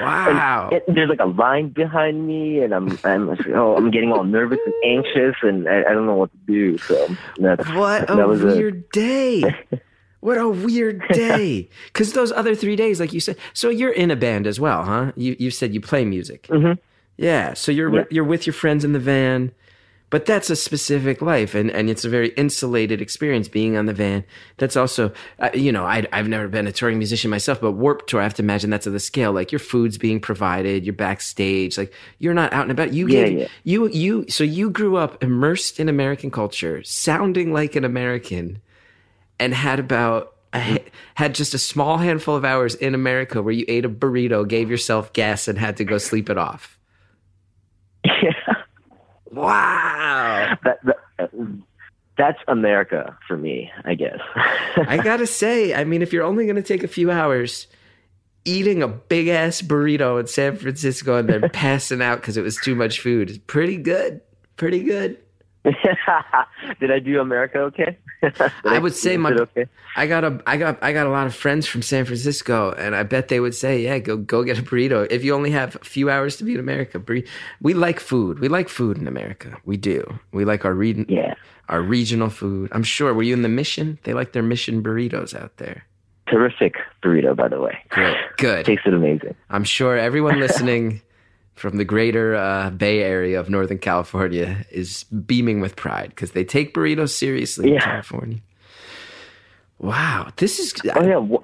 Wow. 0.00 0.70
It, 0.72 0.84
there's 0.88 1.08
like 1.08 1.20
a 1.20 1.26
line 1.26 1.68
behind 1.68 2.26
me, 2.26 2.60
and 2.62 2.72
I'm 2.74 2.98
I'm 3.04 3.36
oh 3.54 3.76
I'm 3.76 3.90
getting 3.90 4.10
all 4.12 4.24
nervous 4.24 4.58
and 4.64 4.74
anxious, 4.84 5.36
and 5.42 5.68
I, 5.68 5.80
I 5.80 5.92
don't 5.92 6.06
know 6.06 6.14
what 6.16 6.30
to 6.32 6.38
do. 6.46 6.78
So 6.78 7.08
that's 7.38 7.68
What 7.70 8.08
a 8.10 8.26
weird 8.26 8.90
day. 8.90 9.42
What 10.20 10.38
a 10.38 10.48
weird 10.48 11.02
day. 11.08 11.68
Because 11.86 12.12
those 12.12 12.30
other 12.30 12.54
three 12.54 12.76
days, 12.76 13.00
like 13.00 13.12
you 13.12 13.18
said, 13.18 13.36
so 13.54 13.70
you're 13.70 13.90
in 13.90 14.08
a 14.12 14.14
band 14.14 14.46
as 14.46 14.60
well, 14.60 14.84
huh? 14.84 15.10
You 15.16 15.34
you 15.40 15.50
said 15.50 15.74
you 15.74 15.80
play 15.80 16.04
music. 16.04 16.44
Mhm. 16.46 16.78
Yeah. 17.16 17.54
So 17.54 17.72
you're 17.72 17.92
Yeah. 17.92 18.04
you're 18.08 18.24
with 18.24 18.46
your 18.46 18.54
friends 18.54 18.84
in 18.84 18.92
the 18.92 19.00
van, 19.00 19.50
but 20.12 20.26
that's 20.26 20.50
a 20.50 20.56
specific 20.56 21.22
life, 21.22 21.54
and 21.54 21.70
and 21.70 21.88
it's 21.88 22.04
a 22.04 22.08
very 22.10 22.28
insulated 22.34 23.00
experience 23.00 23.48
being 23.48 23.78
on 23.78 23.86
the 23.86 23.94
van. 23.94 24.24
That's 24.58 24.76
also, 24.76 25.10
uh, 25.38 25.48
you 25.54 25.72
know, 25.72 25.86
I 25.86 26.06
I've 26.12 26.28
never 26.28 26.48
been 26.48 26.66
a 26.66 26.72
touring 26.72 26.98
musician 26.98 27.30
myself, 27.30 27.62
but 27.62 27.72
Warp 27.72 28.06
Tour, 28.06 28.20
I 28.20 28.24
have 28.24 28.34
to 28.34 28.42
imagine 28.42 28.68
that's 28.68 28.86
of 28.86 28.92
the 28.92 29.00
scale. 29.00 29.32
Like 29.32 29.50
your 29.50 29.58
food's 29.58 29.96
being 29.96 30.20
provided, 30.20 30.84
you're 30.84 30.92
backstage, 30.92 31.78
like 31.78 31.94
you're 32.18 32.34
not 32.34 32.52
out 32.52 32.60
and 32.60 32.70
about. 32.70 32.92
You 32.92 33.08
Yeah, 33.08 33.24
gave, 33.24 33.38
yeah. 33.38 33.48
you 33.64 33.88
you 33.88 34.26
so 34.28 34.44
you 34.44 34.68
grew 34.68 34.96
up 34.96 35.22
immersed 35.24 35.80
in 35.80 35.88
American 35.88 36.30
culture, 36.30 36.82
sounding 36.84 37.54
like 37.54 37.74
an 37.74 37.84
American, 37.84 38.60
and 39.40 39.54
had 39.54 39.80
about 39.80 40.34
had 41.14 41.34
just 41.34 41.54
a 41.54 41.58
small 41.58 41.96
handful 41.96 42.36
of 42.36 42.44
hours 42.44 42.74
in 42.74 42.94
America 42.94 43.40
where 43.40 43.54
you 43.54 43.64
ate 43.66 43.86
a 43.86 43.88
burrito, 43.88 44.46
gave 44.46 44.70
yourself 44.70 45.10
gas, 45.14 45.48
and 45.48 45.58
had 45.58 45.78
to 45.78 45.84
go 45.84 45.96
sleep 45.96 46.28
it 46.28 46.36
off. 46.36 46.78
yeah. 48.04 48.32
Wow. 49.32 50.56
That, 50.64 50.78
that, 50.84 50.96
uh, 51.18 51.26
that's 52.16 52.38
America 52.46 53.16
for 53.26 53.36
me, 53.36 53.70
I 53.84 53.94
guess. 53.94 54.20
I 54.76 54.98
gotta 55.02 55.26
say, 55.26 55.74
I 55.74 55.84
mean, 55.84 56.02
if 56.02 56.12
you're 56.12 56.24
only 56.24 56.46
gonna 56.46 56.62
take 56.62 56.84
a 56.84 56.88
few 56.88 57.10
hours 57.10 57.66
eating 58.44 58.82
a 58.82 58.88
big 58.88 59.28
ass 59.28 59.62
burrito 59.62 60.20
in 60.20 60.26
San 60.26 60.56
Francisco 60.56 61.16
and 61.16 61.28
then 61.28 61.48
passing 61.52 62.02
out 62.02 62.20
because 62.20 62.36
it 62.36 62.42
was 62.42 62.56
too 62.56 62.74
much 62.74 63.00
food 63.00 63.30
is 63.30 63.38
pretty 63.38 63.76
good. 63.76 64.20
Pretty 64.56 64.82
good. 64.82 65.16
Did 66.80 66.90
I 66.90 66.98
do 66.98 67.20
America 67.20 67.58
okay? 67.58 67.96
I 68.64 68.78
would 68.78 68.94
say 68.94 69.16
my- 69.16 69.30
okay. 69.32 69.66
I 69.96 70.06
got 70.06 70.24
a 70.24 70.40
I 70.46 70.56
got 70.56 70.78
I 70.82 70.92
got 70.92 71.06
a 71.06 71.10
lot 71.10 71.26
of 71.26 71.34
friends 71.34 71.66
from 71.66 71.82
San 71.82 72.04
Francisco, 72.04 72.72
and 72.72 72.94
I 72.96 73.02
bet 73.04 73.28
they 73.28 73.40
would 73.40 73.54
say, 73.54 73.82
"Yeah, 73.82 73.98
go 73.98 74.16
go 74.16 74.42
get 74.42 74.58
a 74.58 74.62
burrito." 74.62 75.06
If 75.10 75.22
you 75.24 75.34
only 75.34 75.50
have 75.50 75.76
a 75.76 75.84
few 75.84 76.10
hours 76.10 76.36
to 76.38 76.44
be 76.44 76.54
in 76.54 76.60
America, 76.60 77.00
we 77.60 77.74
like 77.74 78.00
food. 78.00 78.38
We 78.40 78.48
like 78.48 78.68
food 78.68 78.98
in 78.98 79.06
America. 79.06 79.56
We 79.64 79.76
do. 79.76 80.18
We 80.32 80.44
like 80.44 80.64
our 80.64 80.74
re- 80.74 81.04
Yeah. 81.08 81.34
our 81.68 81.82
regional 81.82 82.28
food. 82.30 82.70
I'm 82.72 82.82
sure. 82.84 83.14
Were 83.14 83.22
you 83.22 83.34
in 83.34 83.42
the 83.42 83.48
Mission? 83.48 83.98
They 84.04 84.14
like 84.14 84.32
their 84.32 84.42
Mission 84.42 84.82
burritos 84.82 85.34
out 85.34 85.56
there. 85.58 85.84
Terrific 86.28 86.74
burrito, 87.02 87.36
by 87.36 87.48
the 87.48 87.60
way. 87.60 87.78
Great, 87.90 88.16
good. 88.38 88.64
Tasted 88.70 88.94
amazing. 88.94 89.34
I'm 89.50 89.64
sure 89.64 89.96
everyone 89.98 90.40
listening 90.40 91.02
from 91.62 91.76
the 91.76 91.84
greater 91.84 92.34
uh, 92.34 92.70
Bay 92.70 93.02
Area 93.04 93.38
of 93.38 93.48
Northern 93.48 93.78
California 93.78 94.66
is 94.72 95.04
beaming 95.04 95.60
with 95.60 95.76
pride 95.76 96.08
because 96.08 96.32
they 96.32 96.42
take 96.44 96.74
burritos 96.74 97.10
seriously 97.10 97.74
in 97.74 97.78
California. 97.80 98.40
Wow, 99.78 100.30
this 100.38 100.58
is 100.58 100.74
Oh 100.96 101.06
yeah. 101.06 101.36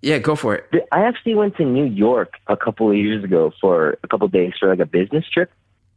yeah. 0.00 0.18
Go 0.18 0.36
for 0.36 0.54
it. 0.54 0.86
I 0.92 1.00
actually 1.02 1.34
went 1.34 1.56
to 1.56 1.64
New 1.64 1.86
York 1.86 2.34
a 2.46 2.56
couple 2.56 2.88
of 2.88 2.96
years 2.96 3.24
ago 3.24 3.52
for 3.60 3.98
a 4.04 4.06
couple 4.06 4.26
of 4.26 4.32
days 4.32 4.52
for 4.60 4.68
like 4.68 4.78
a 4.78 4.86
business 4.86 5.24
trip, 5.28 5.50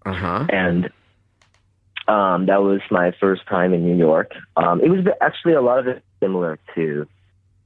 Uh 0.07 0.13
huh. 0.13 0.45
and 0.49 0.89
um, 2.07 2.47
that 2.47 2.63
was 2.63 2.81
my 2.89 3.11
first 3.19 3.45
time 3.47 3.73
in 3.75 3.85
New 3.85 3.95
York. 3.95 4.31
Um, 4.57 4.81
it 4.81 4.89
was 4.89 5.05
actually 5.21 5.53
a 5.53 5.61
lot 5.61 5.77
of 5.77 5.87
it 5.87 6.03
similar 6.19 6.57
to 6.73 7.05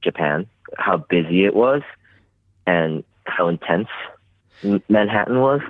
Japan, 0.02 0.46
how 0.76 0.98
busy 0.98 1.46
it 1.46 1.54
was, 1.54 1.80
and 2.66 3.02
how 3.24 3.48
intense 3.48 3.88
Manhattan 4.88 5.40
was. 5.40 5.60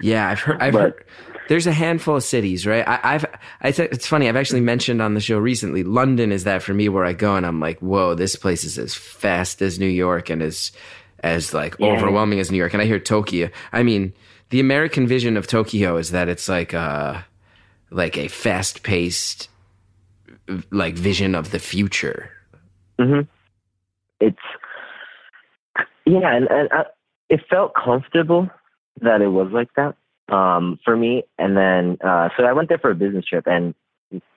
Yeah, 0.00 0.28
I've 0.28 0.40
heard. 0.40 0.60
I've 0.62 0.72
But- 0.72 0.80
heard. 0.82 1.04
There's 1.48 1.66
a 1.66 1.72
handful 1.72 2.16
of 2.16 2.22
cities, 2.22 2.66
right? 2.66 2.86
I, 2.86 3.00
I've. 3.02 3.26
I 3.60 3.72
th- 3.72 3.90
it's 3.92 4.06
funny. 4.06 4.28
I've 4.28 4.36
actually 4.36 4.60
mentioned 4.62 5.02
on 5.02 5.14
the 5.14 5.20
show 5.20 5.38
recently. 5.38 5.82
London 5.82 6.30
is 6.32 6.44
that 6.44 6.62
for 6.62 6.72
me, 6.72 6.88
where 6.88 7.04
I 7.04 7.12
go 7.12 7.34
and 7.36 7.44
I'm 7.44 7.60
like, 7.60 7.80
whoa, 7.80 8.14
this 8.14 8.36
place 8.36 8.64
is 8.64 8.78
as 8.78 8.94
fast 8.94 9.60
as 9.60 9.78
New 9.78 9.86
York 9.88 10.30
and 10.30 10.40
as 10.40 10.70
as 11.20 11.52
like 11.52 11.74
Yeah. 11.78 11.88
overwhelming 11.88 12.38
as 12.40 12.50
New 12.50 12.56
York. 12.58 12.72
And 12.72 12.80
I 12.80 12.86
hear 12.86 12.98
Tokyo. 13.00 13.50
I 13.72 13.82
mean, 13.82 14.12
the 14.50 14.60
American 14.60 15.06
vision 15.06 15.36
of 15.36 15.46
Tokyo 15.46 15.96
is 15.96 16.12
that 16.12 16.28
it's 16.28 16.48
like 16.48 16.72
a 16.72 17.26
like 17.90 18.16
a 18.16 18.28
fast 18.28 18.82
paced 18.84 19.48
like 20.70 20.94
vision 20.94 21.34
of 21.34 21.50
the 21.50 21.58
future. 21.58 22.30
hmm 22.98 23.20
It's 24.20 24.38
yeah, 26.06 26.34
and, 26.36 26.46
and 26.50 26.68
I, 26.72 26.84
it 27.32 27.40
felt 27.48 27.72
comfortable 27.74 28.48
that 29.00 29.22
it 29.22 29.28
was 29.28 29.48
like 29.52 29.70
that 29.74 29.96
um, 30.32 30.78
for 30.84 30.94
me. 30.96 31.24
And 31.38 31.56
then 31.56 31.96
uh, 32.04 32.28
so 32.36 32.44
I 32.44 32.52
went 32.52 32.68
there 32.68 32.78
for 32.78 32.90
a 32.90 32.94
business 32.94 33.24
trip, 33.24 33.46
and 33.46 33.74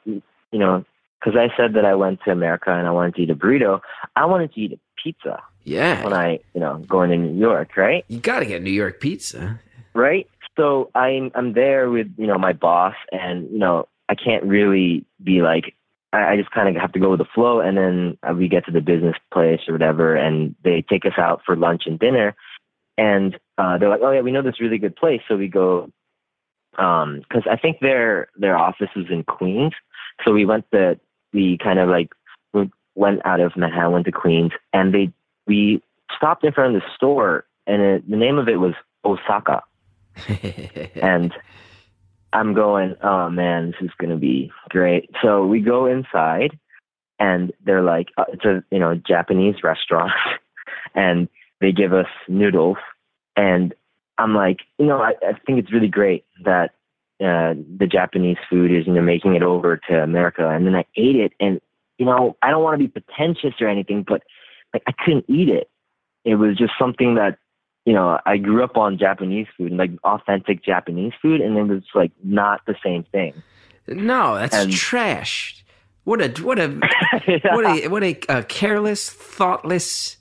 you 0.05 0.21
know, 0.53 0.85
because 1.19 1.37
I 1.37 1.55
said 1.57 1.73
that 1.73 1.85
I 1.85 1.95
went 1.95 2.19
to 2.23 2.31
America 2.31 2.71
and 2.71 2.87
I 2.87 2.91
wanted 2.91 3.15
to 3.15 3.21
eat 3.23 3.29
a 3.29 3.35
burrito, 3.35 3.81
I 4.15 4.25
wanted 4.25 4.53
to 4.53 4.59
eat 4.61 4.71
a 4.73 4.79
pizza 5.01 5.41
Yeah, 5.65 6.03
when 6.03 6.13
I 6.13 6.39
you 6.53 6.61
know 6.61 6.77
going 6.87 7.09
to 7.11 7.17
New 7.17 7.37
York, 7.39 7.75
right? 7.75 8.05
you 8.07 8.19
got 8.19 8.39
to 8.39 8.45
get 8.45 8.61
New 8.63 8.71
York 8.83 8.99
pizza. 9.01 9.59
right? 9.93 10.27
So 10.57 10.89
I'm 10.95 11.31
I'm 11.35 11.51
there 11.53 11.89
with 11.89 12.07
you 12.17 12.27
know 12.27 12.37
my 12.37 12.53
boss, 12.53 12.95
and 13.11 13.51
you 13.51 13.59
know 13.59 13.87
I 14.07 14.15
can't 14.15 14.43
really 14.45 15.03
be 15.21 15.41
like 15.41 15.73
I, 16.13 16.33
I 16.33 16.37
just 16.37 16.51
kind 16.51 16.69
of 16.69 16.81
have 16.81 16.93
to 16.93 16.99
go 16.99 17.09
with 17.11 17.19
the 17.19 17.27
flow, 17.35 17.59
and 17.59 17.75
then 17.77 18.17
uh, 18.23 18.33
we 18.33 18.47
get 18.47 18.65
to 18.67 18.71
the 18.71 18.81
business 18.81 19.17
place 19.33 19.59
or 19.67 19.73
whatever, 19.73 20.15
and 20.15 20.55
they 20.63 20.81
take 20.89 21.05
us 21.05 21.17
out 21.17 21.41
for 21.45 21.55
lunch 21.57 21.83
and 21.87 21.99
dinner, 21.99 22.35
and 22.97 23.37
uh, 23.57 23.77
they're 23.77 23.89
like, 23.89 24.01
"Oh 24.03 24.11
yeah, 24.11 24.21
we 24.21 24.31
know 24.31 24.41
this 24.41 24.61
really 24.61 24.77
good 24.77 24.95
place," 24.95 25.21
so 25.27 25.35
we 25.35 25.47
go. 25.47 25.91
Um, 26.77 27.21
because 27.21 27.43
I 27.49 27.55
think 27.55 27.79
their 27.79 28.27
their 28.35 28.57
office 28.57 28.89
is 28.95 29.05
in 29.09 29.23
Queens, 29.23 29.73
so 30.23 30.33
we 30.33 30.45
went 30.45 30.65
the 30.71 30.99
we 31.33 31.57
kind 31.57 31.79
of 31.79 31.89
like 31.89 32.11
went 32.95 33.25
out 33.25 33.39
of 33.39 33.55
Manhattan, 33.55 33.91
went 33.91 34.05
to 34.05 34.11
Queens, 34.11 34.51
and 34.73 34.93
they 34.93 35.11
we 35.47 35.81
stopped 36.15 36.43
in 36.43 36.51
front 36.51 36.75
of 36.75 36.81
the 36.81 36.87
store, 36.95 37.45
and 37.67 37.81
it, 37.81 38.09
the 38.09 38.17
name 38.17 38.37
of 38.37 38.47
it 38.47 38.55
was 38.55 38.73
Osaka, 39.03 39.63
and 40.95 41.33
I'm 42.33 42.53
going, 42.53 42.95
oh 43.03 43.29
man, 43.29 43.71
this 43.71 43.81
is 43.81 43.91
gonna 43.97 44.17
be 44.17 44.51
great. 44.69 45.09
So 45.21 45.45
we 45.45 45.59
go 45.59 45.85
inside, 45.85 46.57
and 47.19 47.53
they're 47.63 47.83
like, 47.83 48.07
uh, 48.17 48.25
it's 48.29 48.45
a 48.45 48.63
you 48.71 48.79
know 48.79 48.95
Japanese 48.95 49.63
restaurant, 49.63 50.11
and 50.95 51.27
they 51.61 51.71
give 51.71 51.93
us 51.93 52.07
noodles, 52.27 52.77
and 53.35 53.73
I'm 54.17 54.33
like, 54.35 54.59
you 54.77 54.85
know, 54.85 55.01
I, 55.01 55.13
I 55.27 55.33
think 55.45 55.59
it's 55.59 55.71
really 55.73 55.87
great 55.87 56.25
that 56.43 56.71
uh, 57.21 57.53
the 57.77 57.87
Japanese 57.89 58.37
food 58.49 58.71
is 58.71 58.87
you 58.87 58.93
know 58.93 59.01
making 59.01 59.35
it 59.35 59.43
over 59.43 59.77
to 59.89 60.03
America, 60.03 60.47
and 60.49 60.65
then 60.65 60.75
I 60.75 60.85
ate 60.95 61.15
it, 61.15 61.33
and 61.39 61.61
you 61.97 62.05
know, 62.05 62.35
I 62.41 62.49
don't 62.51 62.63
want 62.63 62.79
to 62.79 62.85
be 62.85 62.89
pretentious 62.89 63.53
or 63.61 63.67
anything, 63.67 64.03
but 64.07 64.21
like 64.73 64.83
I 64.87 64.91
couldn't 65.03 65.25
eat 65.29 65.49
it. 65.49 65.69
It 66.25 66.35
was 66.35 66.57
just 66.57 66.73
something 66.79 67.15
that 67.15 67.37
you 67.85 67.93
know, 67.93 68.19
I 68.25 68.37
grew 68.37 68.63
up 68.63 68.77
on 68.77 68.97
Japanese 68.97 69.47
food, 69.57 69.69
and 69.69 69.77
like 69.77 69.91
authentic 70.03 70.63
Japanese 70.63 71.13
food, 71.21 71.39
and 71.39 71.55
it 71.57 71.63
was 71.63 71.83
like 71.93 72.11
not 72.23 72.61
the 72.65 72.75
same 72.83 73.03
thing. 73.11 73.33
no, 73.87 74.35
that's 74.35 74.55
And- 74.55 74.71
trash. 74.73 75.61
What 76.03 76.21
a 76.21 76.43
what 76.43 76.59
a 76.59 76.67
what 77.53 77.65
a 77.65 77.87
what 77.87 78.03
a, 78.03 78.19
uh 78.29 78.43
careless, 78.43 79.09
thoughtless, 79.09 80.17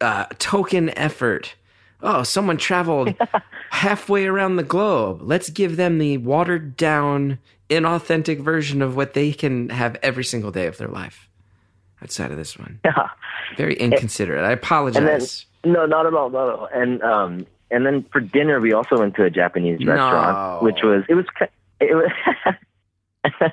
uh, 0.00 0.26
token 0.38 0.96
effort. 0.98 1.54
Oh, 2.02 2.22
someone 2.24 2.56
traveled 2.56 3.14
halfway 3.70 4.26
around 4.26 4.56
the 4.56 4.62
globe. 4.64 5.20
Let's 5.22 5.50
give 5.50 5.76
them 5.76 5.98
the 5.98 6.18
watered 6.18 6.76
down, 6.76 7.38
inauthentic 7.70 8.40
version 8.40 8.82
of 8.82 8.96
what 8.96 9.14
they 9.14 9.32
can 9.32 9.68
have 9.68 9.96
every 10.02 10.24
single 10.24 10.50
day 10.50 10.66
of 10.66 10.78
their 10.78 10.88
life. 10.88 11.28
Outside 12.02 12.32
of 12.32 12.36
this 12.36 12.58
one, 12.58 12.80
Yeah. 12.84 13.08
very 13.56 13.74
inconsiderate. 13.74 14.44
I 14.44 14.50
apologize. 14.50 15.46
No, 15.64 15.86
not 15.86 16.04
at 16.06 16.14
all, 16.14 16.30
not 16.30 16.48
at 16.48 16.54
all. 16.58 16.68
And 16.74 17.00
um, 17.04 17.46
and 17.70 17.86
then 17.86 18.04
for 18.10 18.20
dinner, 18.20 18.58
we 18.60 18.72
also 18.72 18.98
went 18.98 19.14
to 19.14 19.22
a 19.24 19.30
Japanese 19.30 19.78
No. 19.78 19.92
restaurant, 19.92 20.62
which 20.64 20.82
was 20.82 21.04
it 21.08 21.14
was 21.14 21.26
it 21.80 21.94
was. 21.94 23.52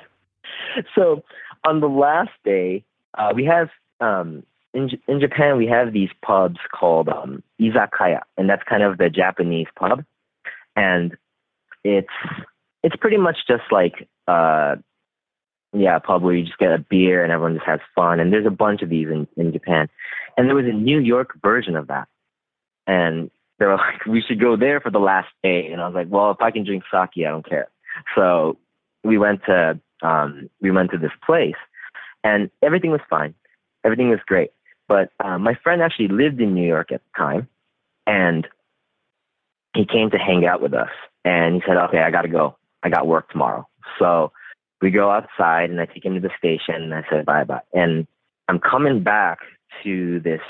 so 0.96 1.22
on 1.64 1.78
the 1.80 1.88
last 1.88 2.30
day, 2.44 2.84
uh, 3.16 3.32
we 3.34 3.44
have 3.44 3.68
um, 4.00 4.42
in 4.74 4.90
in 5.08 5.20
Japan 5.20 5.56
we 5.56 5.66
have 5.66 5.92
these 5.92 6.10
pubs 6.22 6.58
called 6.72 7.08
um, 7.08 7.42
izakaya, 7.60 8.20
and 8.36 8.48
that's 8.48 8.62
kind 8.62 8.82
of 8.82 8.98
the 8.98 9.10
Japanese 9.10 9.66
pub, 9.76 10.04
and 10.76 11.16
it's 11.84 12.08
it's 12.82 12.96
pretty 12.96 13.16
much 13.16 13.36
just 13.48 13.64
like 13.70 14.08
uh, 14.28 14.76
yeah, 15.72 15.96
a 15.96 16.00
pub 16.00 16.22
where 16.22 16.34
you 16.34 16.44
just 16.44 16.58
get 16.58 16.72
a 16.72 16.78
beer 16.78 17.22
and 17.22 17.32
everyone 17.32 17.54
just 17.54 17.66
has 17.66 17.80
fun, 17.94 18.20
and 18.20 18.32
there's 18.32 18.46
a 18.46 18.50
bunch 18.50 18.82
of 18.82 18.88
these 18.88 19.08
in 19.08 19.26
in 19.36 19.52
Japan. 19.52 19.88
And 20.36 20.48
there 20.48 20.56
was 20.56 20.64
a 20.64 20.72
New 20.72 21.00
York 21.00 21.38
version 21.42 21.76
of 21.76 21.88
that. 21.88 22.08
And 22.86 23.30
they 23.58 23.66
were 23.66 23.76
like, 23.76 24.06
we 24.06 24.22
should 24.26 24.40
go 24.40 24.56
there 24.56 24.80
for 24.80 24.90
the 24.90 24.98
last 24.98 25.28
day. 25.42 25.68
And 25.70 25.80
I 25.80 25.86
was 25.86 25.94
like, 25.94 26.08
well, 26.08 26.30
if 26.30 26.40
I 26.40 26.50
can 26.50 26.64
drink 26.64 26.84
sake, 26.90 27.26
I 27.26 27.30
don't 27.30 27.46
care. 27.46 27.68
So 28.14 28.56
we 29.04 29.18
went 29.18 29.42
to, 29.44 29.78
um, 30.02 30.48
we 30.60 30.70
went 30.70 30.92
to 30.92 30.98
this 30.98 31.10
place 31.24 31.60
and 32.24 32.50
everything 32.62 32.90
was 32.90 33.00
fine. 33.08 33.34
Everything 33.84 34.10
was 34.10 34.20
great. 34.26 34.50
But 34.90 35.12
uh, 35.24 35.38
my 35.38 35.54
friend 35.54 35.82
actually 35.82 36.08
lived 36.08 36.40
in 36.40 36.52
New 36.52 36.66
York 36.66 36.90
at 36.90 37.00
the 37.00 37.16
time 37.16 37.48
and 38.08 38.44
he 39.72 39.86
came 39.86 40.10
to 40.10 40.18
hang 40.18 40.44
out 40.44 40.60
with 40.60 40.74
us. 40.74 40.88
And 41.24 41.54
he 41.54 41.62
said, 41.64 41.76
okay, 41.76 41.98
I 41.98 42.10
got 42.10 42.22
to 42.22 42.28
go. 42.28 42.56
I 42.82 42.88
got 42.88 43.06
work 43.06 43.30
tomorrow. 43.30 43.68
So 44.00 44.32
we 44.82 44.90
go 44.90 45.08
outside 45.08 45.70
and 45.70 45.80
I 45.80 45.86
take 45.86 46.04
him 46.04 46.14
to 46.14 46.20
the 46.20 46.32
station 46.36 46.74
and 46.74 46.92
I 46.92 47.04
said, 47.08 47.24
bye 47.24 47.44
bye. 47.44 47.60
And 47.72 48.08
I'm 48.48 48.58
coming 48.58 49.04
back 49.04 49.38
to 49.84 50.18
this 50.18 50.40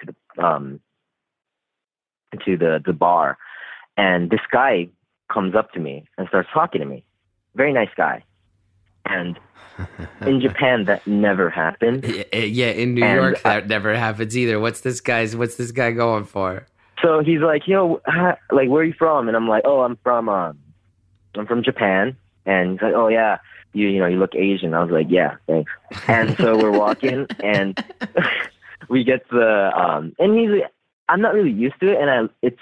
to 0.00 0.06
the 0.06 0.44
um 0.46 0.78
to 2.44 2.56
the 2.56 2.80
the 2.86 2.92
bar 2.92 3.36
and 3.96 4.30
this 4.30 4.46
guy 4.52 4.88
comes 5.32 5.56
up 5.56 5.72
to 5.72 5.80
me 5.80 6.04
and 6.16 6.28
starts 6.28 6.48
talking 6.54 6.80
to 6.80 6.86
me 6.86 7.04
very 7.56 7.72
nice 7.72 7.88
guy 7.96 8.22
and 9.08 9.38
in 10.26 10.40
japan 10.40 10.84
that 10.84 11.06
never 11.06 11.48
happened 11.48 12.04
Yeah, 12.04 12.24
uh, 12.32 12.72
in 12.82 12.94
New 12.94 13.04
And 13.04 13.16
York, 13.20 13.40
I- 13.44 13.60
that 13.60 13.68
never 13.68 13.94
happens 13.94 14.36
either. 14.36 14.58
What's 14.58 14.80
this 14.80 15.00
guy's? 15.00 15.36
What's 15.36 15.54
this 15.56 15.70
guy 15.72 15.92
going 15.92 16.24
for? 16.24 16.66
so 17.00 17.20
he's 17.22 17.38
like 17.40 17.68
yo 17.68 18.00
ha- 18.06 18.38
like 18.50 18.68
where 18.68 18.82
are 18.82 18.84
you 18.84 18.92
from 18.98 19.28
and 19.28 19.36
i'm 19.36 19.46
like 19.46 19.62
oh 19.64 19.82
i'm 19.82 19.96
from 20.02 20.28
um 20.28 20.58
i'm 21.36 21.46
from 21.46 21.62
japan 21.62 22.16
and 22.44 22.72
he's 22.72 22.82
like 22.82 22.92
oh 22.92 23.06
yeah 23.06 23.38
you 23.72 23.86
you 23.86 24.00
know 24.00 24.06
you 24.06 24.18
look 24.18 24.34
asian 24.34 24.74
i 24.74 24.82
was 24.82 24.90
like 24.90 25.06
yeah 25.08 25.36
thanks 25.46 25.70
and 26.08 26.36
so 26.38 26.56
we're 26.58 26.76
walking 26.76 27.24
and 27.44 27.78
we 28.88 29.04
get 29.04 29.22
the 29.30 29.70
um 29.76 30.12
and 30.18 30.36
he's 30.36 30.50
like, 30.50 30.72
i'm 31.08 31.20
not 31.20 31.34
really 31.34 31.52
used 31.52 31.78
to 31.78 31.86
it 31.92 32.00
and 32.00 32.10
i 32.10 32.22
it's 32.42 32.58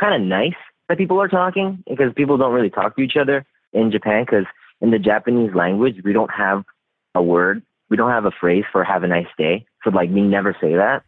kind 0.00 0.20
of 0.20 0.26
nice 0.28 0.58
that 0.88 0.98
people 0.98 1.20
are 1.22 1.28
talking 1.28 1.82
because 1.88 2.12
people 2.16 2.36
don't 2.36 2.52
really 2.52 2.70
talk 2.70 2.96
to 2.96 3.02
each 3.02 3.16
other 3.16 3.44
in 3.72 3.92
japan 3.92 4.24
because 4.24 4.46
in 4.80 4.90
the 4.90 4.98
japanese 4.98 5.54
language 5.54 5.96
we 6.04 6.12
don't 6.12 6.30
have 6.30 6.64
a 7.14 7.22
word 7.22 7.62
we 7.88 7.96
don't 7.96 8.10
have 8.10 8.24
a 8.24 8.30
phrase 8.30 8.64
for 8.72 8.84
have 8.84 9.02
a 9.02 9.08
nice 9.08 9.26
day 9.38 9.64
so 9.84 9.90
like 9.90 10.10
we 10.10 10.20
never 10.22 10.56
say 10.60 10.74
that 10.74 11.02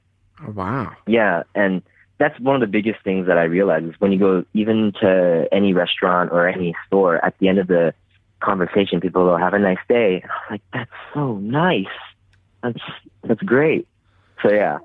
Oh, 0.47 0.53
wow. 0.53 0.93
yeah, 1.09 1.43
and 1.57 1.83
that's 2.19 2.39
one 2.39 2.55
of 2.55 2.61
the 2.61 2.69
biggest 2.69 3.03
things 3.03 3.27
that 3.27 3.39
I 3.39 3.43
realized 3.45 3.87
is 3.87 3.95
when 3.99 4.13
you 4.13 4.19
go 4.21 4.45
even 4.55 4.93
to 5.01 5.49
any 5.51 5.73
restaurant 5.73 6.31
or 6.31 6.47
any 6.47 6.77
store, 6.87 7.25
at 7.25 7.37
the 7.41 7.49
end 7.49 7.59
of 7.59 7.67
the 7.67 7.93
conversation, 8.41 9.01
people 9.01 9.25
will 9.25 9.37
have 9.37 9.53
a 9.55 9.59
nice 9.59 9.79
day. 9.89 10.21
And 10.23 10.31
I'm 10.31 10.53
like, 10.53 10.63
that's 10.73 10.91
so 11.13 11.39
nice. 11.39 11.87
That's 12.63 12.79
that's 13.25 13.43
great. 13.43 13.89
So 14.43 14.53
yeah, 14.53 14.79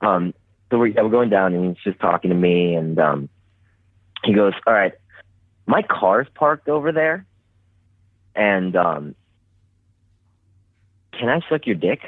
um, 0.00 0.34
so 0.70 0.78
we're, 0.78 0.88
yeah, 0.88 1.02
we're 1.02 1.10
going 1.10 1.30
down, 1.30 1.54
and 1.54 1.76
he's 1.76 1.84
just 1.84 2.00
talking 2.00 2.30
to 2.30 2.36
me, 2.36 2.74
and 2.74 2.98
um, 2.98 3.28
he 4.24 4.32
goes, 4.34 4.54
"All 4.66 4.72
right, 4.74 4.92
my 5.66 5.82
car's 5.82 6.26
parked 6.34 6.68
over 6.68 6.90
there, 6.90 7.24
and 8.36 8.76
um, 8.76 9.14
can 11.18 11.28
I 11.28 11.40
suck 11.48 11.66
your 11.66 11.76
dick?" 11.76 12.00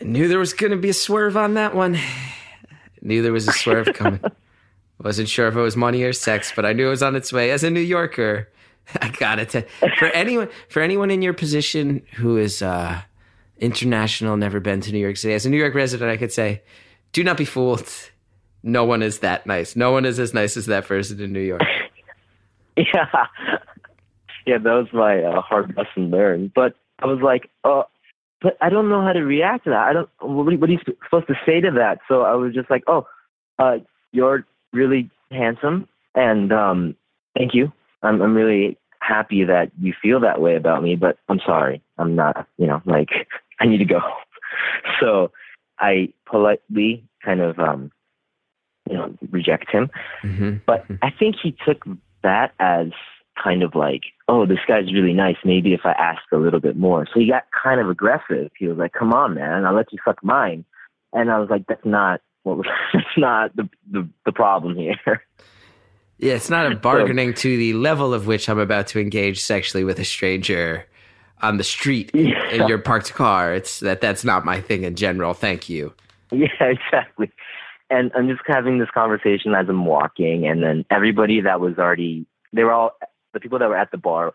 Knew 0.00 0.28
there 0.28 0.38
was 0.38 0.52
going 0.52 0.72
to 0.72 0.76
be 0.76 0.90
a 0.90 0.94
swerve 0.94 1.36
on 1.36 1.54
that 1.54 1.74
one. 1.74 1.98
Knew 3.00 3.22
there 3.22 3.32
was 3.32 3.48
a 3.48 3.52
swerve 3.52 3.88
coming. 3.94 4.20
Wasn't 4.98 5.28
sure 5.28 5.48
if 5.48 5.56
it 5.56 5.60
was 5.60 5.76
money 5.76 6.02
or 6.02 6.12
sex, 6.12 6.52
but 6.54 6.64
I 6.64 6.72
knew 6.72 6.86
it 6.86 6.90
was 6.90 7.02
on 7.02 7.16
its 7.16 7.32
way. 7.32 7.50
As 7.50 7.64
a 7.64 7.70
New 7.70 7.80
Yorker, 7.80 8.48
I 9.00 9.08
got 9.10 9.38
it. 9.38 9.68
For 9.98 10.06
anyone, 10.06 10.48
for 10.68 10.82
anyone 10.82 11.10
in 11.10 11.22
your 11.22 11.32
position 11.34 12.02
who 12.14 12.36
is 12.36 12.62
uh, 12.62 13.02
international, 13.58 14.36
never 14.36 14.60
been 14.60 14.80
to 14.82 14.92
New 14.92 14.98
York 14.98 15.16
City, 15.16 15.34
as 15.34 15.46
a 15.46 15.50
New 15.50 15.56
York 15.56 15.74
resident, 15.74 16.10
I 16.10 16.16
could 16.16 16.32
say, 16.32 16.62
do 17.12 17.22
not 17.24 17.36
be 17.36 17.44
fooled. 17.44 17.90
No 18.62 18.84
one 18.84 19.02
is 19.02 19.18
that 19.18 19.46
nice. 19.46 19.76
No 19.76 19.92
one 19.92 20.04
is 20.04 20.18
as 20.18 20.32
nice 20.32 20.56
as 20.56 20.66
that 20.66 20.86
person 20.86 21.20
in 21.20 21.32
New 21.32 21.40
York. 21.40 21.62
Yeah, 22.76 23.06
yeah, 24.46 24.58
that 24.58 24.72
was 24.72 24.88
my 24.92 25.22
uh, 25.22 25.40
hard 25.40 25.74
lesson 25.76 26.10
learned. 26.10 26.52
But 26.54 26.74
I 27.00 27.06
was 27.06 27.20
like, 27.22 27.50
oh, 27.64 27.84
but 28.40 28.56
I 28.60 28.68
don't 28.68 28.88
know 28.88 29.02
how 29.02 29.12
to 29.12 29.22
react 29.24 29.64
to 29.64 29.70
that. 29.70 29.88
I 29.88 29.92
don't. 29.92 30.08
What, 30.20 30.52
are- 30.52 30.56
what 30.58 30.68
are 30.68 30.72
you 30.72 30.78
supposed 31.04 31.26
to 31.28 31.34
say 31.46 31.60
to 31.60 31.70
that? 31.72 31.98
So 32.08 32.22
I 32.22 32.34
was 32.34 32.54
just 32.54 32.70
like, 32.70 32.84
oh, 32.86 33.06
uh, 33.58 33.78
you're 34.12 34.44
really 34.72 35.10
handsome, 35.30 35.88
and 36.14 36.52
um, 36.52 36.96
thank 37.36 37.54
you. 37.54 37.72
I'm 38.02 38.20
I'm 38.20 38.34
really 38.34 38.76
happy 39.00 39.44
that 39.44 39.70
you 39.80 39.92
feel 40.00 40.20
that 40.20 40.40
way 40.40 40.56
about 40.56 40.82
me, 40.82 40.96
but 40.96 41.18
I'm 41.28 41.40
sorry. 41.44 41.82
I'm 41.98 42.14
not. 42.14 42.46
You 42.58 42.66
know, 42.66 42.82
like 42.84 43.08
I 43.60 43.66
need 43.66 43.78
to 43.78 43.84
go. 43.84 44.00
So 45.00 45.32
I 45.80 46.12
politely 46.26 47.02
kind 47.24 47.40
of 47.40 47.58
um, 47.58 47.90
you 48.88 48.96
know, 48.96 49.12
reject 49.30 49.70
him. 49.70 49.90
hmm 50.22 50.56
But 50.66 50.84
I 51.02 51.10
think 51.10 51.34
he 51.42 51.56
took 51.66 51.84
that 52.22 52.52
as 52.60 52.88
kind 53.42 53.62
of 53.62 53.74
like, 53.74 54.02
oh, 54.28 54.46
this 54.46 54.58
guy's 54.66 54.92
really 54.92 55.12
nice. 55.12 55.36
Maybe 55.44 55.74
if 55.74 55.80
I 55.84 55.92
ask 55.92 56.22
a 56.32 56.36
little 56.36 56.60
bit 56.60 56.76
more. 56.76 57.06
So 57.12 57.20
he 57.20 57.28
got 57.28 57.44
kind 57.62 57.80
of 57.80 57.88
aggressive. 57.88 58.50
He 58.58 58.66
was 58.68 58.78
like, 58.78 58.92
come 58.92 59.12
on, 59.12 59.34
man, 59.34 59.64
I'll 59.64 59.74
let 59.74 59.92
you 59.92 59.98
suck 60.04 60.22
mine. 60.22 60.64
And 61.12 61.30
I 61.30 61.38
was 61.38 61.48
like, 61.50 61.66
that's 61.66 61.84
not 61.84 62.20
what 62.42 62.58
was, 62.58 62.66
that's 62.92 63.06
not 63.16 63.54
the, 63.56 63.68
the, 63.90 64.08
the 64.24 64.32
problem 64.32 64.76
here. 64.76 65.22
Yeah, 66.18 66.34
it's 66.34 66.50
not 66.50 66.70
a 66.70 66.76
bargaining 66.90 67.34
to 67.34 67.56
the 67.56 67.72
level 67.74 68.14
of 68.14 68.26
which 68.26 68.48
I'm 68.48 68.58
about 68.58 68.86
to 68.88 69.00
engage 69.00 69.40
sexually 69.40 69.84
with 69.84 69.98
a 69.98 70.04
stranger 70.04 70.86
on 71.42 71.56
the 71.58 71.64
street 71.64 72.10
Yeah. 72.14 72.48
in 72.50 72.68
your 72.68 72.78
parked 72.78 73.12
car. 73.14 73.52
It's 73.52 73.80
that 73.80 74.00
that's 74.00 74.24
not 74.24 74.44
my 74.44 74.60
thing 74.60 74.84
in 74.84 74.94
general. 74.94 75.34
Thank 75.34 75.68
you. 75.68 75.92
yeah, 76.30 76.46
exactly. 76.60 77.30
And 77.90 78.10
I'm 78.14 78.28
just 78.28 78.40
having 78.46 78.78
this 78.78 78.88
conversation 78.94 79.54
as 79.54 79.66
I'm 79.68 79.84
walking. 79.84 80.46
And 80.46 80.62
then 80.62 80.84
everybody 80.90 81.40
that 81.42 81.60
was 81.60 81.74
already, 81.78 82.26
they 82.52 82.64
were 82.64 82.72
all, 82.72 82.96
the 83.34 83.40
people 83.40 83.58
that 83.58 83.68
were 83.68 83.76
at 83.76 83.90
the 83.90 83.98
bar 83.98 84.32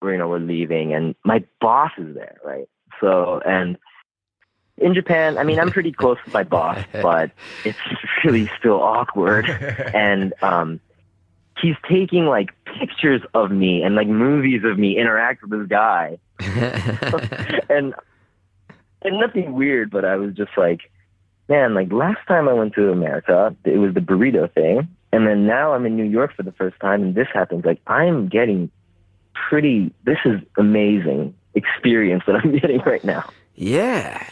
we're, 0.00 0.12
you 0.12 0.18
know, 0.18 0.28
we're 0.28 0.38
leaving, 0.38 0.94
and 0.94 1.14
my 1.24 1.44
boss 1.60 1.90
is 1.98 2.14
there, 2.14 2.38
right? 2.44 2.68
So, 3.00 3.40
and 3.44 3.76
in 4.76 4.94
Japan, 4.94 5.38
I 5.38 5.42
mean, 5.42 5.58
I'm 5.58 5.70
pretty 5.70 5.92
close 5.92 6.18
to 6.24 6.30
my 6.30 6.44
boss, 6.44 6.78
but 6.92 7.30
it's 7.64 7.78
really 8.24 8.50
still 8.58 8.80
awkward. 8.80 9.46
And 9.94 10.32
um, 10.42 10.80
he's 11.60 11.74
taking 11.88 12.26
like 12.26 12.50
pictures 12.78 13.22
of 13.34 13.50
me 13.50 13.82
and 13.82 13.94
like 13.94 14.06
movies 14.06 14.62
of 14.64 14.78
me 14.78 14.98
interact 14.98 15.42
with 15.42 15.50
this 15.50 15.68
guy, 15.68 16.18
and 17.68 17.94
and 19.02 19.20
nothing 19.20 19.54
weird, 19.54 19.90
but 19.90 20.04
I 20.04 20.16
was 20.16 20.34
just 20.34 20.52
like, 20.56 20.90
man, 21.48 21.74
like 21.74 21.90
last 21.92 22.20
time 22.28 22.48
I 22.48 22.52
went 22.52 22.74
to 22.74 22.92
America, 22.92 23.56
it 23.64 23.78
was 23.78 23.94
the 23.94 24.00
burrito 24.00 24.52
thing, 24.52 24.88
and 25.12 25.26
then 25.26 25.46
now 25.46 25.72
I'm 25.72 25.86
in 25.86 25.96
New 25.96 26.04
York 26.04 26.34
for 26.36 26.42
the 26.42 26.52
first 26.52 26.78
time, 26.80 27.02
and 27.02 27.14
this 27.14 27.28
happens. 27.32 27.64
Like 27.64 27.80
I'm 27.86 28.28
getting 28.28 28.70
pretty. 29.48 29.92
This 30.04 30.18
is 30.24 30.40
amazing 30.56 31.34
experience 31.54 32.24
that 32.26 32.36
I'm 32.36 32.52
getting 32.58 32.80
right 32.80 33.04
now. 33.04 33.28
yeah. 33.54 34.28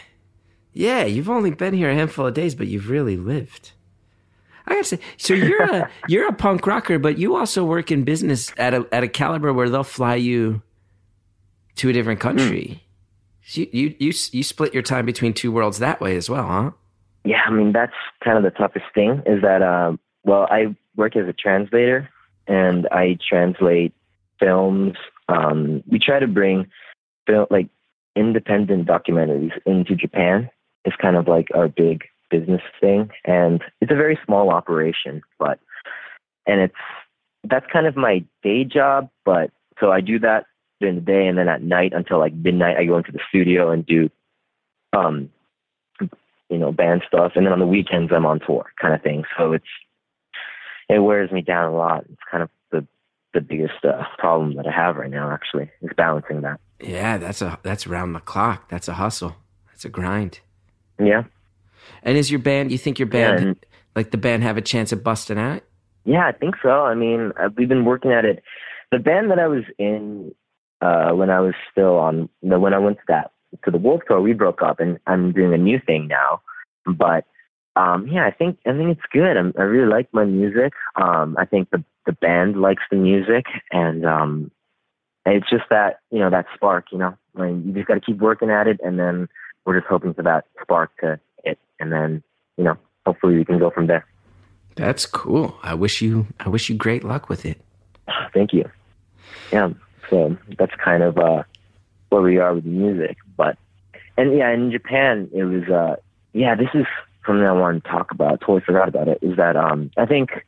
Yeah, 0.79 1.05
you've 1.05 1.31
only 1.31 1.53
been 1.53 1.73
here 1.73 1.89
a 1.89 1.95
handful 1.95 2.27
of 2.27 2.35
days, 2.35 2.55
but 2.55 2.67
you've 2.67 2.91
really 2.91 3.17
lived. 3.17 3.73
I 4.67 4.75
gotta 4.75 4.85
say, 4.85 4.99
so 5.17 5.33
you're 5.33 5.63
a 5.63 5.91
you're 6.09 6.29
a 6.29 6.35
punk 6.35 6.67
rocker, 6.67 6.99
but 6.99 7.17
you 7.17 7.35
also 7.35 7.65
work 7.65 7.91
in 7.91 8.05
business 8.05 8.53
at 8.59 8.75
a 8.75 8.87
at 8.93 9.03
a 9.03 9.09
caliber 9.09 9.55
where 9.55 9.71
they'll 9.71 9.85
fly 9.85 10.17
you 10.17 10.61
to 11.77 11.89
a 11.89 11.95
different 11.95 12.21
country. 12.21 12.83
So 13.47 13.63
you, 13.63 13.69
you 13.73 13.95
you 13.99 14.13
you 14.33 14.43
split 14.43 14.75
your 14.75 14.83
time 14.83 15.07
between 15.07 15.33
two 15.33 15.51
worlds 15.51 15.79
that 15.79 15.99
way 16.01 16.15
as 16.17 16.29
well, 16.29 16.47
huh? 16.47 16.71
Yeah, 17.25 17.41
I 17.47 17.51
mean 17.51 17.73
that's 17.73 17.95
kind 18.23 18.37
of 18.37 18.43
the 18.45 18.51
toughest 18.51 18.85
thing 18.95 19.23
is 19.25 19.41
that 19.41 19.63
um, 19.63 19.99
well, 20.27 20.47
I 20.51 20.77
work 20.97 21.17
as 21.17 21.29
a 21.29 21.33
translator 21.33 22.11
and 22.47 22.87
I 22.91 23.17
translate 23.27 23.95
films. 24.39 24.95
Um, 25.29 25.83
we 25.91 25.99
try 25.99 26.19
to 26.19 26.27
bring 26.27 26.67
like 27.51 27.69
independent 28.15 28.87
documentaries 28.87 29.53
into 29.65 29.95
Japan. 29.95 30.51
It's 30.85 30.97
kind 30.97 31.17
of 31.17 31.29
like 31.29 31.49
our 31.55 31.69
big 31.69 32.05
business 32.31 32.63
thing, 32.81 33.11
and 33.25 33.63
it's 33.81 33.93
a 33.93 33.97
very 33.97 34.19
small 34.25 34.51
operation, 34.51 35.23
but 35.39 35.59
and 36.47 36.61
it's 36.61 36.75
that's 37.45 37.67
kind 37.73 37.87
of 37.87 37.97
my 37.97 38.25
day 38.43 38.65
job. 38.65 39.09
But 39.25 39.51
so 39.81 39.91
I 39.91 40.01
do 40.01 40.19
that 40.21 40.47
during 40.81 40.97
the 40.97 41.01
day, 41.01 41.27
and 41.27 41.39
then 41.39 41.49
at 41.49 41.63
night 41.63 41.93
until 41.93 42.19
like 42.19 42.35
midnight, 42.35 42.77
I 42.77 42.85
go 42.85 42.99
into 42.99 43.13
the 43.13 43.21
studio 43.29 43.71
and 43.71 43.85
do 43.87 44.11
um 44.93 45.31
you 46.49 46.59
know 46.59 46.73
band 46.73 47.03
stuff, 47.07 47.33
and 47.35 47.47
then 47.47 47.53
on 47.53 47.59
the 47.61 47.67
weekends 47.67 48.13
I'm 48.13 48.27
on 48.27 48.41
tour, 48.41 48.67
kind 48.81 48.95
of 48.95 49.03
thing. 49.03 49.25
So 49.37 49.53
it's 49.53 49.65
it 50.89 50.99
wears 51.01 51.31
me 51.33 51.43
down 51.43 51.73
a 51.73 51.77
lot. 51.77 52.05
It's 52.11 52.23
kind 52.31 52.43
of 52.43 52.51
the 52.71 52.87
the 53.35 53.41
biggest 53.41 53.85
uh, 53.85 54.03
problem 54.19 54.55
that 54.57 54.67
I 54.67 54.73
have 54.73 54.97
right 54.97 55.11
now. 55.11 55.31
Actually, 55.31 55.71
is 55.83 55.91
balancing 55.97 56.43
that. 56.43 56.61
Yeah, 56.81 57.19
that's 57.19 57.43
a 57.43 57.59
that's 57.63 57.87
round 57.87 58.15
the 58.15 58.21
clock. 58.21 58.69
That's 58.69 58.89
a 58.89 58.95
hustle. 58.95 59.37
That's 59.69 59.85
a 59.85 59.89
grind. 59.89 60.41
Yeah, 60.99 61.25
And 62.03 62.17
is 62.17 62.31
your 62.31 62.41
band? 62.41 62.73
You 62.73 62.79
think 62.79 62.99
your 62.99 63.09
Yeah, 63.09 63.33
band, 63.35 63.45
and- 63.47 63.67
like 63.95 64.11
the 64.11 64.17
band, 64.17 64.43
have 64.45 64.57
a 64.57 64.63
chance 64.63 64.93
of 64.93 65.05
busting 65.05 65.39
out? 65.39 65.63
yeah, 66.05 66.27
I 66.27 66.33
think 66.33 66.55
so. 66.63 66.71
I 66.85 66.95
mean, 66.95 67.33
uh, 67.39 67.51
we've 67.57 67.69
been 67.69 67.85
working 67.85 68.13
at 68.13 68.25
it. 68.25 68.43
The 68.93 68.99
band 68.99 69.31
that 69.31 69.39
I 69.39 69.47
was 69.49 69.65
in 69.79 70.35
uh, 70.81 71.11
when 71.11 71.29
I 71.31 71.41
was 71.41 71.55
still 71.71 71.97
on, 71.99 72.29
when 72.41 72.73
I 72.73 72.79
went 72.79 72.97
to 72.99 73.03
that 73.09 73.33
to 73.65 73.71
the 73.71 73.77
Warp 73.79 74.07
Tour, 74.07 74.21
we 74.23 74.33
broke 74.33 74.63
up, 74.63 74.81
and 74.81 74.99
I'm 75.07 75.33
doing 75.33 75.53
a 75.53 75.59
new 75.59 75.79
thing 75.85 76.07
now. 76.09 76.41
But 76.87 77.25
um, 77.77 78.09
yeah, 78.09 78.27
I 78.27 78.31
think 78.31 78.59
I 78.67 78.73
think 78.73 78.97
it's 78.97 79.07
good. 79.13 79.37
I'm, 79.37 79.53
I 79.59 79.63
really 79.63 79.89
like 79.89 80.09
my 80.13 80.25
music. 80.25 80.73
Um, 80.97 81.37
I 81.39 81.45
think 81.45 81.71
the 81.71 81.85
the 82.07 82.13
band 82.13 82.61
likes 82.61 82.83
the 82.91 82.97
music, 82.97 83.45
and 83.71 84.07
um, 84.07 84.51
it's 85.27 85.49
just 85.51 85.65
that 85.69 86.01
you 86.11 86.19
know 86.19 86.31
that 86.31 86.47
spark. 86.55 86.87
You 86.91 86.99
know, 86.99 87.17
like 87.35 87.51
you 87.51 87.73
just 87.75 87.87
got 87.87 87.95
to 87.95 88.01
keep 88.01 88.19
working 88.19 88.51
at 88.51 88.67
it, 88.67 88.81
and 88.83 88.99
then 88.99 89.29
we're 89.65 89.79
just 89.79 89.89
hoping 89.89 90.15
for 90.15 90.23
that 90.23 90.47
spark 90.63 90.91
to 91.01 91.21
hit, 91.45 91.59
and 91.79 91.93
then 91.93 92.23
you 92.57 92.65
know, 92.65 92.79
hopefully 93.05 93.35
we 93.35 93.45
can 93.45 93.59
go 93.59 93.71
from 93.71 93.89
there. 93.89 94.07
That's 94.77 95.05
cool. 95.05 95.59
I 95.63 95.75
wish 95.75 96.01
you 96.01 96.29
I 96.41 96.49
wish 96.49 96.71
you 96.71 96.77
great 96.77 97.05
luck 97.05 97.29
with 97.29 97.45
it. 97.45 97.61
Thank 98.33 98.55
you. 98.55 98.71
Yeah, 99.53 99.71
so 100.09 100.35
that's 100.59 100.75
kind 100.83 101.03
of 101.03 101.19
uh, 101.19 101.43
where 102.09 102.23
we 102.23 102.39
are 102.39 102.55
with 102.55 102.65
the 102.65 102.71
music. 102.71 103.19
But 103.37 103.59
and 104.17 104.35
yeah, 104.35 104.51
in 104.51 104.71
Japan, 104.71 105.29
it 105.35 105.45
was 105.45 105.69
uh, 105.69 105.97
yeah. 106.33 106.55
This 106.55 106.71
is 106.73 106.87
something 107.27 107.45
I 107.45 107.53
wanted 107.53 107.85
to 107.85 107.91
talk 107.91 108.11
about. 108.11 108.41
Totally 108.41 108.61
forgot 108.61 108.89
about 108.89 109.09
it. 109.09 109.19
Is 109.23 109.37
that 109.37 109.57
um, 109.57 109.91
I 109.97 110.07
think 110.07 110.45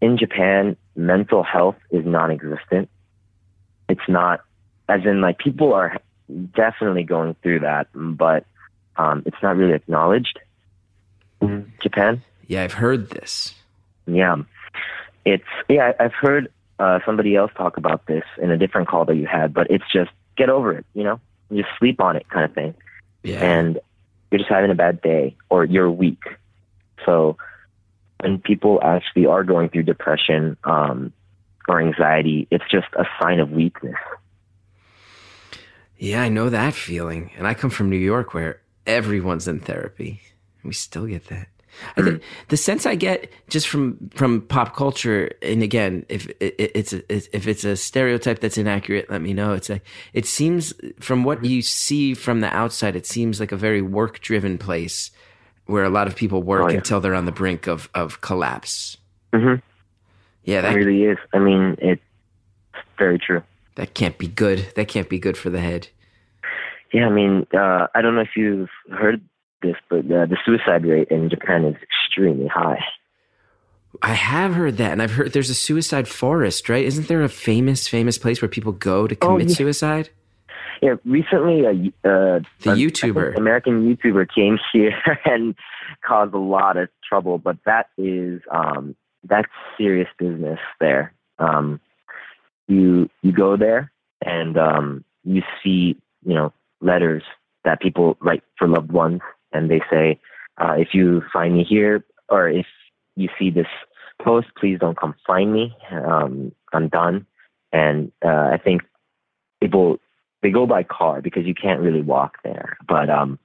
in 0.00 0.18
Japan, 0.18 0.76
mental 0.96 1.42
health 1.42 1.76
is 1.90 2.04
non-existent. 2.04 2.88
It's 3.88 4.08
not, 4.08 4.40
as 4.88 5.04
in 5.04 5.20
like 5.20 5.38
people 5.38 5.72
are 5.72 5.98
definitely 6.54 7.04
going 7.04 7.36
through 7.42 7.60
that, 7.60 7.88
but 7.94 8.44
um, 8.96 9.22
it's 9.26 9.36
not 9.42 9.56
really 9.56 9.74
acknowledged 9.74 10.38
in 11.40 11.72
Japan. 11.82 12.22
Yeah, 12.46 12.62
I've 12.62 12.74
heard 12.74 13.10
this. 13.10 13.54
Yeah, 14.06 14.36
it's 15.24 15.44
yeah. 15.68 15.92
I- 15.98 16.04
I've 16.04 16.14
heard 16.14 16.50
uh, 16.78 17.00
somebody 17.06 17.36
else 17.36 17.50
talk 17.56 17.76
about 17.76 18.06
this 18.06 18.24
in 18.40 18.50
a 18.50 18.56
different 18.56 18.88
call 18.88 19.04
that 19.06 19.16
you 19.16 19.26
had, 19.26 19.54
but 19.54 19.70
it's 19.70 19.84
just 19.92 20.10
get 20.36 20.50
over 20.50 20.72
it. 20.72 20.86
You 20.94 21.04
know, 21.04 21.20
you 21.50 21.62
just 21.62 21.74
sleep 21.78 22.00
on 22.00 22.16
it, 22.16 22.28
kind 22.28 22.44
of 22.44 22.54
thing. 22.54 22.74
Yeah. 23.22 23.42
And 23.42 23.78
you're 24.34 24.40
just 24.40 24.50
having 24.50 24.72
a 24.72 24.74
bad 24.74 25.00
day, 25.00 25.36
or 25.48 25.64
you're 25.64 25.88
weak. 25.88 26.24
So 27.06 27.36
when 28.18 28.40
people 28.40 28.80
actually 28.82 29.26
are 29.26 29.44
going 29.44 29.68
through 29.68 29.84
depression 29.84 30.56
um, 30.64 31.12
or 31.68 31.80
anxiety, 31.80 32.48
it's 32.50 32.64
just 32.68 32.88
a 32.94 33.04
sign 33.22 33.38
of 33.38 33.52
weakness. 33.52 33.94
Yeah, 35.96 36.20
I 36.20 36.30
know 36.30 36.50
that 36.50 36.74
feeling. 36.74 37.30
And 37.38 37.46
I 37.46 37.54
come 37.54 37.70
from 37.70 37.90
New 37.90 37.96
York 37.96 38.34
where 38.34 38.60
everyone's 38.88 39.46
in 39.46 39.60
therapy. 39.60 40.20
We 40.64 40.72
still 40.72 41.06
get 41.06 41.28
that. 41.28 41.46
I 41.96 42.02
think 42.02 42.22
the 42.48 42.56
sense 42.56 42.86
I 42.86 42.94
get 42.94 43.30
just 43.48 43.68
from 43.68 44.10
from 44.14 44.42
pop 44.42 44.74
culture, 44.76 45.30
and 45.42 45.62
again, 45.62 46.04
if 46.08 46.28
it, 46.40 46.54
it's 46.58 46.92
a, 46.92 47.02
if 47.36 47.46
it's 47.48 47.64
a 47.64 47.76
stereotype 47.76 48.40
that's 48.40 48.58
inaccurate, 48.58 49.10
let 49.10 49.20
me 49.22 49.32
know. 49.34 49.52
It's 49.52 49.70
a 49.70 49.80
it 50.12 50.26
seems 50.26 50.72
from 51.00 51.24
what 51.24 51.44
you 51.44 51.62
see 51.62 52.14
from 52.14 52.40
the 52.40 52.48
outside, 52.54 52.96
it 52.96 53.06
seems 53.06 53.40
like 53.40 53.52
a 53.52 53.56
very 53.56 53.82
work 53.82 54.20
driven 54.20 54.58
place 54.58 55.10
where 55.66 55.84
a 55.84 55.88
lot 55.90 56.06
of 56.06 56.14
people 56.16 56.42
work 56.42 56.62
Oh, 56.64 56.68
yeah. 56.68 56.76
until 56.76 57.00
they're 57.00 57.14
on 57.14 57.24
the 57.26 57.32
brink 57.32 57.66
of 57.66 57.88
of 57.94 58.20
collapse. 58.20 58.96
Mm-hmm. 59.32 59.60
Yeah, 60.44 60.58
It 60.58 60.62
that 60.62 60.74
really 60.74 61.04
is. 61.04 61.18
I 61.32 61.38
mean, 61.38 61.76
it's 61.78 62.02
very 62.98 63.18
true. 63.18 63.42
that 63.76 63.94
can't 63.94 64.18
be 64.18 64.28
good. 64.28 64.66
That 64.76 64.88
can't 64.88 65.08
be 65.08 65.18
good 65.18 65.36
for 65.36 65.50
the 65.50 65.60
head. 65.60 65.88
Yeah, 66.92 67.06
I 67.08 67.10
mean, 67.10 67.46
uh, 67.52 67.88
I 67.94 68.02
don't 68.02 68.14
know 68.14 68.20
if 68.20 68.36
you've 68.36 68.68
heard 68.92 69.20
this, 69.64 69.76
but 69.90 70.00
uh, 70.06 70.26
the 70.26 70.36
suicide 70.46 70.84
rate 70.86 71.08
in 71.10 71.28
Japan 71.30 71.64
is 71.64 71.74
extremely 71.82 72.46
high. 72.46 72.78
I 74.02 74.12
have 74.12 74.54
heard 74.54 74.76
that, 74.78 74.92
and 74.92 75.00
I've 75.02 75.12
heard 75.12 75.32
there's 75.32 75.50
a 75.50 75.54
suicide 75.54 76.06
forest, 76.08 76.68
right? 76.68 76.84
Isn't 76.84 77.08
there 77.08 77.22
a 77.22 77.28
famous, 77.28 77.88
famous 77.88 78.18
place 78.18 78.42
where 78.42 78.48
people 78.48 78.72
go 78.72 79.06
to 79.06 79.16
Oh, 79.22 79.26
commit 79.34 79.48
yeah. 79.50 79.54
suicide? 79.54 80.10
Yeah, 80.82 80.94
recently, 81.04 81.64
a, 81.64 81.70
uh, 82.08 82.40
The 82.62 82.70
an 82.72 82.78
YouTuber. 82.78 83.36
American 83.36 83.84
YouTuber 83.96 84.26
came 84.34 84.58
here 84.72 84.92
and 85.24 85.54
caused 86.06 86.34
a 86.34 86.38
lot 86.38 86.76
of 86.76 86.88
trouble, 87.08 87.38
but 87.38 87.56
that 87.64 87.86
is 87.96 88.42
um, 88.50 88.94
that's 89.22 89.48
serious 89.78 90.08
business 90.18 90.58
there. 90.80 91.14
Um, 91.38 91.80
you 92.68 93.08
you 93.22 93.32
go 93.32 93.56
there 93.56 93.92
and 94.24 94.58
um, 94.58 95.04
you 95.24 95.42
see 95.62 95.96
you 96.26 96.34
know 96.34 96.52
letters 96.80 97.22
that 97.64 97.80
people 97.80 98.16
write 98.20 98.42
for 98.58 98.68
loved 98.68 98.92
ones, 98.92 99.20
and 99.54 99.70
they 99.70 99.80
say, 99.90 100.20
uh, 100.58 100.74
if 100.76 100.88
you 100.92 101.22
find 101.32 101.54
me 101.54 101.64
here 101.64 102.04
or 102.28 102.48
if 102.48 102.66
you 103.16 103.28
see 103.38 103.50
this 103.50 103.66
post, 104.22 104.48
please 104.58 104.78
don't 104.78 104.98
come 104.98 105.14
find 105.26 105.52
me. 105.52 105.74
Um, 105.90 106.52
I'm 106.72 106.88
done. 106.88 107.26
And 107.72 108.12
uh, 108.24 108.50
I 108.52 108.58
think 108.62 108.82
people 109.60 109.98
they 110.42 110.50
go 110.50 110.66
by 110.66 110.82
car 110.82 111.22
because 111.22 111.46
you 111.46 111.54
can't 111.54 111.80
really 111.80 112.02
walk 112.02 112.36
there. 112.44 112.76
But 112.86 113.08
um, 113.08 113.38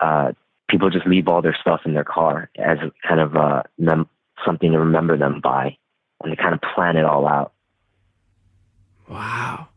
uh, 0.00 0.32
people 0.70 0.90
just 0.90 1.06
leave 1.06 1.28
all 1.28 1.42
their 1.42 1.56
stuff 1.60 1.80
in 1.84 1.94
their 1.94 2.04
car 2.04 2.50
as 2.56 2.78
kind 3.06 3.20
of 3.20 3.36
uh, 3.36 3.62
mem- 3.78 4.08
something 4.44 4.72
to 4.72 4.78
remember 4.78 5.18
them 5.18 5.40
by, 5.42 5.76
and 6.22 6.32
they 6.32 6.36
kind 6.36 6.54
of 6.54 6.60
plan 6.74 6.96
it 6.96 7.04
all 7.04 7.26
out. 7.26 7.52
Wow. 9.08 9.68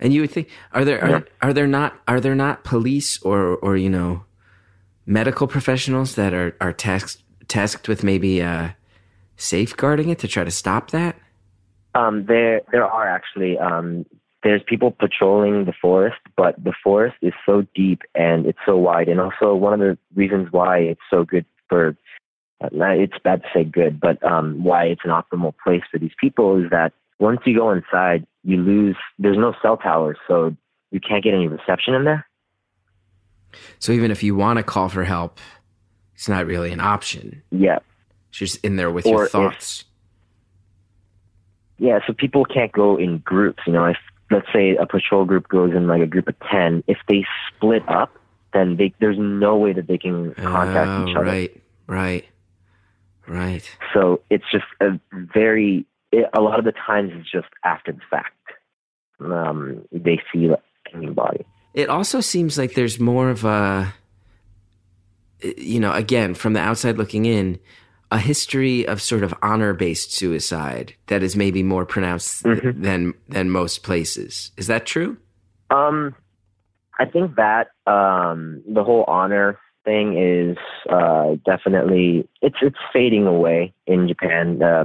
And 0.00 0.12
you 0.12 0.20
would 0.22 0.30
think 0.30 0.48
are 0.72 0.84
there 0.84 0.98
Yeah. 1.04 1.16
are, 1.16 1.26
are 1.42 1.52
there 1.52 1.66
not 1.66 1.98
are 2.06 2.20
there 2.20 2.34
not 2.34 2.64
police 2.64 3.20
or 3.22 3.56
or 3.56 3.76
you 3.76 3.88
know 3.90 4.24
medical 5.06 5.46
professionals 5.46 6.14
that 6.16 6.34
are 6.34 6.56
are 6.60 6.72
tasked 6.72 7.22
tasked 7.48 7.88
with 7.88 8.02
maybe 8.02 8.42
uh 8.42 8.70
safeguarding 9.36 10.08
it 10.08 10.18
to 10.20 10.28
try 10.28 10.44
to 10.44 10.50
stop 10.50 10.90
that? 10.90 11.16
Um, 11.94 12.26
there, 12.26 12.62
there 12.72 12.84
are 12.84 13.08
actually 13.08 13.56
um, 13.58 14.04
there's 14.42 14.62
people 14.66 14.90
patrolling 14.90 15.64
the 15.64 15.72
forest, 15.80 16.18
but 16.36 16.62
the 16.62 16.72
forest 16.82 17.16
is 17.22 17.32
so 17.46 17.64
deep 17.74 18.02
and 18.14 18.46
it's 18.46 18.58
so 18.66 18.76
wide, 18.76 19.08
and 19.08 19.20
also 19.20 19.54
one 19.54 19.72
of 19.72 19.78
the 19.80 19.98
reasons 20.14 20.48
why 20.50 20.78
it's 20.78 21.00
so 21.08 21.24
good 21.24 21.46
for 21.68 21.96
uh, 22.62 22.68
it's 22.72 23.14
bad 23.22 23.42
to 23.42 23.48
say 23.54 23.64
good, 23.64 24.00
but 24.00 24.22
um, 24.24 24.62
why 24.64 24.84
it's 24.84 25.02
an 25.04 25.10
optimal 25.10 25.54
place 25.62 25.82
for 25.90 25.98
these 25.98 26.14
people 26.20 26.62
is 26.62 26.70
that 26.70 26.92
once 27.18 27.40
you 27.44 27.56
go 27.56 27.70
inside, 27.70 28.26
you 28.44 28.58
lose. 28.58 28.96
There's 29.18 29.38
no 29.38 29.54
cell 29.62 29.76
towers, 29.76 30.16
so 30.28 30.54
you 30.90 31.00
can't 31.00 31.24
get 31.24 31.34
any 31.34 31.48
reception 31.48 31.94
in 31.94 32.04
there. 32.04 32.26
So 33.78 33.92
even 33.92 34.10
if 34.10 34.22
you 34.22 34.34
want 34.34 34.58
to 34.58 34.62
call 34.62 34.88
for 34.88 35.04
help, 35.04 35.38
it's 36.14 36.28
not 36.28 36.46
really 36.46 36.72
an 36.72 36.80
option. 36.80 37.42
Yeah, 37.50 37.78
she's 38.30 38.56
in 38.56 38.76
there 38.76 38.90
with 38.90 39.06
Or 39.06 39.10
your 39.10 39.24
if- 39.26 39.32
thoughts. 39.32 39.84
yeah. 41.78 41.98
So 42.06 42.12
people 42.12 42.44
can't 42.44 42.72
go 42.72 42.96
in 42.96 43.18
groups. 43.18 43.62
You 43.66 43.72
know, 43.72 43.84
if 43.86 43.96
let's 44.30 44.46
say 44.52 44.76
a 44.76 44.86
patrol 44.86 45.24
group 45.24 45.48
goes 45.48 45.72
in 45.72 45.86
like 45.86 46.02
a 46.02 46.06
group 46.06 46.28
of 46.28 46.34
ten, 46.50 46.82
if 46.86 46.98
they 47.08 47.24
split 47.48 47.82
up, 47.88 48.16
then 48.52 48.76
they, 48.76 48.92
there's 49.00 49.18
no 49.18 49.56
way 49.56 49.72
that 49.72 49.86
they 49.86 49.98
can 49.98 50.34
contact 50.34 50.88
oh, 50.88 51.08
each 51.08 51.16
other. 51.16 51.26
right, 51.26 51.62
right, 51.86 52.24
right. 53.26 53.70
So 53.92 54.20
it's 54.30 54.44
just 54.52 54.64
a 54.80 54.98
very. 55.12 55.86
It, 56.18 56.30
a 56.32 56.40
lot 56.40 56.58
of 56.58 56.64
the 56.64 56.72
times 56.72 57.10
it's 57.14 57.30
just 57.30 57.48
after 57.64 57.92
the 57.92 58.00
fact. 58.10 58.36
Um, 59.20 59.84
they 59.92 60.20
see 60.32 60.48
the 60.48 60.58
body. 61.12 61.44
It 61.74 61.88
also 61.88 62.20
seems 62.20 62.56
like 62.56 62.74
there's 62.74 63.00
more 63.00 63.30
of 63.30 63.44
a, 63.44 63.92
you 65.56 65.80
know, 65.80 65.92
again, 65.92 66.34
from 66.34 66.52
the 66.52 66.60
outside 66.60 66.98
looking 66.98 67.24
in, 67.24 67.58
a 68.12 68.18
history 68.18 68.86
of 68.86 69.02
sort 69.02 69.24
of 69.24 69.34
honor 69.42 69.72
based 69.72 70.12
suicide 70.12 70.94
that 71.08 71.22
is 71.22 71.34
maybe 71.36 71.62
more 71.62 71.84
pronounced 71.84 72.44
Mhm. 72.44 72.80
than 72.80 73.14
than 73.28 73.50
most 73.50 73.82
places. 73.82 74.52
Is 74.56 74.66
that 74.68 74.86
true? 74.86 75.16
Um, 75.70 76.14
I 76.98 77.06
think 77.06 77.34
that 77.36 77.68
um, 77.86 78.62
the 78.68 78.84
whole 78.84 79.04
honor 79.08 79.58
thing 79.84 80.16
is 80.16 80.56
uh, 80.88 81.34
definitely 81.44 82.28
it's 82.40 82.56
it's 82.62 82.78
fading 82.92 83.26
away 83.26 83.74
in 83.86 84.06
Japan. 84.06 84.62
Uh, 84.62 84.84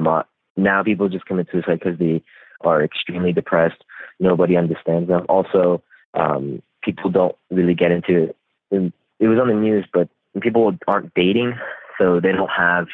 now 0.64 0.84
people 0.84 1.10
just 1.10 1.26
commit 1.26 1.48
suicide 1.52 1.80
because 1.84 2.00
they 2.00 2.24
are 2.62 2.84
extremely 2.84 3.34
depressed. 3.34 3.84
Nobody 4.20 4.58
understands 4.58 5.08
them. 5.08 5.26
Also, 5.30 5.82
um, 6.14 6.62
people 6.84 7.10
don't 7.10 7.36
really 7.50 7.74
get 7.74 7.92
into 7.92 8.34
it. 8.72 8.94
It 9.20 9.28
was 9.28 9.40
on 9.40 9.48
the 9.48 9.54
news, 9.54 9.86
but 9.92 10.10
people 10.42 10.74
aren't 10.88 11.14
dating, 11.14 11.56
so 11.98 12.20
they 12.20 12.32
don't 12.32 12.50
have 12.56 12.88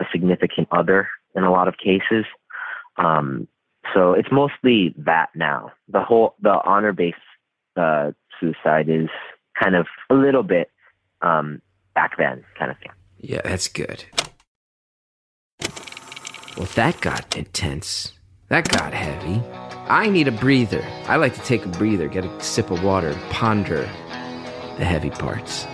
a 0.00 0.04
significant 0.12 0.68
other 0.70 1.08
in 1.34 1.44
a 1.44 1.50
lot 1.50 1.68
of 1.68 1.74
cases. 1.76 2.24
Um, 2.96 3.46
so 3.94 4.12
it's 4.12 4.28
mostly 4.30 4.94
that 4.98 5.28
now. 5.34 5.72
The 5.88 6.02
whole 6.02 6.34
the 6.42 6.60
honor 6.64 6.92
based 6.92 7.16
uh, 7.76 8.12
suicide 8.40 8.88
is 8.88 9.08
kind 9.60 9.74
of 9.74 9.86
a 10.10 10.14
little 10.14 10.42
bit 10.42 10.70
um, 11.22 11.62
back 11.94 12.16
then 12.18 12.44
kind 12.58 12.70
of 12.70 12.78
thing. 12.78 12.92
Yeah, 13.18 13.40
that's 13.44 13.68
good. 13.68 14.04
Well, 16.58 16.66
that 16.74 17.00
got 17.00 17.36
intense. 17.36 18.14
That 18.48 18.68
got 18.68 18.92
heavy. 18.92 19.40
I 19.88 20.08
need 20.08 20.26
a 20.26 20.32
breather. 20.32 20.84
I 21.06 21.14
like 21.14 21.34
to 21.34 21.40
take 21.42 21.64
a 21.64 21.68
breather, 21.68 22.08
get 22.08 22.24
a 22.24 22.42
sip 22.42 22.72
of 22.72 22.82
water, 22.82 23.16
ponder 23.30 23.82
the 24.76 24.84
heavy 24.84 25.10
parts. 25.10 25.66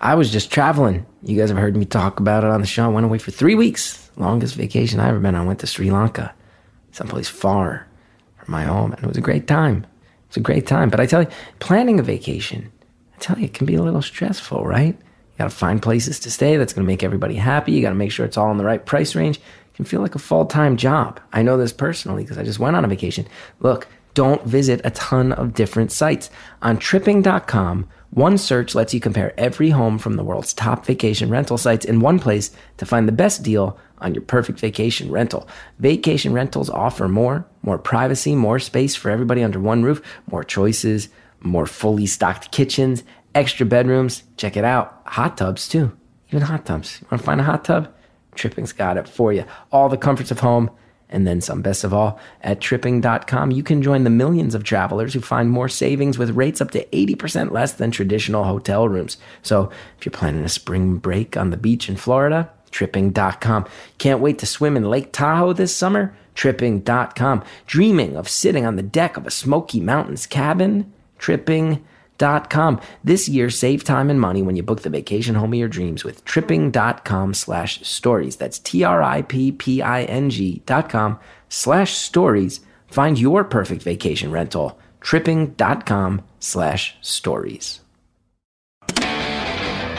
I 0.00 0.16
was 0.16 0.32
just 0.32 0.50
traveling. 0.50 1.06
You 1.22 1.38
guys 1.38 1.50
have 1.50 1.58
heard 1.58 1.76
me 1.76 1.84
talk 1.84 2.18
about 2.18 2.42
it 2.42 2.50
on 2.50 2.60
the 2.60 2.66
show. 2.66 2.84
I 2.84 2.88
went 2.88 3.06
away 3.06 3.18
for 3.18 3.30
three 3.30 3.54
weeks. 3.54 4.10
Longest 4.16 4.56
vacation 4.56 4.98
I 4.98 5.08
ever 5.08 5.20
been 5.20 5.36
on. 5.36 5.42
I 5.42 5.46
went 5.46 5.60
to 5.60 5.68
Sri 5.68 5.92
Lanka, 5.92 6.34
someplace 6.90 7.28
far 7.28 7.86
from 8.38 8.50
my 8.50 8.64
home, 8.64 8.90
and 8.90 9.04
it 9.04 9.06
was 9.06 9.18
a 9.18 9.22
great 9.22 9.46
time. 9.46 9.86
It's 10.26 10.36
a 10.36 10.40
great 10.40 10.66
time. 10.66 10.90
But 10.90 10.98
I 10.98 11.06
tell 11.06 11.22
you, 11.22 11.28
planning 11.60 12.00
a 12.00 12.02
vacation, 12.02 12.72
I 13.14 13.18
tell 13.20 13.38
you, 13.38 13.44
it 13.44 13.54
can 13.54 13.66
be 13.66 13.76
a 13.76 13.82
little 13.82 14.02
stressful, 14.02 14.66
right? 14.66 14.98
You 15.32 15.38
got 15.38 15.50
to 15.50 15.56
find 15.56 15.82
places 15.82 16.20
to 16.20 16.30
stay 16.30 16.56
that's 16.56 16.72
going 16.72 16.84
to 16.84 16.90
make 16.92 17.02
everybody 17.02 17.34
happy. 17.34 17.72
You 17.72 17.82
got 17.82 17.90
to 17.90 17.94
make 17.94 18.12
sure 18.12 18.26
it's 18.26 18.36
all 18.36 18.50
in 18.50 18.58
the 18.58 18.64
right 18.64 18.84
price 18.84 19.14
range. 19.14 19.38
It 19.38 19.74
can 19.74 19.84
feel 19.84 20.00
like 20.00 20.14
a 20.14 20.20
full 20.20 20.46
time 20.46 20.76
job. 20.76 21.20
I 21.32 21.42
know 21.42 21.56
this 21.56 21.72
personally 21.72 22.22
because 22.22 22.38
I 22.38 22.42
just 22.42 22.58
went 22.58 22.76
on 22.76 22.84
a 22.84 22.88
vacation. 22.88 23.26
Look, 23.60 23.88
don't 24.14 24.44
visit 24.44 24.80
a 24.84 24.90
ton 24.90 25.32
of 25.32 25.54
different 25.54 25.90
sites. 25.90 26.28
On 26.60 26.76
tripping.com, 26.76 27.88
one 28.10 28.36
search 28.36 28.74
lets 28.74 28.92
you 28.92 29.00
compare 29.00 29.32
every 29.40 29.70
home 29.70 29.98
from 29.98 30.16
the 30.16 30.24
world's 30.24 30.52
top 30.52 30.84
vacation 30.84 31.30
rental 31.30 31.56
sites 31.56 31.86
in 31.86 32.00
one 32.00 32.18
place 32.18 32.50
to 32.76 32.84
find 32.84 33.08
the 33.08 33.12
best 33.12 33.42
deal 33.42 33.78
on 33.98 34.14
your 34.14 34.22
perfect 34.22 34.58
vacation 34.58 35.10
rental. 35.10 35.48
Vacation 35.78 36.34
rentals 36.34 36.68
offer 36.68 37.08
more, 37.08 37.46
more 37.62 37.78
privacy, 37.78 38.36
more 38.36 38.58
space 38.58 38.94
for 38.94 39.10
everybody 39.10 39.42
under 39.42 39.58
one 39.58 39.82
roof, 39.82 40.02
more 40.30 40.44
choices, 40.44 41.08
more 41.40 41.66
fully 41.66 42.04
stocked 42.06 42.50
kitchens, 42.52 43.02
extra 43.34 43.66
bedrooms. 43.66 44.22
Check 44.36 44.56
it 44.56 44.64
out. 44.64 45.02
Hot 45.06 45.36
tubs 45.36 45.68
too. 45.68 45.92
Even 46.28 46.42
hot 46.42 46.64
tubs. 46.64 46.98
You 47.00 47.08
want 47.10 47.20
to 47.20 47.26
find 47.26 47.40
a 47.40 47.44
hot 47.44 47.64
tub? 47.64 47.92
Tripping's 48.34 48.72
got 48.72 48.96
it 48.96 49.08
for 49.08 49.32
you. 49.32 49.44
All 49.70 49.88
the 49.88 49.98
comforts 49.98 50.30
of 50.30 50.40
home 50.40 50.70
and 51.12 51.26
then 51.26 51.40
some. 51.40 51.62
Best 51.62 51.84
of 51.84 51.92
all, 51.92 52.18
at 52.40 52.60
tripping.com, 52.60 53.50
you 53.50 53.62
can 53.62 53.82
join 53.82 54.04
the 54.04 54.10
millions 54.10 54.54
of 54.54 54.64
travelers 54.64 55.12
who 55.12 55.20
find 55.20 55.50
more 55.50 55.68
savings 55.68 56.18
with 56.18 56.30
rates 56.30 56.60
up 56.60 56.70
to 56.70 56.84
80% 56.86 57.50
less 57.50 57.74
than 57.74 57.90
traditional 57.90 58.44
hotel 58.44 58.88
rooms. 58.88 59.18
So 59.42 59.70
if 59.98 60.06
you're 60.06 60.10
planning 60.10 60.44
a 60.44 60.48
spring 60.48 60.96
break 60.96 61.36
on 61.36 61.50
the 61.50 61.56
beach 61.58 61.88
in 61.88 61.96
Florida, 61.96 62.50
tripping.com. 62.70 63.66
Can't 63.98 64.20
wait 64.20 64.38
to 64.38 64.46
swim 64.46 64.76
in 64.76 64.88
Lake 64.88 65.12
Tahoe 65.12 65.52
this 65.52 65.76
summer? 65.76 66.16
Tripping.com. 66.34 67.44
Dreaming 67.66 68.16
of 68.16 68.26
sitting 68.26 68.64
on 68.64 68.76
the 68.76 68.82
deck 68.82 69.18
of 69.18 69.26
a 69.26 69.30
Smoky 69.30 69.80
Mountains 69.80 70.26
cabin? 70.26 70.90
Tripping.com. 71.18 71.84
This 73.02 73.28
year, 73.28 73.50
save 73.50 73.84
time 73.84 74.10
and 74.10 74.20
money 74.20 74.42
when 74.42 74.56
you 74.56 74.62
book 74.62 74.82
the 74.82 74.90
vacation 74.90 75.34
home 75.34 75.52
of 75.52 75.58
your 75.58 75.68
dreams 75.68 76.04
with 76.04 76.24
tripping.com 76.24 77.34
slash 77.34 77.86
stories. 77.86 78.36
That's 78.36 78.58
T-R-I-P-P-I-N-G 78.60 80.62
dot 80.66 80.88
com 80.88 81.18
slash 81.48 81.96
stories. 81.96 82.60
Find 82.86 83.18
your 83.18 83.44
perfect 83.44 83.82
vacation 83.82 84.30
rental. 84.30 84.78
Tripping.com 85.00 86.22
slash 86.38 86.96
stories. 87.00 87.80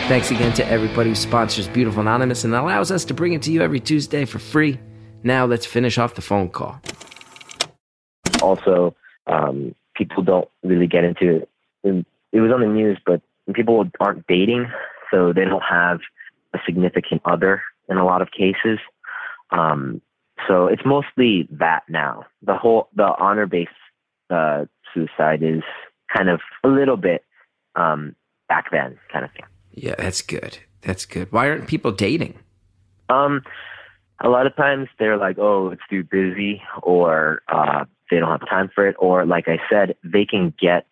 Thanks 0.07 0.31
again 0.31 0.53
to 0.53 0.67
everybody 0.67 1.09
who 1.09 1.15
sponsors 1.15 1.67
Beautiful 1.67 2.01
Anonymous 2.01 2.43
and 2.43 2.53
allows 2.53 2.91
us 2.91 3.05
to 3.05 3.13
bring 3.13 3.33
it 3.33 3.41
to 3.43 3.51
you 3.51 3.61
every 3.61 3.79
Tuesday 3.79 4.25
for 4.25 4.37
free. 4.37 4.79
Now 5.23 5.45
let's 5.45 5.65
finish 5.65 5.97
off 5.97 6.15
the 6.15 6.21
phone 6.21 6.49
call. 6.49 6.79
Also, 8.41 8.93
um, 9.27 9.73
people 9.95 10.21
don't 10.21 10.49
really 10.61 10.87
get 10.87 11.05
into 11.05 11.47
it. 11.83 12.05
It 12.31 12.41
was 12.41 12.51
on 12.51 12.61
the 12.61 12.67
news, 12.67 12.97
but 13.05 13.21
people 13.53 13.85
aren't 13.99 14.25
dating, 14.27 14.67
so 15.11 15.33
they 15.33 15.45
don't 15.45 15.61
have 15.61 15.99
a 16.53 16.59
significant 16.65 17.21
other 17.25 17.61
in 17.89 17.97
a 17.97 18.05
lot 18.05 18.21
of 18.21 18.29
cases. 18.31 18.79
Um, 19.51 20.01
so 20.47 20.67
it's 20.67 20.81
mostly 20.85 21.47
that 21.51 21.83
now. 21.89 22.25
The 22.41 22.55
whole 22.55 22.89
the 22.95 23.13
honor 23.19 23.45
based 23.45 23.71
uh, 24.29 24.65
suicide 24.93 25.43
is 25.43 25.61
kind 26.15 26.29
of 26.29 26.41
a 26.63 26.67
little 26.67 26.97
bit 26.97 27.23
um, 27.75 28.15
back 28.47 28.71
then 28.71 28.97
kind 29.11 29.25
of 29.25 29.31
thing. 29.31 29.45
Yeah, 29.71 29.95
that's 29.97 30.21
good. 30.21 30.59
That's 30.81 31.05
good. 31.05 31.31
Why 31.31 31.49
aren't 31.49 31.67
people 31.67 31.91
dating? 31.91 32.37
Um, 33.09 33.41
a 34.21 34.29
lot 34.29 34.47
of 34.47 34.55
times 34.55 34.87
they're 34.99 35.17
like, 35.17 35.37
"Oh, 35.39 35.69
it's 35.69 35.81
too 35.89 36.03
busy," 36.03 36.61
or 36.81 37.41
uh, 37.47 37.85
they 38.09 38.19
don't 38.19 38.29
have 38.29 38.47
time 38.49 38.69
for 38.73 38.87
it, 38.87 38.95
or 38.99 39.25
like 39.25 39.47
I 39.47 39.59
said, 39.69 39.95
they 40.03 40.25
can 40.25 40.53
get 40.59 40.85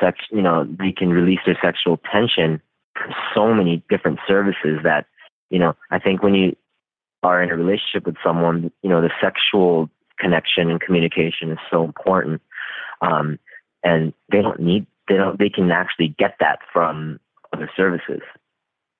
sex. 0.00 0.18
You 0.30 0.42
know, 0.42 0.64
they 0.64 0.92
can 0.92 1.10
release 1.10 1.40
their 1.46 1.58
sexual 1.62 1.98
tension 2.10 2.60
from 2.94 3.12
so 3.34 3.54
many 3.54 3.82
different 3.88 4.18
services 4.26 4.80
that 4.84 5.06
you 5.50 5.58
know. 5.58 5.74
I 5.90 5.98
think 5.98 6.22
when 6.22 6.34
you 6.34 6.56
are 7.22 7.42
in 7.42 7.50
a 7.50 7.56
relationship 7.56 8.06
with 8.06 8.16
someone, 8.24 8.70
you 8.82 8.88
know, 8.90 9.00
the 9.00 9.10
sexual 9.20 9.90
connection 10.18 10.70
and 10.70 10.80
communication 10.80 11.50
is 11.50 11.58
so 11.70 11.84
important, 11.84 12.42
um, 13.00 13.38
and 13.82 14.12
they 14.30 14.42
don't 14.42 14.60
need. 14.60 14.86
They 15.08 15.16
don't. 15.16 15.38
They 15.38 15.50
can 15.50 15.70
actually 15.70 16.14
get 16.18 16.36
that 16.40 16.58
from 16.72 17.20
other 17.52 17.70
services 17.76 18.20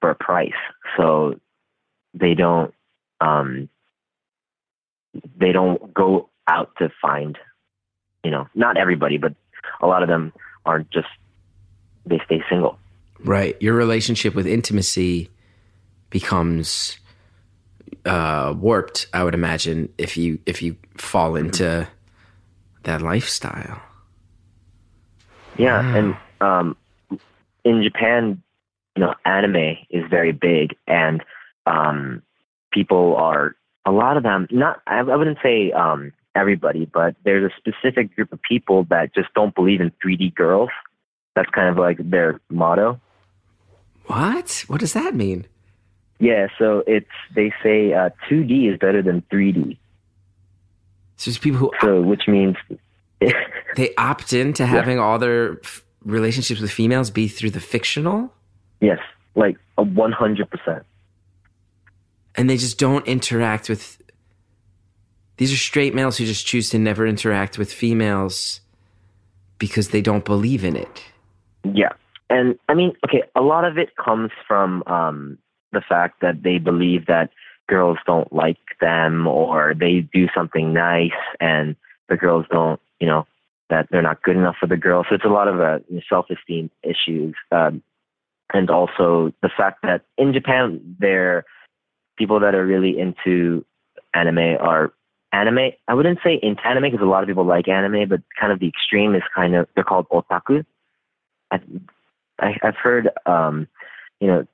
for 0.01 0.11
a 0.11 0.15
price. 0.15 0.53
So 0.97 1.39
they 2.15 2.35
don't 2.35 2.73
um 3.21 3.69
they 5.39 5.53
don't 5.53 5.93
go 5.95 6.29
out 6.47 6.71
to 6.79 6.91
find 7.01 7.39
you 8.25 8.31
know 8.31 8.47
not 8.55 8.77
everybody 8.77 9.19
but 9.19 9.35
a 9.81 9.87
lot 9.87 10.03
of 10.03 10.09
them 10.09 10.33
aren't 10.69 10.91
just 10.91 11.09
they 12.07 12.21
stay 12.27 12.41
single 12.51 12.79
Right. 13.25 13.57
Your 13.61 13.75
relationship 13.75 14.35
with 14.37 14.47
intimacy 14.47 15.29
becomes 16.11 16.99
uh, 18.05 18.55
warped, 18.57 19.09
I 19.13 19.25
would 19.25 19.35
imagine, 19.35 19.93
if 19.99 20.17
you 20.17 20.39
if 20.47 20.63
you 20.63 20.77
fall 20.97 21.35
into 21.35 21.89
that 22.85 23.03
lifestyle. 23.03 23.83
yeah 25.59 25.81
and 25.99 26.17
um 26.41 26.77
in 27.65 27.83
japan 27.83 28.41
you 28.95 29.03
know 29.03 29.15
anime 29.25 29.77
is 29.91 30.05
very 30.09 30.33
big 30.33 30.77
and 30.87 31.25
um 31.67 32.23
people 32.73 33.17
are 33.17 33.57
a 33.85 33.91
lot 33.91 34.17
of 34.17 34.23
them 34.23 34.47
not 34.51 34.81
i, 34.87 34.99
I 35.01 35.17
wouldn't 35.17 35.39
say 35.43 35.73
um 35.73 36.13
everybody 36.41 36.85
but 36.99 37.15
there's 37.25 37.45
a 37.51 37.55
specific 37.63 38.15
group 38.15 38.31
of 38.33 38.41
people 38.43 38.79
that 38.93 39.15
just 39.15 39.29
don't 39.35 39.55
believe 39.55 39.81
in 39.85 39.91
3d 40.03 40.35
girls 40.35 40.71
that's 41.35 41.51
kind 41.51 41.69
of 41.69 41.77
like 41.77 41.99
their 42.15 42.41
motto 42.61 43.01
What? 44.07 44.65
What 44.69 44.81
does 44.81 44.95
that 44.95 45.15
mean? 45.15 45.45
Yeah, 46.19 46.49
so 46.59 46.83
it's 46.87 47.17
they 47.35 47.53
say 47.63 47.93
uh, 47.93 48.09
2D 48.29 48.73
is 48.73 48.79
better 48.79 49.03
than 49.03 49.23
3D. 49.31 49.77
So 51.17 51.31
there's 51.31 51.39
people 51.39 51.59
who 51.61 51.71
So 51.81 52.01
which 52.01 52.27
means 52.27 52.57
they 53.77 53.95
opt 53.97 54.33
into 54.33 54.65
having 54.67 54.99
all 54.99 55.19
their 55.19 55.59
f- 55.63 55.85
relationships 56.05 56.61
with 56.61 56.71
females 56.71 57.11
be 57.11 57.29
through 57.29 57.51
the 57.51 57.61
fictional, 57.61 58.33
yes, 58.81 58.99
like 59.35 59.57
a 59.77 59.85
100%. 59.85 60.85
and 62.37 62.49
they 62.49 62.57
just 62.57 62.79
don't 62.79 63.07
interact 63.07 63.69
with. 63.69 63.98
These 65.39 65.53
are 65.53 65.57
straight 65.57 65.95
males 65.95 66.19
who 66.19 66.27
just 66.27 66.47
choose 66.47 66.69
to 66.71 66.79
never 66.79 67.07
interact 67.07 67.59
with 67.59 67.73
females 67.73 68.61
because 69.59 69.89
they 69.89 70.03
don't 70.03 70.25
believe 70.25 70.65
in 70.65 70.77
it. 70.77 71.05
Yeah. 71.65 71.93
And 72.31 72.59
I 72.69 72.75
mean, 72.75 72.93
okay, 73.07 73.23
a 73.35 73.41
lot 73.41 73.65
of 73.65 73.79
it 73.79 73.97
comes 73.97 74.31
from 74.47 74.83
um, 74.87 75.39
the 75.73 75.81
fact 75.81 76.21
that 76.21 76.43
they 76.43 76.59
believe 76.59 77.07
that 77.07 77.31
girls 77.69 77.99
don't 78.07 78.33
like 78.33 78.59
them 78.81 79.27
or 79.27 79.75
they 79.79 80.01
do 80.13 80.27
something 80.35 80.73
nice 80.73 81.11
and 81.41 81.77
the 82.09 82.17
girls 82.17 82.47
don't, 82.51 82.81
you 83.01 83.07
know, 83.07 83.27
that 83.71 83.87
they're 83.91 84.03
not 84.03 84.23
good 84.23 84.37
enough 84.37 84.57
for 84.59 84.67
the 84.67 84.77
girls. 84.77 85.07
So 85.09 85.15
it's 85.15 85.25
a 85.25 85.29
lot 85.29 85.49
of 85.49 85.61
uh, 85.61 85.79
self-esteem 86.09 86.71
issues. 86.83 87.35
Um, 87.53 87.83
and 88.53 88.71
also 88.71 89.33
the 89.43 89.51
fact 89.55 89.81
that 89.83 90.03
in 90.17 90.33
Japan, 90.33 90.97
there 90.99 91.45
people 92.17 92.41
that 92.41 92.55
are 92.55 92.67
really 92.67 92.99
into 92.99 93.65
anime 94.15 94.57
are 94.59 94.93
anime. 95.33 95.71
I 95.87 95.95
wouldn't 95.95 96.21
say 96.25 96.39
into 96.43 96.67
anime 96.67 96.91
because 96.91 97.01
a 97.01 97.09
lot 97.09 97.23
of 97.23 97.29
people 97.29 97.45
like 97.45 97.69
anime, 97.69 98.09
but 98.09 98.23
kind 98.39 98.53
of 98.53 98.61
the 98.61 98.69
extreme 98.69 99.15
is 99.15 99.23
kind 99.35 99.55
of 99.55 99.69
they're 99.75 99.85
called 99.85 100.07
otaku. 100.09 100.65
I, 101.51 101.61
I, 102.39 102.57
I've 102.63 102.77
heard, 102.77 103.11
um, 103.27 103.69
you 104.21 104.29
know, 104.29 104.47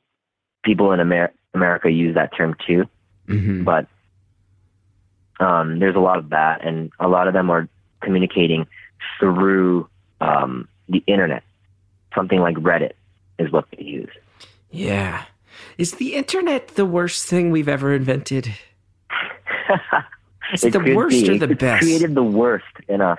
people 0.65 0.93
in 0.93 1.01
Amer- 1.01 1.33
America 1.55 1.91
use 1.91 2.15
that 2.15 2.37
term 2.37 2.57
too, 2.67 2.85
hmm 3.27 3.65
but 3.65 3.87
um, 5.41 5.79
there's 5.81 5.97
a 5.97 6.01
lot 6.01 6.19
of 6.19 6.31
that, 6.31 6.65
and 6.65 6.93
a 7.01 7.09
lot 7.09 7.27
of 7.27 7.35
them 7.35 7.51
are 7.51 7.69
communicating 8.01 8.67
through 9.19 9.89
um, 10.21 10.69
the 10.89 11.03
internet. 11.07 11.43
Something 12.15 12.41
like 12.41 12.57
Reddit 12.57 12.93
is 13.39 13.51
what 13.51 13.67
they 13.77 13.83
use. 13.83 14.11
Yeah. 14.71 15.25
Is 15.79 15.93
the 15.93 16.15
internet 16.15 16.69
the 16.69 16.85
worst 16.85 17.27
thing 17.27 17.51
we've 17.51 17.69
ever 17.69 17.93
invented? 17.93 18.55
Is 20.53 20.65
it 20.65 20.73
the 20.73 20.95
worst 20.95 21.25
be. 21.25 21.31
or 21.31 21.39
the 21.39 21.51
It's 21.51 21.61
best? 21.61 21.83
created 21.83 22.15
the 22.15 22.23
worst 22.23 22.65
in 22.89 23.01
us. 23.01 23.19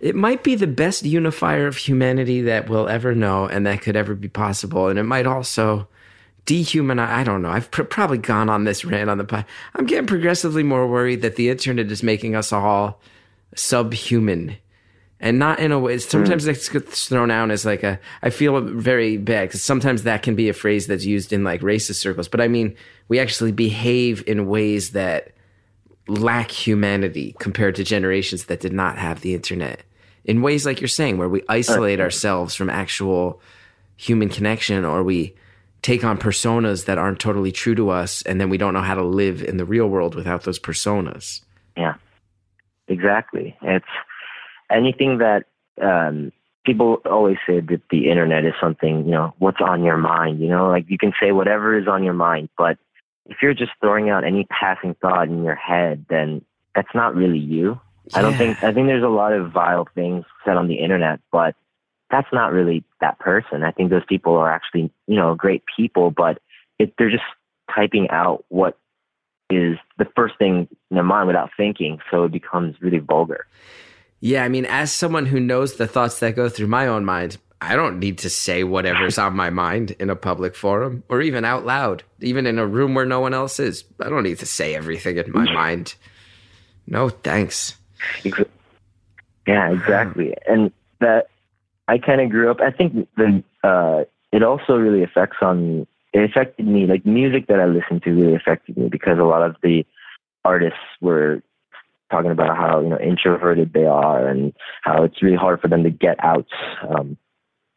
It 0.00 0.16
might 0.16 0.42
be 0.42 0.54
the 0.54 0.66
best 0.66 1.04
unifier 1.04 1.66
of 1.66 1.76
humanity 1.76 2.42
that 2.42 2.68
we'll 2.68 2.88
ever 2.88 3.14
know 3.14 3.46
and 3.46 3.66
that 3.66 3.82
could 3.82 3.96
ever 3.96 4.14
be 4.14 4.28
possible. 4.28 4.88
And 4.88 4.98
it 4.98 5.04
might 5.04 5.26
also 5.26 5.86
dehumanize. 6.46 7.08
I 7.08 7.24
don't 7.24 7.42
know. 7.42 7.50
I've 7.50 7.70
pr- 7.70 7.84
probably 7.84 8.18
gone 8.18 8.48
on 8.48 8.64
this 8.64 8.84
rant 8.84 9.10
on 9.10 9.18
the 9.18 9.24
pod. 9.24 9.44
I'm 9.74 9.86
getting 9.86 10.06
progressively 10.06 10.62
more 10.62 10.88
worried 10.88 11.22
that 11.22 11.36
the 11.36 11.50
internet 11.50 11.90
is 11.90 12.02
making 12.02 12.34
us 12.34 12.52
all 12.52 13.00
subhuman. 13.54 14.56
And 15.20 15.38
not 15.38 15.60
in 15.60 15.70
a 15.70 15.78
way. 15.78 15.98
Sometimes 15.98 16.42
hmm. 16.42 16.50
that 16.50 16.68
gets 16.72 17.06
thrown 17.06 17.30
out 17.30 17.52
as 17.52 17.64
like 17.64 17.84
a. 17.84 18.00
I 18.24 18.30
feel 18.30 18.60
very 18.60 19.18
bad 19.18 19.48
because 19.48 19.62
sometimes 19.62 20.02
that 20.02 20.24
can 20.24 20.34
be 20.34 20.48
a 20.48 20.52
phrase 20.52 20.88
that's 20.88 21.04
used 21.04 21.32
in 21.32 21.44
like 21.44 21.60
racist 21.60 22.00
circles. 22.00 22.26
But 22.26 22.40
I 22.40 22.48
mean, 22.48 22.74
we 23.06 23.20
actually 23.20 23.52
behave 23.52 24.24
in 24.26 24.48
ways 24.48 24.90
that 24.90 25.28
lack 26.08 26.50
humanity 26.50 27.36
compared 27.38 27.74
to 27.76 27.84
generations 27.84 28.46
that 28.46 28.60
did 28.60 28.72
not 28.72 28.98
have 28.98 29.20
the 29.20 29.34
internet 29.34 29.82
in 30.24 30.42
ways 30.42 30.66
like 30.66 30.80
you're 30.80 30.88
saying 30.88 31.18
where 31.18 31.28
we 31.28 31.42
isolate 31.48 32.00
ourselves 32.00 32.54
from 32.54 32.68
actual 32.68 33.40
human 33.96 34.28
connection 34.28 34.84
or 34.84 35.02
we 35.02 35.34
take 35.82 36.04
on 36.04 36.18
personas 36.18 36.86
that 36.86 36.98
aren't 36.98 37.20
totally 37.20 37.52
true 37.52 37.74
to 37.74 37.90
us 37.90 38.22
and 38.22 38.40
then 38.40 38.48
we 38.48 38.58
don't 38.58 38.74
know 38.74 38.82
how 38.82 38.94
to 38.94 39.02
live 39.02 39.42
in 39.42 39.56
the 39.56 39.64
real 39.64 39.86
world 39.86 40.14
without 40.14 40.42
those 40.42 40.58
personas 40.58 41.40
Yeah, 41.76 41.94
exactly. 42.88 43.56
It's 43.62 43.84
anything 44.70 45.18
that 45.18 45.44
um, 45.80 46.32
people 46.64 47.00
always 47.04 47.36
say 47.46 47.60
that 47.60 47.82
the 47.90 48.10
internet 48.10 48.44
is 48.44 48.54
something, 48.60 49.04
you 49.04 49.12
know, 49.12 49.34
what's 49.38 49.60
on 49.60 49.82
your 49.82 49.96
mind. 49.96 50.40
You 50.40 50.48
know, 50.48 50.68
like 50.68 50.86
you 50.88 50.98
can 50.98 51.12
say 51.20 51.32
whatever 51.32 51.78
is 51.78 51.88
on 51.88 52.04
your 52.04 52.14
mind, 52.14 52.48
but 52.56 52.78
if 53.26 53.38
you're 53.42 53.54
just 53.54 53.72
throwing 53.80 54.10
out 54.10 54.24
any 54.24 54.44
passing 54.44 54.94
thought 55.00 55.28
in 55.28 55.44
your 55.44 55.54
head, 55.54 56.06
then 56.08 56.44
that's 56.74 56.94
not 56.94 57.14
really 57.14 57.38
you. 57.38 57.80
I 58.14 58.22
don't 58.22 58.34
think. 58.34 58.62
I 58.62 58.72
think 58.72 58.88
there's 58.88 59.04
a 59.04 59.08
lot 59.08 59.32
of 59.32 59.52
vile 59.52 59.86
things 59.94 60.24
said 60.44 60.56
on 60.56 60.66
the 60.68 60.74
internet, 60.74 61.20
but 61.30 61.54
that's 62.10 62.26
not 62.32 62.52
really 62.52 62.84
that 63.00 63.18
person. 63.18 63.62
I 63.62 63.70
think 63.70 63.90
those 63.90 64.04
people 64.08 64.36
are 64.36 64.50
actually, 64.52 64.90
you 65.06 65.16
know, 65.16 65.34
great 65.34 65.62
people, 65.76 66.10
but 66.10 66.38
it, 66.78 66.92
they're 66.98 67.10
just 67.10 67.22
typing 67.74 68.10
out 68.10 68.44
what 68.48 68.76
is 69.50 69.76
the 69.98 70.06
first 70.16 70.36
thing 70.38 70.68
in 70.90 70.94
their 70.94 71.04
mind 71.04 71.26
without 71.26 71.50
thinking, 71.56 72.00
so 72.10 72.24
it 72.24 72.32
becomes 72.32 72.74
really 72.80 72.98
vulgar. 72.98 73.46
yeah 74.20 74.44
i 74.44 74.48
mean 74.48 74.64
as 74.66 74.92
someone 74.92 75.26
who 75.26 75.40
knows 75.40 75.76
the 75.76 75.86
thoughts 75.86 76.20
that 76.20 76.36
go 76.36 76.48
through 76.48 76.68
my 76.68 76.86
own 76.86 77.04
mind 77.04 77.38
i 77.62 77.74
don't 77.74 77.98
need 77.98 78.18
to 78.18 78.28
say 78.28 78.64
whatever's 78.64 79.18
on 79.18 79.34
my 79.34 79.50
mind 79.50 79.92
in 79.92 80.10
a 80.10 80.16
public 80.16 80.54
forum 80.54 81.02
or 81.08 81.22
even 81.22 81.44
out 81.44 81.64
loud 81.64 82.02
even 82.20 82.46
in 82.46 82.58
a 82.58 82.66
room 82.66 82.94
where 82.94 83.06
no 83.06 83.20
one 83.20 83.32
else 83.32 83.58
is 83.58 83.84
i 84.00 84.08
don't 84.08 84.24
need 84.24 84.38
to 84.38 84.46
say 84.46 84.74
everything 84.74 85.16
in 85.16 85.32
my 85.32 85.50
mind 85.52 85.94
no 86.86 87.08
thanks 87.08 87.76
Yeah, 89.46 89.70
exactly. 89.72 90.34
And 90.46 90.72
that 91.00 91.28
I 91.88 91.98
kind 91.98 92.20
of 92.20 92.30
grew 92.30 92.50
up. 92.50 92.60
I 92.60 92.70
think 92.70 93.08
the 93.16 93.42
uh, 93.64 94.04
it 94.32 94.42
also 94.42 94.76
really 94.76 95.02
affects 95.02 95.38
on. 95.42 95.86
It 96.12 96.30
affected 96.30 96.66
me. 96.66 96.86
Like 96.86 97.06
music 97.06 97.46
that 97.48 97.60
I 97.60 97.66
listened 97.66 98.02
to 98.04 98.10
really 98.10 98.34
affected 98.34 98.76
me 98.76 98.88
because 98.88 99.18
a 99.18 99.24
lot 99.24 99.42
of 99.42 99.56
the 99.62 99.84
artists 100.44 100.78
were 101.00 101.42
talking 102.10 102.30
about 102.30 102.56
how 102.56 102.80
you 102.80 102.88
know 102.90 102.98
introverted 102.98 103.72
they 103.72 103.86
are 103.86 104.28
and 104.28 104.52
how 104.82 105.02
it's 105.02 105.22
really 105.22 105.36
hard 105.36 105.60
for 105.60 105.68
them 105.68 105.82
to 105.82 105.90
get 105.90 106.22
out 106.22 106.46
um, 106.88 107.16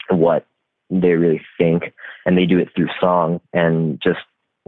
what 0.10 0.45
they 0.89 1.12
really 1.12 1.41
think, 1.58 1.93
and 2.26 2.38
they 2.38 2.45
do 2.45 2.60
it 2.60 2.70
through 2.76 2.89
song 2.99 3.41
and 3.53 3.99
just 4.01 4.20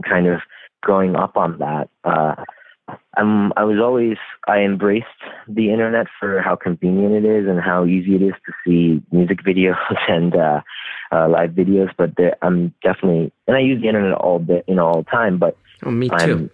kind 0.08 0.26
of 0.26 0.40
growing 0.82 1.16
up 1.16 1.36
on 1.36 1.58
that. 1.58 1.88
Uh, 2.04 2.34
I'm, 3.16 3.52
I 3.56 3.64
was 3.64 3.78
always, 3.78 4.16
I 4.46 4.60
embraced 4.60 5.06
the 5.46 5.70
internet 5.70 6.06
for 6.18 6.40
how 6.40 6.56
convenient 6.56 7.14
it 7.14 7.24
is 7.24 7.46
and 7.46 7.60
how 7.60 7.84
easy 7.84 8.14
it 8.14 8.22
is 8.22 8.34
to 8.46 8.52
see 8.64 9.02
music 9.12 9.42
videos 9.46 9.76
and 10.08 10.34
uh, 10.34 10.60
uh, 11.12 11.28
live 11.28 11.50
videos. 11.50 11.90
But 11.96 12.16
there, 12.16 12.36
I'm 12.42 12.74
definitely, 12.82 13.32
and 13.46 13.56
I 13.56 13.60
use 13.60 13.80
the 13.82 13.88
internet 13.88 14.14
all 14.14 14.38
day, 14.38 14.62
you 14.66 14.74
know, 14.74 14.86
all 14.86 15.02
the 15.02 15.10
time. 15.10 15.38
But 15.38 15.56
oh 15.84 15.90
me 15.90 16.08
too 16.08 16.14
I'm 16.16 16.50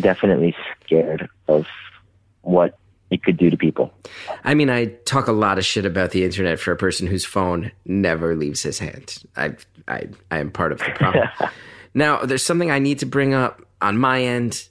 definitely 0.00 0.54
scared 0.84 1.28
of 1.46 1.66
what 2.42 2.78
it 3.10 3.22
could 3.22 3.36
do 3.36 3.50
to 3.50 3.56
people. 3.56 3.92
I 4.44 4.54
mean, 4.54 4.70
I 4.70 4.86
talk 5.04 5.28
a 5.28 5.32
lot 5.32 5.58
of 5.58 5.64
shit 5.64 5.84
about 5.84 6.10
the 6.10 6.24
internet 6.24 6.58
for 6.58 6.72
a 6.72 6.76
person 6.76 7.06
whose 7.06 7.24
phone 7.24 7.72
never 7.84 8.36
leaves 8.36 8.62
his 8.62 8.78
hand. 8.78 9.16
I, 9.36 9.54
I, 9.86 10.08
I 10.30 10.38
am 10.38 10.50
part 10.50 10.72
of 10.72 10.78
the 10.78 10.90
problem. 10.94 11.28
now, 11.94 12.24
there's 12.24 12.44
something 12.44 12.70
I 12.70 12.78
need 12.78 12.98
to 13.00 13.06
bring 13.06 13.34
up 13.34 13.62
on 13.80 13.96
my 13.96 14.22
end, 14.22 14.68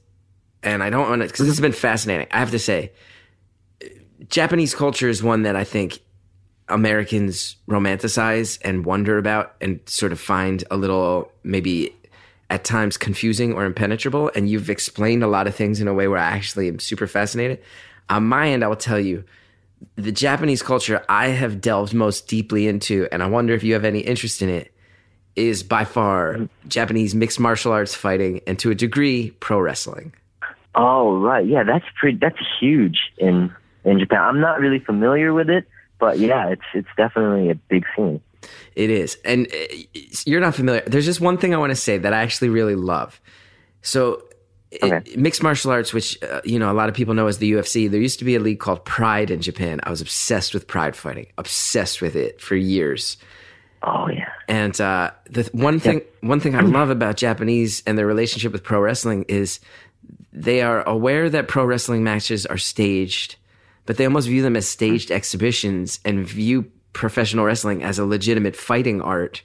and 0.61 0.83
I 0.83 0.89
don't 0.89 1.09
want 1.09 1.21
to, 1.21 1.27
because 1.27 1.39
this 1.39 1.55
has 1.55 1.61
been 1.61 1.71
fascinating. 1.71 2.27
I 2.31 2.39
have 2.39 2.51
to 2.51 2.59
say, 2.59 2.91
Japanese 4.29 4.75
culture 4.75 5.09
is 5.09 5.23
one 5.23 5.43
that 5.43 5.55
I 5.55 5.63
think 5.63 5.99
Americans 6.69 7.55
romanticize 7.69 8.59
and 8.63 8.85
wonder 8.85 9.17
about 9.17 9.55
and 9.61 9.79
sort 9.85 10.11
of 10.11 10.19
find 10.19 10.63
a 10.69 10.77
little 10.77 11.31
maybe 11.43 11.95
at 12.49 12.63
times 12.63 12.97
confusing 12.97 13.53
or 13.53 13.65
impenetrable. 13.65 14.31
And 14.35 14.49
you've 14.49 14.69
explained 14.69 15.23
a 15.23 15.27
lot 15.27 15.47
of 15.47 15.55
things 15.55 15.81
in 15.81 15.87
a 15.87 15.93
way 15.93 16.07
where 16.07 16.19
I 16.19 16.25
actually 16.29 16.67
am 16.67 16.79
super 16.79 17.07
fascinated. 17.07 17.61
On 18.09 18.23
my 18.23 18.49
end, 18.49 18.63
I 18.63 18.67
will 18.67 18.75
tell 18.75 18.99
you 18.99 19.23
the 19.95 20.11
Japanese 20.11 20.63
culture 20.63 21.03
I 21.09 21.27
have 21.27 21.61
delved 21.61 21.93
most 21.93 22.27
deeply 22.27 22.67
into, 22.67 23.07
and 23.11 23.21
I 23.21 23.27
wonder 23.27 23.53
if 23.53 23.63
you 23.63 23.73
have 23.73 23.85
any 23.85 23.99
interest 23.99 24.41
in 24.41 24.49
it, 24.49 24.73
is 25.35 25.61
by 25.61 25.85
far 25.85 26.49
Japanese 26.67 27.13
mixed 27.13 27.39
martial 27.39 27.71
arts 27.71 27.93
fighting 27.93 28.41
and 28.47 28.57
to 28.59 28.71
a 28.71 28.75
degree 28.75 29.31
pro 29.39 29.59
wrestling. 29.59 30.13
Oh, 30.73 31.17
right. 31.19 31.45
Yeah, 31.45 31.63
that's 31.63 31.85
pretty, 31.99 32.17
that's 32.17 32.37
huge 32.59 33.11
in, 33.17 33.53
in 33.83 33.99
Japan. 33.99 34.19
I'm 34.21 34.39
not 34.39 34.59
really 34.59 34.79
familiar 34.79 35.33
with 35.33 35.49
it, 35.49 35.67
but 35.99 36.19
yeah, 36.19 36.49
it's, 36.49 36.63
it's 36.73 36.87
definitely 36.97 37.49
a 37.49 37.55
big 37.55 37.85
scene. 37.95 38.21
It 38.75 38.89
is. 38.89 39.17
And 39.25 39.47
uh, 39.47 39.99
you're 40.25 40.39
not 40.39 40.55
familiar. 40.55 40.83
There's 40.85 41.05
just 41.05 41.21
one 41.21 41.37
thing 41.37 41.53
I 41.53 41.57
want 41.57 41.71
to 41.71 41.75
say 41.75 41.97
that 41.97 42.13
I 42.13 42.21
actually 42.21 42.49
really 42.49 42.75
love. 42.75 43.19
So, 43.81 44.23
Okay. 44.83 45.15
mixed 45.15 45.41
martial 45.41 45.71
arts, 45.71 45.93
which, 45.93 46.21
uh, 46.23 46.41
you 46.43 46.59
know, 46.59 46.69
a 46.69 46.73
lot 46.73 46.89
of 46.89 46.95
people 46.95 47.13
know 47.13 47.27
as 47.27 47.37
the 47.37 47.53
UFC, 47.53 47.89
there 47.89 48.01
used 48.01 48.19
to 48.19 48.25
be 48.25 48.35
a 48.35 48.39
league 48.39 48.59
called 48.59 48.83
Pride 48.83 49.31
in 49.31 49.41
Japan. 49.41 49.79
I 49.83 49.89
was 49.89 50.01
obsessed 50.01 50.53
with 50.53 50.67
pride 50.67 50.95
fighting, 50.95 51.27
obsessed 51.37 52.01
with 52.01 52.15
it 52.15 52.41
for 52.41 52.55
years. 52.55 53.17
Oh, 53.83 54.09
yeah. 54.09 54.29
And 54.49 54.79
uh, 54.81 55.11
the 55.29 55.49
one 55.53 55.79
thing, 55.79 56.01
one 56.21 56.39
thing 56.39 56.55
I 56.55 56.61
love 56.61 56.89
about 56.89 57.15
Japanese 57.15 57.81
and 57.87 57.97
their 57.97 58.07
relationship 58.07 58.51
with 58.51 58.63
pro 58.63 58.81
wrestling 58.81 59.23
is 59.29 59.59
they 60.33 60.61
are 60.61 60.87
aware 60.87 61.29
that 61.29 61.47
pro 61.47 61.63
wrestling 61.63 62.03
matches 62.03 62.45
are 62.45 62.57
staged, 62.57 63.37
but 63.85 63.97
they 63.97 64.05
almost 64.05 64.27
view 64.27 64.41
them 64.41 64.55
as 64.55 64.67
staged 64.67 65.11
exhibitions 65.11 65.99
and 66.03 66.27
view 66.27 66.69
professional 66.93 67.45
wrestling 67.45 67.83
as 67.83 67.99
a 67.99 68.05
legitimate 68.05 68.55
fighting 68.55 69.01
art. 69.01 69.43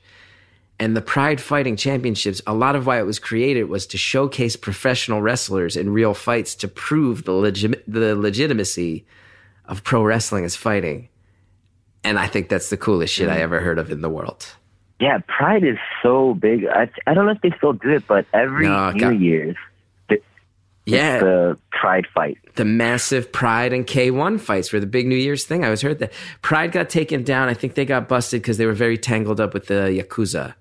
And 0.78 0.96
the 0.96 1.02
Pride 1.02 1.40
Fighting 1.40 1.76
Championships, 1.76 2.42
a 2.46 2.54
lot 2.54 2.74
of 2.74 2.86
why 2.86 2.98
it 2.98 3.04
was 3.04 3.18
created 3.18 3.64
was 3.64 3.86
to 3.88 3.98
showcase 3.98 4.56
professional 4.56 5.22
wrestlers 5.22 5.76
in 5.76 5.92
real 5.92 6.14
fights 6.14 6.54
to 6.56 6.68
prove 6.68 7.24
the 7.24 7.32
legit 7.32 7.84
the 7.86 8.16
legitimacy 8.16 9.06
of 9.66 9.84
pro 9.84 10.02
wrestling 10.02 10.44
as 10.44 10.56
fighting. 10.56 11.08
And 12.04 12.18
I 12.18 12.26
think 12.26 12.48
that's 12.48 12.68
the 12.70 12.76
coolest 12.76 13.14
shit 13.14 13.28
I 13.28 13.34
mm-hmm. 13.34 13.42
ever 13.42 13.60
heard 13.60 13.78
of 13.78 13.92
in 13.92 14.00
the 14.00 14.10
world. 14.10 14.46
Yeah, 14.98 15.18
Pride 15.28 15.64
is 15.64 15.78
so 16.02 16.34
big. 16.34 16.66
I, 16.66 16.90
I 17.06 17.14
don't 17.14 17.26
know 17.26 17.32
if 17.32 17.40
they 17.42 17.52
still 17.56 17.72
do 17.72 17.90
it, 17.90 18.06
but 18.06 18.26
every 18.32 18.66
No, 18.66 18.90
New 18.90 19.00
God. 19.00 19.20
Year's, 19.20 19.56
it's 20.08 20.24
Yeah, 20.84 21.18
the 21.18 21.58
Pride 21.70 22.06
fight. 22.12 22.38
the 22.56 22.64
massive 22.64 23.32
Pride 23.32 23.72
and 23.72 23.86
K1 23.86 24.40
fights 24.40 24.72
were 24.72 24.80
the 24.80 24.86
big 24.86 25.06
New 25.06 25.16
Year's 25.16 25.44
thing. 25.44 25.62
I 25.62 25.68
always 25.68 25.82
heard 25.82 26.00
that. 26.00 26.12
Pride 26.40 26.72
got 26.72 26.88
taken 26.88 27.22
down. 27.22 27.48
I 27.48 27.54
think 27.54 27.74
they 27.74 27.84
got 27.84 28.08
busted 28.08 28.42
because 28.42 28.58
they 28.58 28.66
were 28.66 28.72
very 28.72 28.98
tangled 28.98 29.40
up 29.40 29.54
with 29.54 29.66
the 29.66 30.02
Yakuza 30.02 30.54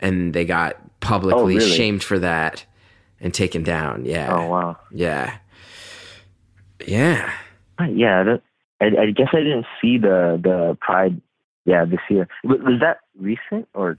and 0.00 0.32
they 0.34 0.44
got 0.44 0.76
publicly 1.00 1.54
Oh, 1.54 1.58
really? 1.58 1.70
shamed 1.76 2.02
for 2.02 2.18
that 2.18 2.64
and 3.20 3.32
taken 3.34 3.62
down. 3.62 4.04
Yeah. 4.04 4.32
Oh 4.34 4.48
wow. 4.48 4.76
Yeah. 4.90 5.36
Yeah. 6.86 7.30
Yeah, 7.88 8.22
that, 8.22 8.42
I, 8.80 8.86
I 9.02 9.10
guess 9.10 9.28
I 9.32 9.38
didn't 9.38 9.66
see 9.80 9.98
the 9.98 10.38
the 10.42 10.76
Pride. 10.80 11.20
Yeah, 11.64 11.84
this 11.86 12.00
year. 12.10 12.28
Was, 12.44 12.60
was 12.60 12.80
that 12.80 12.98
recent 13.18 13.68
or? 13.74 13.96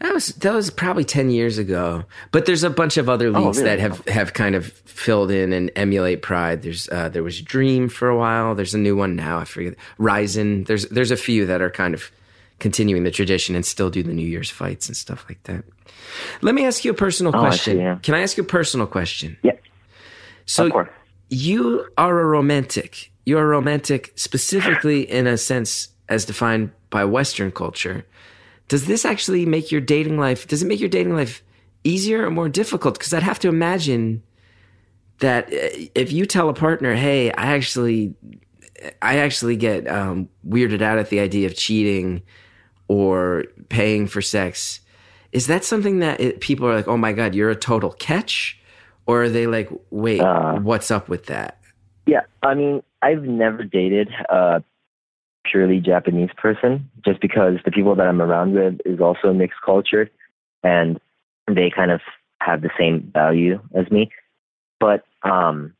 That 0.00 0.12
was 0.14 0.28
that 0.36 0.52
was 0.54 0.70
probably 0.70 1.04
ten 1.04 1.30
years 1.30 1.58
ago. 1.58 2.04
But 2.32 2.46
there's 2.46 2.62
a 2.64 2.70
bunch 2.70 2.96
of 2.96 3.08
other 3.08 3.30
leagues 3.30 3.58
Oh, 3.58 3.62
really? 3.62 3.76
that 3.76 3.78
have, 3.80 4.06
have 4.08 4.32
kind 4.32 4.54
of 4.54 4.66
filled 4.72 5.30
in 5.30 5.52
and 5.52 5.70
emulate 5.76 6.22
Pride. 6.22 6.62
There's 6.62 6.88
uh, 6.88 7.08
there 7.08 7.22
was 7.22 7.40
Dream 7.42 7.88
for 7.88 8.08
a 8.08 8.16
while. 8.16 8.54
There's 8.54 8.74
a 8.74 8.78
new 8.78 8.96
one 8.96 9.16
now. 9.16 9.38
I 9.38 9.44
forget. 9.44 9.74
Rizin. 9.98 10.64
There's 10.64 10.88
there's 10.88 11.10
a 11.10 11.16
few 11.16 11.46
that 11.46 11.60
are 11.62 11.70
kind 11.70 11.94
of 11.94 12.10
continuing 12.60 13.02
the 13.02 13.10
tradition 13.10 13.54
and 13.56 13.64
still 13.66 13.90
do 13.90 14.02
the 14.02 14.12
New 14.12 14.26
Year's 14.26 14.50
fights 14.50 14.86
and 14.88 14.96
stuff 14.96 15.24
like 15.28 15.42
that. 15.44 15.64
Let 16.42 16.54
me 16.54 16.64
ask 16.66 16.84
you 16.84 16.90
a 16.92 16.94
personal 16.94 17.32
Oh, 17.34 17.38
I 17.38 17.48
question. 17.48 17.76
see, 17.78 17.82
yeah. 17.82 17.98
Can 18.02 18.14
I 18.14 18.20
ask 18.20 18.36
you 18.36 18.42
a 18.44 18.46
personal 18.46 18.86
question? 18.86 19.36
Yeah, 19.42 19.52
So 20.46 20.66
of 20.66 20.72
course. 20.72 20.88
you 21.28 21.86
are 21.98 22.18
a 22.20 22.24
romantic. 22.24 23.10
You're 23.26 23.42
a 23.42 23.46
romantic 23.46 24.12
specifically 24.16 25.02
in 25.10 25.26
a 25.26 25.36
sense 25.36 25.88
as 26.08 26.24
defined 26.24 26.70
by 26.90 27.04
Western 27.04 27.50
culture. 27.50 28.04
Does 28.68 28.86
this 28.86 29.04
actually 29.04 29.46
make 29.46 29.70
your 29.72 29.80
dating 29.80 30.18
life, 30.18 30.46
does 30.46 30.62
it 30.62 30.66
make 30.66 30.80
your 30.80 30.88
dating 30.88 31.14
life 31.14 31.42
easier 31.84 32.26
or 32.26 32.30
more 32.30 32.48
difficult? 32.48 32.94
Because 32.98 33.12
I'd 33.12 33.22
have 33.22 33.38
to 33.40 33.48
imagine 33.48 34.22
that 35.18 35.46
uh, 35.52 35.88
if 35.94 36.12
you 36.12 36.24
tell 36.26 36.48
a 36.48 36.54
partner, 36.54 36.94
hey, 36.94 37.30
I 37.32 37.46
actually, 37.54 38.14
I 39.02 39.18
actually 39.18 39.56
get 39.56 39.86
um, 39.86 40.28
weirded 40.48 40.80
out 40.82 40.98
at 40.98 41.10
the 41.10 41.20
idea 41.20 41.46
of 41.46 41.54
cheating 41.54 42.22
or 42.90 43.44
paying 43.68 44.08
for 44.08 44.20
sex. 44.20 44.80
Is 45.30 45.46
that 45.46 45.62
something 45.62 46.00
that 46.00 46.20
it, 46.20 46.40
people 46.40 46.66
are 46.66 46.74
like, 46.74 46.88
oh 46.88 46.96
my 46.96 47.12
God, 47.12 47.36
you're 47.36 47.48
a 47.48 47.54
total 47.54 47.92
catch? 47.92 48.58
Or 49.06 49.22
are 49.22 49.28
they 49.28 49.46
like, 49.46 49.70
wait, 49.90 50.20
Uh, 50.20 50.56
what's 50.56 50.90
up 50.90 51.08
with 51.08 51.26
that? 51.26 51.60
Yeah, 52.06 52.22
I 52.42 52.54
mean, 52.54 52.82
I've 53.00 53.22
never 53.22 53.62
dated 53.62 54.08
a 54.28 54.64
purely 55.44 55.78
Japanese 55.78 56.30
person 56.36 56.90
just 57.04 57.20
because 57.20 57.58
the 57.64 57.70
people 57.70 57.94
that 57.94 58.08
I'm 58.08 58.20
around 58.20 58.54
with 58.54 58.80
is 58.84 58.98
also 59.00 59.32
mixed 59.32 59.60
culture 59.64 60.10
and 60.64 60.98
they 61.46 61.70
kind 61.70 61.92
of 61.92 62.00
have 62.40 62.60
the 62.60 62.70
same 62.76 63.08
value 63.14 63.60
as 63.72 63.88
me. 63.92 64.10
But 64.80 65.04
um, 65.22 65.74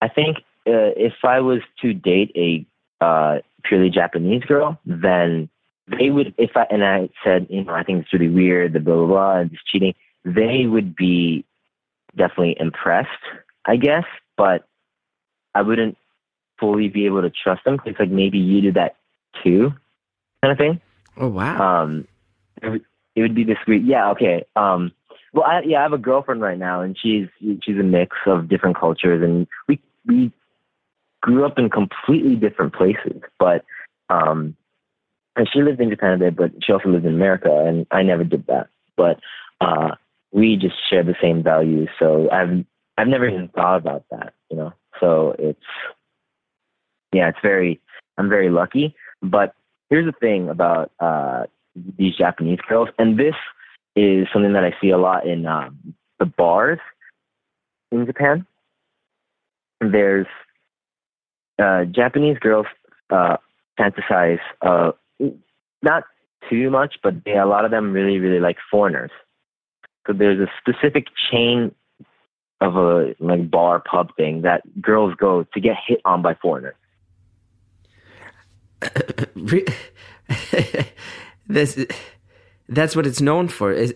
I 0.00 0.08
think 0.08 0.38
uh, 0.66 0.96
if 0.96 1.12
I 1.24 1.40
was 1.40 1.60
to 1.82 1.92
date 1.92 2.32
a 2.34 3.04
uh, 3.04 3.40
purely 3.64 3.90
Japanese 3.90 4.44
girl, 4.44 4.78
then 4.86 5.50
they 5.88 6.10
would, 6.10 6.34
if 6.38 6.50
I, 6.56 6.66
and 6.70 6.84
I 6.84 7.08
said, 7.22 7.46
you 7.50 7.64
know, 7.64 7.74
I 7.74 7.82
think 7.82 8.02
it's 8.02 8.12
really 8.12 8.28
weird, 8.28 8.72
the 8.72 8.80
blah, 8.80 8.94
blah, 8.94 9.06
blah, 9.06 9.36
and 9.38 9.50
just 9.50 9.66
cheating, 9.66 9.94
they 10.24 10.66
would 10.66 10.96
be 10.96 11.44
definitely 12.16 12.56
impressed, 12.58 13.08
I 13.66 13.76
guess, 13.76 14.04
but 14.36 14.66
I 15.54 15.62
wouldn't 15.62 15.96
fully 16.58 16.88
be 16.88 17.06
able 17.06 17.22
to 17.22 17.30
trust 17.30 17.64
them. 17.64 17.78
It's 17.84 17.98
like 17.98 18.10
maybe 18.10 18.38
you 18.38 18.60
did 18.60 18.74
that 18.74 18.96
too, 19.42 19.72
kind 20.42 20.52
of 20.52 20.58
thing. 20.58 20.80
Oh 21.16 21.28
wow. 21.28 21.82
Um, 21.82 22.08
it 22.62 22.68
would, 22.68 22.84
it 23.14 23.22
would 23.22 23.34
be 23.34 23.44
this 23.44 23.58
weird. 23.66 23.84
Yeah, 23.84 24.10
okay. 24.10 24.44
Um, 24.56 24.92
well, 25.32 25.44
I, 25.44 25.62
yeah, 25.64 25.80
I 25.80 25.82
have 25.82 25.92
a 25.92 25.98
girlfriend 25.98 26.40
right 26.40 26.58
now, 26.58 26.80
and 26.80 26.96
she's 27.00 27.28
she's 27.40 27.78
a 27.78 27.82
mix 27.82 28.16
of 28.26 28.48
different 28.48 28.78
cultures, 28.78 29.22
and 29.22 29.46
we 29.68 29.80
we 30.06 30.32
grew 31.20 31.44
up 31.44 31.58
in 31.58 31.70
completely 31.70 32.36
different 32.36 32.74
places. 32.74 33.20
But 33.38 33.64
um, 34.08 34.56
and 35.36 35.48
she 35.52 35.62
lived 35.62 35.80
in 35.80 35.90
Japan 35.90 36.14
a 36.14 36.18
bit, 36.18 36.36
but 36.36 36.50
she 36.62 36.72
also 36.72 36.88
lived 36.88 37.06
in 37.06 37.14
America, 37.14 37.50
and 37.66 37.86
I 37.90 38.02
never 38.02 38.24
did 38.24 38.46
that. 38.46 38.68
But 38.96 39.18
uh, 39.60 39.90
we 40.32 40.56
just 40.56 40.76
share 40.88 41.02
the 41.02 41.16
same 41.20 41.42
values, 41.42 41.88
so 41.98 42.28
I've 42.30 42.64
I've 42.96 43.08
never 43.08 43.28
even 43.28 43.48
thought 43.48 43.76
about 43.76 44.04
that, 44.10 44.34
you 44.50 44.56
know. 44.56 44.72
So 45.00 45.34
it's 45.38 45.58
yeah, 47.12 47.28
it's 47.28 47.38
very 47.42 47.80
I'm 48.16 48.28
very 48.28 48.50
lucky. 48.50 48.94
But 49.22 49.54
here's 49.90 50.06
the 50.06 50.18
thing 50.18 50.48
about 50.48 50.92
uh, 51.00 51.44
these 51.98 52.16
Japanese 52.16 52.60
girls, 52.68 52.88
and 52.98 53.18
this 53.18 53.34
is 53.96 54.28
something 54.32 54.52
that 54.52 54.64
I 54.64 54.74
see 54.80 54.90
a 54.90 54.98
lot 54.98 55.26
in 55.26 55.46
um, 55.46 55.94
the 56.18 56.26
bars 56.26 56.78
in 57.90 58.06
Japan. 58.06 58.46
There's 59.80 60.26
uh, 61.58 61.84
Japanese 61.84 62.38
girls 62.38 62.66
uh, 63.10 63.36
fantasize 63.78 64.40
uh, 64.62 64.92
not 65.82 66.04
too 66.48 66.70
much, 66.70 66.96
but 67.02 67.24
they, 67.24 67.36
a 67.36 67.46
lot 67.46 67.64
of 67.64 67.70
them 67.70 67.92
really, 67.92 68.18
really 68.18 68.40
like 68.40 68.56
foreigners. 68.70 69.10
So 70.06 70.12
there's 70.12 70.40
a 70.40 70.50
specific 70.60 71.06
chain 71.30 71.74
of 72.60 72.76
a 72.76 73.14
like 73.20 73.50
bar 73.50 73.80
pub 73.80 74.14
thing 74.16 74.42
that 74.42 74.62
girls 74.80 75.14
go 75.16 75.44
to 75.54 75.60
get 75.60 75.76
hit 75.86 76.00
on 76.04 76.22
by 76.22 76.34
foreigners. 76.34 76.74
This 81.46 81.78
that's 82.68 82.96
what 82.96 83.06
it's 83.06 83.20
known 83.20 83.48
for. 83.48 83.72
Is- 83.72 83.94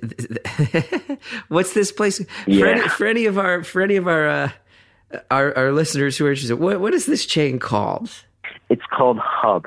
What's 1.49 1.73
this 1.73 1.91
place? 1.91 2.25
For, 2.45 2.67
any, 2.67 2.89
for 2.89 3.07
any 3.07 3.27
of 3.27 3.39
our 3.39 3.65
for 3.65 3.81
any 3.81 3.97
of 3.97 4.07
our 4.07 4.29
uh, 4.29 4.51
our, 5.31 5.57
our 5.57 5.73
listeners 5.73 6.17
who 6.19 6.27
are 6.27 6.31
interested, 6.31 6.57
what 6.57 6.81
what 6.81 6.93
is 6.93 7.07
this 7.07 7.25
chain 7.25 7.59
called? 7.59 8.11
It's 8.69 8.83
called 8.95 9.19
Hub. 9.19 9.67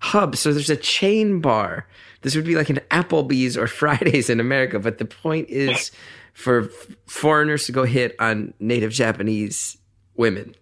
Hub. 0.00 0.36
So 0.36 0.52
there's 0.52 0.70
a 0.70 0.76
chain 0.76 1.40
bar. 1.40 1.86
This 2.22 2.34
would 2.34 2.44
be 2.44 2.56
like 2.56 2.70
an 2.70 2.80
Applebee's 2.90 3.56
or 3.56 3.66
Fridays 3.80 4.28
in 4.28 4.40
America, 4.40 4.78
but 4.78 4.98
the 4.98 5.04
point 5.04 5.48
is 5.48 5.90
for 6.32 6.64
foreigners 7.06 7.66
to 7.66 7.72
go 7.72 7.84
hit 7.84 8.16
on 8.18 8.54
native 8.58 8.92
Japanese 8.92 9.78
women. 10.16 10.54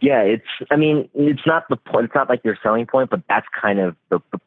Yeah, 0.00 0.22
it's. 0.22 0.46
I 0.70 0.76
mean, 0.76 1.08
it's 1.14 1.46
not 1.46 1.64
the 1.68 1.76
point. 1.76 2.06
It's 2.06 2.14
not 2.14 2.28
like 2.28 2.44
your 2.44 2.56
selling 2.62 2.86
point, 2.86 3.10
but 3.10 3.22
that's 3.28 3.46
kind 3.60 3.80
of 3.80 3.96
the, 4.10 4.20
the 4.32 4.38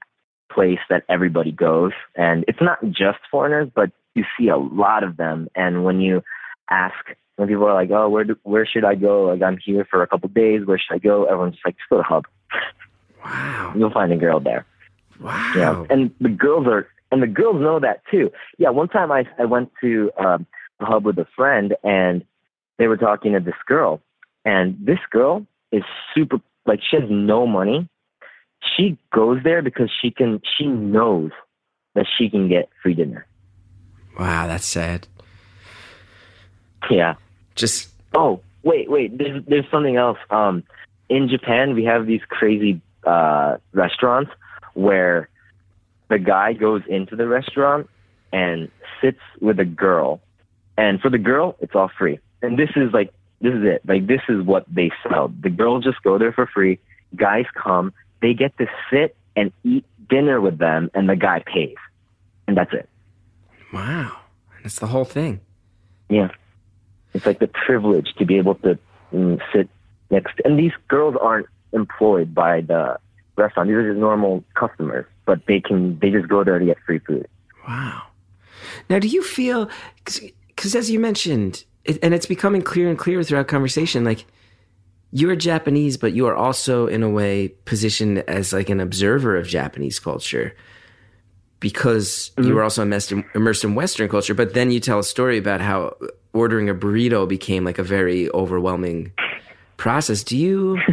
place 0.52 0.80
that 0.90 1.04
everybody 1.10 1.52
goes, 1.52 1.92
and 2.16 2.44
it's 2.48 2.62
not 2.62 2.80
just 2.86 3.20
foreigners, 3.30 3.70
but 3.74 3.92
you 4.16 4.24
see 4.38 4.48
a 4.50 4.58
lot 4.58 5.04
of 5.04 5.18
them. 5.18 5.48
And 5.56 5.84
when 5.84 6.02
you 6.02 6.24
ask, 6.70 6.96
when 7.36 7.48
people 7.48 7.66
are 7.66 7.74
like, 7.74 7.92
"Oh, 7.92 8.10
where 8.10 8.24
do, 8.24 8.38
where 8.44 8.66
should 8.66 8.86
I 8.86 8.96
go? 8.96 9.26
Like, 9.26 9.42
I'm 9.42 9.58
here 9.58 9.86
for 9.90 10.02
a 10.02 10.08
couple 10.08 10.30
days. 10.30 10.66
Where 10.66 10.80
should 10.80 10.96
I 10.96 11.00
go?" 11.00 11.26
Everyone's 11.26 11.56
just 11.56 11.66
like, 11.66 11.78
"Just 11.78 11.90
go 11.90 11.98
to 11.98 12.04
Hub. 12.04 12.26
Wow. 13.24 13.74
You'll 13.76 13.92
find 13.92 14.12
a 14.12 14.18
girl 14.18 14.40
there." 14.40 14.66
Wow. 15.20 15.54
Yeah, 15.56 15.86
and 15.90 16.12
the 16.20 16.30
girls 16.30 16.68
are, 16.68 16.88
and 17.12 17.22
the 17.22 17.28
girls 17.28 17.62
know 17.62 17.80
that 17.80 18.02
too. 18.10 18.32
Yeah, 18.58 18.70
one 18.70 18.88
time 18.88 19.12
I 19.12 19.26
I 19.40 19.46
went 19.46 19.72
to 19.82 20.12
um, 20.18 20.46
the 20.80 20.86
hub 20.86 21.06
with 21.06 21.18
a 21.20 21.28
friend, 21.36 21.76
and 21.84 22.24
they 22.78 22.88
were 22.88 22.98
talking 22.98 23.34
to 23.34 23.40
this 23.40 23.56
girl, 23.68 24.02
and 24.46 24.78
this 24.80 25.00
girl 25.10 25.46
is 25.72 25.84
super 26.14 26.38
like 26.66 26.80
she 26.82 26.98
has 26.98 27.10
no 27.10 27.46
money. 27.46 27.88
She 28.76 28.98
goes 29.14 29.40
there 29.44 29.62
because 29.62 29.90
she 30.02 30.12
can. 30.12 30.42
She 30.58 30.66
knows 30.66 31.32
that 31.96 32.06
she 32.18 32.30
can 32.30 32.48
get 32.48 32.70
free 32.82 32.94
dinner. 32.94 33.26
Wow, 34.20 34.48
that's 34.48 34.66
sad. 34.66 35.08
Yeah. 36.90 37.16
Just 37.56 37.92
Oh, 38.14 38.42
wait, 38.64 38.90
wait. 38.90 39.18
There's 39.18 39.44
there's 39.46 39.66
something 39.72 39.96
else. 39.96 40.18
Um, 40.30 40.64
in 41.10 41.30
Japan, 41.30 41.76
we 41.76 41.84
have 41.86 42.08
these 42.08 42.22
crazy 42.28 42.82
uh, 43.06 43.58
restaurants 43.74 44.32
where 44.74 45.30
the 46.10 46.20
guy 46.20 46.54
goes 46.54 46.82
into 46.88 47.16
the 47.16 47.28
restaurant 47.28 47.90
and 48.34 48.70
sits 49.02 49.20
with 49.40 49.60
a 49.60 49.66
girl, 49.66 50.22
and 50.78 51.00
for 51.02 51.10
the 51.10 51.18
girl, 51.18 51.56
it's 51.60 51.76
all 51.76 51.92
free. 51.98 52.20
And 52.42 52.58
this 52.58 52.70
is 52.76 52.94
like 52.94 53.14
this 53.42 53.54
is 53.54 53.64
it. 53.64 53.82
Like 53.86 54.08
this 54.08 54.22
is 54.30 54.44
what 54.44 54.66
they 54.74 54.92
sell. 55.04 55.32
The 55.42 55.50
girls 55.50 55.84
just 55.84 56.02
go 56.04 56.18
there 56.18 56.32
for 56.32 56.48
free. 56.48 56.80
Guys 57.16 57.46
come, 57.56 57.94
they 58.22 58.34
get 58.34 58.58
to 58.58 58.68
sit 58.90 59.16
and 59.36 59.52
eat 59.64 59.86
dinner 60.10 60.40
with 60.40 60.58
them, 60.58 60.90
and 60.94 61.10
the 61.10 61.16
guy 61.16 61.44
pays, 61.46 61.76
and 62.48 62.58
that's 62.58 62.74
it. 62.74 62.90
wow. 63.74 64.18
That's 64.64 64.80
the 64.80 64.88
whole 64.88 65.06
thing. 65.06 65.42
Yeah. 66.10 66.30
It's 67.14 67.26
like 67.26 67.40
the 67.40 67.48
privilege 67.48 68.14
to 68.20 68.26
be 68.26 68.38
able 68.38 68.56
to 68.56 68.78
mm, 69.14 69.40
sit 69.54 69.70
next. 70.10 70.40
and 70.46 70.58
these 70.58 70.74
girls 70.88 71.16
aren't 71.20 71.48
employed 71.74 72.34
by 72.34 72.62
the 72.62 72.98
restaurant. 73.38 73.70
These 73.70 73.78
are 73.78 73.90
just 73.90 74.00
normal 74.00 74.44
customers, 74.56 75.06
but 75.26 75.46
they 75.48 75.60
can 75.60 76.00
they 76.00 76.10
just 76.10 76.28
go 76.28 76.44
there 76.44 76.60
to 76.60 76.66
get 76.66 76.78
free 76.86 77.00
food. 77.00 77.28
Wow. 77.68 78.04
Now, 78.90 79.00
do 79.00 79.08
you 79.08 79.24
feel 79.24 79.70
because 80.48 80.76
as 80.76 80.90
you 80.90 81.00
mentioned, 81.00 81.66
it, 81.86 82.00
and 82.04 82.14
it's 82.14 82.26
becoming 82.26 82.62
clearer 82.62 82.90
and 82.90 83.00
clearer 83.00 83.24
throughout 83.24 83.48
conversation, 83.48 84.04
like 84.04 84.26
you're 85.12 85.36
Japanese, 85.36 85.98
but 85.98 86.14
you 86.14 86.28
are 86.28 86.36
also 86.36 86.88
in 86.88 87.04
a 87.04 87.10
way 87.10 87.50
positioned 87.66 88.20
as 88.20 88.54
like 88.54 88.70
an 88.70 88.80
observer 88.80 89.36
of 89.36 89.48
Japanese 89.48 90.00
culture 90.00 90.56
because 91.60 92.32
mm-hmm. 92.36 92.50
you 92.50 92.56
were 92.56 92.64
also 92.64 92.82
immersed 92.82 93.12
in, 93.12 93.26
immersed 93.36 93.64
in 93.64 93.76
Western 93.76 94.10
culture. 94.10 94.34
But 94.34 94.54
then 94.54 94.72
you 94.72 94.80
tell 94.80 95.00
a 95.00 95.04
story 95.04 95.38
about 95.38 95.62
how 95.62 95.96
ordering 96.34 96.70
a 96.70 96.76
burrito 96.76 97.28
became 97.28 97.64
like 97.64 97.78
a 97.78 97.84
very 97.84 98.30
overwhelming 98.32 99.12
process. 99.78 100.24
Do 100.24 100.38
you? 100.38 100.80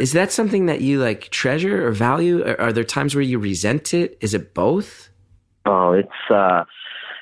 is 0.00 0.12
that 0.12 0.32
something 0.32 0.66
that 0.66 0.80
you 0.80 1.00
like 1.00 1.28
treasure 1.30 1.86
or 1.86 1.92
value? 1.92 2.44
Are, 2.44 2.60
are 2.60 2.72
there 2.72 2.84
times 2.84 3.14
where 3.14 3.22
you 3.22 3.38
resent 3.38 3.94
it? 3.94 4.18
Is 4.20 4.34
it 4.34 4.54
both? 4.54 5.10
Oh, 5.66 5.92
it's 5.92 6.30
uh, 6.30 6.64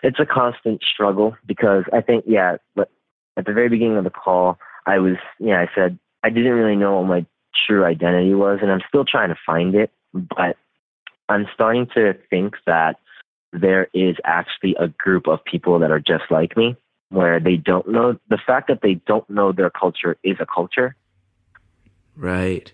it's 0.03 0.18
a 0.18 0.27
constant 0.27 0.83
struggle 0.83 1.37
because 1.47 1.85
I 1.93 2.01
think 2.01 2.25
yeah, 2.27 2.57
but 2.75 2.91
at 3.37 3.47
the 3.47 3.53
very 3.53 3.68
beginning 3.68 3.97
of 3.97 4.05
the 4.05 4.11
call, 4.11 4.59
I 4.87 4.99
was 4.99 5.16
yeah, 5.39 5.61
I 5.61 5.68
said 5.75 5.99
I 6.23 6.31
didn't 6.31 6.53
really 6.53 6.77
know 6.77 7.01
what 7.01 7.09
my 7.09 7.27
true 7.66 7.85
identity 7.85 8.35
was, 8.35 8.61
and 8.62 8.71
I'm 8.71 8.83
still 8.89 9.05
trying 9.05 9.31
to 9.31 9.39
find 9.45 9.75
it, 9.75 9.91
but 10.12 10.57
I'm 11.29 11.47
starting 11.55 11.87
to 11.95 12.14
think 12.29 12.55
that 12.66 12.97
there 13.53 13.89
is 13.93 14.16
actually 14.25 14.77
a 14.79 14.89
group 14.89 15.27
of 15.27 15.45
people 15.45 15.79
that 15.81 15.91
are 15.91 16.01
just 16.01 16.25
like 16.31 16.57
me, 16.57 16.77
where 17.11 17.41
they 17.41 17.57
don't 17.57 17.89
know 17.89 18.18
the 18.29 18.39
fact 18.45 18.68
that 18.68 18.81
they 18.83 18.95
don't 18.95 19.29
know 19.29 19.53
their 19.53 19.71
culture 19.71 20.16
is 20.23 20.37
a 20.41 20.47
culture, 20.47 20.97
Right. 22.17 22.73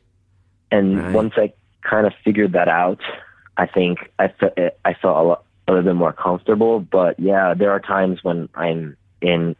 and 0.70 0.99
Right. 0.99 1.14
once 1.14 1.34
I 1.37 1.53
kind 1.82 2.07
of 2.07 2.12
figured 2.24 2.53
that 2.53 2.68
out, 2.68 3.01
I 3.57 3.66
think 3.66 4.11
I 4.18 4.28
fe- 4.28 4.70
I 4.84 4.95
felt 4.95 5.16
a, 5.16 5.22
lot, 5.22 5.45
a 5.68 5.72
little 5.72 5.84
bit 5.93 5.97
more 5.97 6.12
comfortable. 6.12 6.80
But 6.80 7.18
yeah, 7.20 7.55
there 7.55 7.70
are 7.70 7.80
times 7.80 8.22
when 8.24 8.49
I'm 8.55 8.97
in 9.20 9.55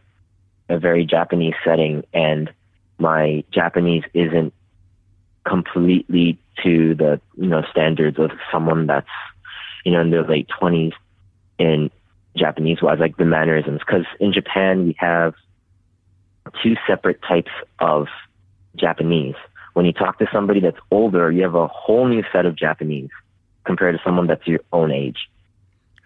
a 0.69 0.79
very 0.79 1.05
Japanese 1.05 1.55
setting 1.65 2.05
and 2.13 2.51
my 2.99 3.45
Japanese 3.53 4.03
isn't 4.15 4.53
completely 5.45 6.39
to 6.65 6.95
the 6.95 7.21
you 7.37 7.47
know 7.47 7.63
standards 7.71 8.19
of 8.19 8.33
someone 8.51 8.87
that's 8.87 9.07
you 9.85 9.93
know 9.93 10.01
in 10.01 10.11
their 10.11 10.27
late 10.27 10.49
twenties 10.49 10.93
in 11.59 11.91
Japanese 12.37 12.83
wise, 12.83 12.99
like 12.99 13.17
the 13.17 13.25
mannerisms. 13.25 13.81
Because 13.87 14.07
in 14.21 14.33
Japan 14.33 14.87
we 14.87 14.97
have 14.99 15.35
two 16.63 16.77
separate 16.87 17.23
types 17.23 17.53
of 17.79 18.09
Japanese. 18.77 19.37
When 19.77 19.85
you 19.85 19.93
talk 19.93 20.19
to 20.21 20.27
somebody 20.33 20.61
that's 20.61 20.79
older, 20.91 21.31
you 21.31 21.43
have 21.43 21.55
a 21.55 21.67
whole 21.67 22.09
new 22.09 22.25
set 22.33 22.47
of 22.47 22.57
Japanese 22.57 23.11
compared 23.67 23.95
to 23.95 24.03
someone 24.03 24.27
that's 24.27 24.47
your 24.47 24.61
own 24.73 24.91
age. 24.91 25.29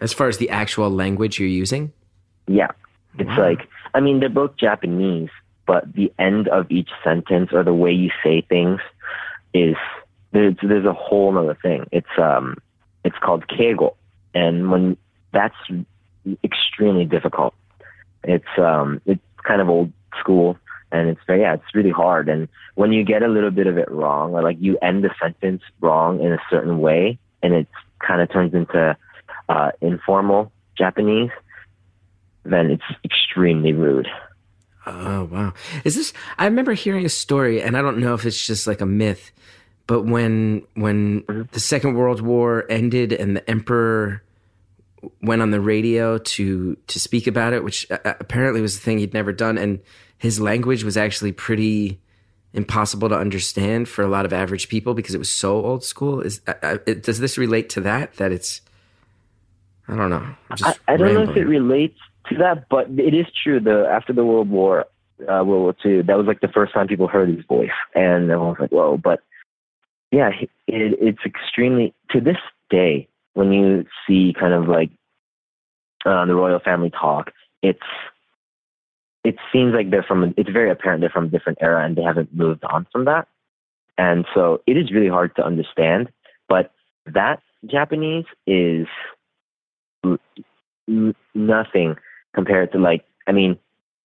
As 0.01 0.11
far 0.11 0.27
as 0.27 0.39
the 0.39 0.49
actual 0.49 0.89
language 0.89 1.39
you're 1.39 1.47
using? 1.47 1.93
Yeah. 2.47 2.71
It's 3.17 3.37
like, 3.37 3.69
I 3.93 4.01
mean, 4.01 4.19
they're 4.19 4.27
both 4.27 4.57
Japanese, 4.57 5.29
but 5.65 5.93
the 5.93 6.11
end 6.19 6.49
of 6.49 6.69
each 6.69 6.89
sentence 7.01 7.51
or 7.53 7.63
the 7.63 7.73
way 7.73 7.93
you 7.93 8.09
say 8.21 8.41
things 8.41 8.81
is 9.53 9.77
there's, 10.33 10.55
there's 10.61 10.85
a 10.85 10.91
whole 10.91 11.37
other 11.37 11.57
thing. 11.61 11.87
It's, 11.93 12.17
um, 12.17 12.57
it's 13.05 13.17
called 13.19 13.47
keigo. 13.47 13.95
And 14.33 14.69
when 14.69 14.97
that's 15.31 15.55
extremely 16.43 17.05
difficult, 17.05 17.53
it's, 18.25 18.43
um, 18.57 18.99
it's 19.05 19.21
kind 19.47 19.61
of 19.61 19.69
old 19.69 19.93
school 20.19 20.57
and 20.91 21.09
it's 21.09 21.21
very, 21.27 21.41
yeah, 21.41 21.53
it's 21.53 21.75
really 21.75 21.91
hard. 21.91 22.29
And 22.29 22.47
when 22.75 22.91
you 22.91 23.03
get 23.03 23.23
a 23.23 23.27
little 23.27 23.51
bit 23.51 23.67
of 23.67 23.77
it 23.77 23.89
wrong 23.89 24.33
or 24.33 24.41
like 24.41 24.57
you 24.59 24.77
end 24.81 25.03
the 25.03 25.13
sentence 25.21 25.61
wrong 25.79 26.21
in 26.21 26.31
a 26.31 26.39
certain 26.49 26.79
way 26.79 27.17
and 27.41 27.53
it 27.53 27.67
kind 27.99 28.21
of 28.21 28.31
turns 28.31 28.53
into, 28.53 28.97
uh, 29.49 29.71
informal 29.81 30.51
Japanese, 30.77 31.31
then 32.43 32.71
it's 32.71 32.83
extremely 33.03 33.73
rude. 33.73 34.07
Oh 34.85 35.25
wow! 35.25 35.53
Is 35.83 35.95
this? 35.95 36.11
I 36.39 36.45
remember 36.45 36.73
hearing 36.73 37.05
a 37.05 37.09
story, 37.09 37.61
and 37.61 37.77
I 37.77 37.83
don't 37.83 37.99
know 37.99 38.15
if 38.15 38.25
it's 38.25 38.47
just 38.47 38.65
like 38.65 38.81
a 38.81 38.85
myth, 38.85 39.31
but 39.85 40.05
when 40.05 40.63
when 40.73 41.23
the 41.51 41.59
Second 41.59 41.93
World 41.93 42.21
War 42.21 42.65
ended 42.67 43.13
and 43.13 43.35
the 43.35 43.47
Emperor 43.47 44.23
went 45.21 45.43
on 45.43 45.51
the 45.51 45.61
radio 45.61 46.17
to 46.17 46.75
to 46.87 46.99
speak 46.99 47.27
about 47.27 47.53
it, 47.53 47.63
which 47.63 47.89
uh, 47.91 47.99
apparently 48.19 48.59
was 48.59 48.75
a 48.75 48.79
thing 48.79 48.97
he'd 48.97 49.13
never 49.13 49.31
done, 49.31 49.59
and 49.59 49.81
his 50.21 50.39
language 50.39 50.83
was 50.83 50.97
actually 50.97 51.31
pretty 51.31 51.99
impossible 52.53 53.09
to 53.09 53.17
understand 53.17 53.89
for 53.89 54.03
a 54.03 54.07
lot 54.07 54.23
of 54.23 54.31
average 54.31 54.69
people 54.69 54.93
because 54.93 55.15
it 55.15 55.17
was 55.17 55.31
so 55.31 55.65
old 55.65 55.83
school. 55.83 56.21
Is 56.21 56.41
uh, 56.45 56.53
uh, 56.61 56.77
it, 56.85 57.01
does 57.01 57.19
this 57.19 57.39
relate 57.39 57.69
to 57.69 57.81
that? 57.81 58.13
That 58.17 58.31
it's 58.31 58.61
I 59.87 59.95
don't 59.95 60.11
know. 60.11 60.35
I, 60.51 60.75
I 60.87 60.97
don't 60.97 61.15
know 61.15 61.23
if 61.23 61.35
it 61.35 61.45
relates 61.45 61.97
to 62.29 62.37
that, 62.37 62.69
but 62.69 62.87
it 62.91 63.15
is 63.15 63.25
true. 63.43 63.59
The 63.59 63.87
after 63.91 64.13
the 64.13 64.23
World 64.23 64.47
War, 64.47 64.85
uh, 65.21 65.43
World 65.43 65.47
War 65.47 65.75
Two, 65.81 66.03
that 66.03 66.15
was 66.15 66.27
like 66.27 66.41
the 66.41 66.49
first 66.49 66.71
time 66.71 66.87
people 66.87 67.07
heard 67.07 67.29
his 67.29 67.43
voice, 67.47 67.71
and 67.95 68.29
everyone 68.29 68.49
was 68.49 68.57
like, 68.59 68.71
"Whoa!" 68.71 68.97
But 68.97 69.23
yeah, 70.11 70.29
it, 70.39 70.51
it's 70.67 71.25
extremely 71.25 71.95
to 72.11 72.21
this 72.21 72.37
day 72.69 73.07
when 73.33 73.51
you 73.51 73.85
see 74.05 74.35
kind 74.39 74.53
of 74.53 74.67
like 74.67 74.91
uh, 76.05 76.25
the 76.25 76.35
royal 76.35 76.59
family 76.59 76.91
talk, 76.91 77.31
it's 77.63 77.79
it 79.23 79.35
seems 79.51 79.73
like 79.73 79.91
they're 79.91 80.03
from. 80.03 80.33
It's 80.37 80.49
very 80.49 80.71
apparent 80.71 81.01
they're 81.01 81.09
from 81.09 81.25
a 81.25 81.29
different 81.29 81.59
era, 81.61 81.85
and 81.85 81.95
they 81.95 82.01
haven't 82.01 82.33
moved 82.33 82.63
on 82.63 82.87
from 82.91 83.05
that. 83.05 83.27
And 83.97 84.25
so 84.33 84.61
it 84.65 84.77
is 84.77 84.91
really 84.91 85.09
hard 85.09 85.35
to 85.35 85.45
understand. 85.45 86.09
But 86.49 86.71
that 87.05 87.41
Japanese 87.65 88.25
is 88.47 88.87
nothing 91.33 91.95
compared 92.33 92.71
to 92.71 92.79
like 92.79 93.05
I 93.27 93.31
mean 93.31 93.57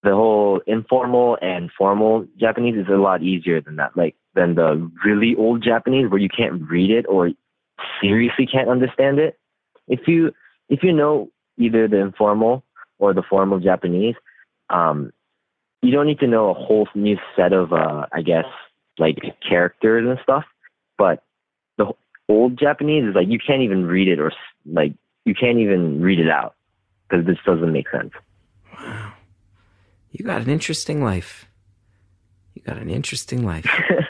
the 0.03 0.11
whole 0.11 0.61
informal 0.67 1.39
and 1.41 1.71
formal 1.77 2.27
Japanese 2.39 2.77
is 2.77 2.89
a 2.89 2.97
lot 2.97 3.23
easier 3.23 3.61
than 3.61 3.77
that 3.77 3.97
like 3.97 4.15
than 4.35 4.55
the 4.55 4.91
really 5.05 5.35
old 5.37 5.63
Japanese 5.63 6.11
where 6.11 6.21
you 6.21 6.29
can't 6.29 6.63
read 6.69 6.91
it 6.91 7.07
or 7.09 7.31
seriously 8.01 8.47
can't 8.47 8.69
understand 8.69 9.19
it 9.19 9.39
if 9.89 10.01
you 10.07 10.33
if 10.69 10.83
you 10.83 10.93
know 10.93 11.31
either 11.59 11.89
the 11.89 11.99
informal 11.99 12.63
or 12.99 13.15
the 13.15 13.23
formal 13.23 13.59
Japanese 13.59 14.15
um 14.71 15.13
you 15.83 15.93
don't 15.93 16.07
need 16.07 16.19
to 16.21 16.27
know 16.27 16.51
a 16.51 16.55
whole 16.55 16.89
new 16.95 17.17
set 17.35 17.53
of 17.53 17.73
uh 17.73 18.07
I 18.13 18.23
guess 18.23 18.47
like 18.99 19.19
characters 19.47 20.09
and 20.09 20.19
stuff 20.23 20.45
but 20.99 21.23
the 21.77 21.93
old 22.29 22.59
Japanese 22.59 23.05
is 23.05 23.15
like 23.15 23.29
you 23.29 23.39
can't 23.39 23.63
even 23.63 23.87
read 23.87 24.09
it 24.09 24.19
or 24.19 24.33
like 24.67 24.93
you 25.25 25.35
can't 25.35 25.59
even 25.59 26.01
read 26.01 26.19
it 26.19 26.31
out 26.31 26.55
because 27.09 27.27
this 27.27 27.39
doesn't 27.45 27.73
make 27.73 27.91
sense. 27.91 28.13
Wow, 28.79 29.13
you 30.13 30.25
got 30.25 30.43
an 30.43 30.51
interesting 30.51 31.03
life. 31.03 31.47
You 32.55 32.63
got 32.63 32.79
an 32.79 32.91
interesting 32.91 33.45
life. 33.45 33.67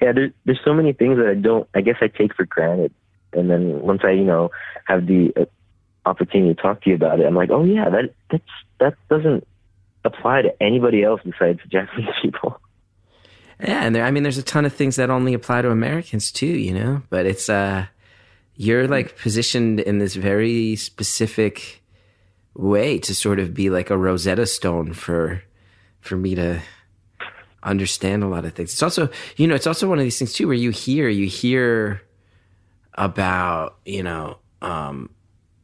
yeah, 0.00 0.12
there, 0.12 0.32
there's 0.44 0.60
so 0.64 0.72
many 0.72 0.92
things 0.92 1.18
that 1.18 1.26
I 1.26 1.34
don't. 1.34 1.68
I 1.74 1.80
guess 1.80 1.96
I 2.00 2.08
take 2.08 2.34
for 2.34 2.46
granted, 2.46 2.94
and 3.32 3.50
then 3.50 3.80
once 3.82 4.02
I, 4.04 4.12
you 4.12 4.24
know, 4.24 4.50
have 4.86 5.06
the 5.06 5.32
uh, 5.36 5.44
opportunity 6.06 6.54
to 6.54 6.62
talk 6.62 6.82
to 6.82 6.90
you 6.90 6.96
about 6.96 7.20
it, 7.20 7.26
I'm 7.26 7.34
like, 7.34 7.50
oh 7.50 7.64
yeah, 7.64 7.90
that 7.90 8.14
that's 8.30 8.44
that 8.80 8.94
doesn't 9.10 9.46
apply 10.04 10.42
to 10.42 10.62
anybody 10.62 11.02
else 11.02 11.20
besides 11.24 11.60
Japanese 11.68 12.08
people. 12.22 12.60
Yeah, 13.60 13.84
and 13.84 13.94
there, 13.94 14.04
I 14.04 14.10
mean, 14.10 14.22
there's 14.22 14.38
a 14.38 14.42
ton 14.42 14.64
of 14.64 14.72
things 14.72 14.96
that 14.96 15.10
only 15.10 15.34
apply 15.34 15.62
to 15.62 15.70
Americans 15.70 16.30
too, 16.30 16.46
you 16.46 16.74
know. 16.74 17.02
But 17.10 17.26
it's 17.26 17.48
uh, 17.48 17.86
you're 18.54 18.86
like 18.86 19.18
positioned 19.18 19.80
in 19.80 19.98
this 19.98 20.14
very 20.14 20.76
specific 20.76 21.82
way 22.54 22.98
to 22.98 23.14
sort 23.14 23.38
of 23.38 23.54
be 23.54 23.70
like 23.70 23.90
a 23.90 23.96
Rosetta 23.96 24.46
Stone 24.46 24.94
for 24.94 25.42
for 26.00 26.16
me 26.16 26.34
to 26.34 26.60
understand 27.62 28.22
a 28.22 28.28
lot 28.28 28.44
of 28.44 28.54
things. 28.54 28.72
It's 28.72 28.82
also, 28.82 29.08
you 29.36 29.46
know, 29.46 29.54
it's 29.54 29.66
also 29.66 29.88
one 29.88 29.98
of 29.98 30.04
these 30.04 30.18
things 30.18 30.32
too 30.32 30.46
where 30.46 30.56
you 30.56 30.70
hear 30.70 31.08
you 31.08 31.26
hear 31.26 32.02
about 32.94 33.76
you 33.84 34.02
know 34.02 34.38
um, 34.62 35.10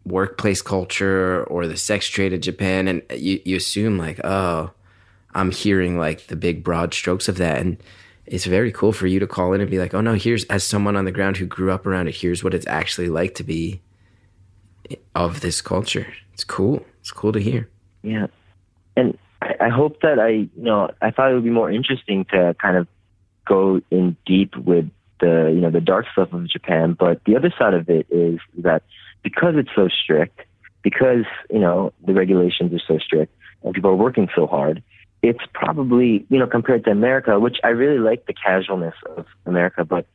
workplace 0.04 0.62
culture 0.62 1.44
or 1.44 1.66
the 1.66 1.76
sex 1.76 2.08
trade 2.08 2.32
of 2.32 2.40
Japan, 2.40 2.88
and 2.88 3.02
you 3.14 3.40
you 3.44 3.56
assume 3.56 3.98
like, 3.98 4.20
oh. 4.24 4.72
I'm 5.34 5.50
hearing 5.50 5.98
like 5.98 6.26
the 6.26 6.36
big 6.36 6.62
broad 6.62 6.92
strokes 6.92 7.26
of 7.26 7.38
that. 7.38 7.58
And 7.58 7.82
it's 8.26 8.44
very 8.44 8.70
cool 8.70 8.92
for 8.92 9.06
you 9.06 9.18
to 9.18 9.26
call 9.26 9.54
in 9.54 9.62
and 9.62 9.70
be 9.70 9.78
like, 9.78 9.94
oh 9.94 10.02
no, 10.02 10.12
here's 10.12 10.44
as 10.44 10.62
someone 10.62 10.94
on 10.94 11.06
the 11.06 11.10
ground 11.10 11.38
who 11.38 11.46
grew 11.46 11.70
up 11.70 11.86
around 11.86 12.06
it, 12.06 12.14
here's 12.14 12.44
what 12.44 12.52
it's 12.52 12.66
actually 12.66 13.08
like 13.08 13.34
to 13.36 13.42
be 13.42 13.80
of 15.14 15.40
this 15.40 15.62
culture. 15.62 16.06
It's 16.34 16.44
cool. 16.44 16.84
It's 17.00 17.10
cool 17.10 17.32
to 17.32 17.40
hear. 17.40 17.70
Yeah, 18.02 18.26
and 18.94 19.16
I, 19.40 19.54
I 19.58 19.68
hope 19.70 20.02
that 20.02 20.18
I, 20.18 20.28
you 20.28 20.50
know, 20.56 20.90
I 21.00 21.10
thought 21.10 21.30
it 21.30 21.34
would 21.34 21.44
be 21.44 21.50
more 21.50 21.70
interesting 21.70 22.26
to 22.26 22.54
kind 22.60 22.76
of 22.76 22.86
go 23.46 23.80
in 23.90 24.18
deep 24.26 24.54
with 24.54 24.90
the, 25.20 25.50
you 25.54 25.62
know, 25.62 25.70
the 25.70 25.80
dark 25.80 26.04
stuff 26.12 26.34
of 26.34 26.46
Japan. 26.46 26.92
But 26.92 27.24
the 27.24 27.36
other 27.36 27.54
side 27.58 27.72
of 27.72 27.88
it 27.88 28.06
is 28.10 28.38
that 28.58 28.82
because 29.22 29.54
it's 29.56 29.70
so 29.74 29.88
strict, 29.88 30.40
because 30.82 31.24
you 31.50 31.60
know 31.60 31.92
the 32.06 32.14
regulations 32.14 32.72
are 32.72 32.82
so 32.86 32.98
strict, 32.98 33.34
and 33.62 33.74
people 33.74 33.90
are 33.90 33.96
working 33.96 34.28
so 34.34 34.46
hard, 34.46 34.82
it's 35.22 35.44
probably, 35.54 36.26
you 36.28 36.38
know, 36.38 36.46
compared 36.46 36.84
to 36.84 36.90
America, 36.90 37.38
which 37.38 37.58
I 37.62 37.68
really 37.68 37.98
like 37.98 38.26
the 38.26 38.34
casualness 38.34 38.94
of 39.16 39.26
America, 39.46 39.84
but 39.84 40.06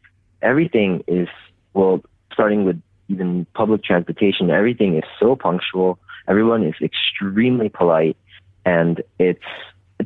everything 0.42 1.04
is 1.08 1.30
well, 1.74 2.02
starting 2.34 2.66
with 2.66 2.82
even 3.08 3.46
public 3.54 3.84
transportation, 3.84 4.52
everything 4.52 4.98
is 4.98 5.04
so 5.20 5.36
punctual. 5.36 5.98
Everyone 6.28 6.64
is 6.66 6.76
extremely 6.82 7.70
polite, 7.70 8.18
and 8.66 9.02
it's 9.18 9.40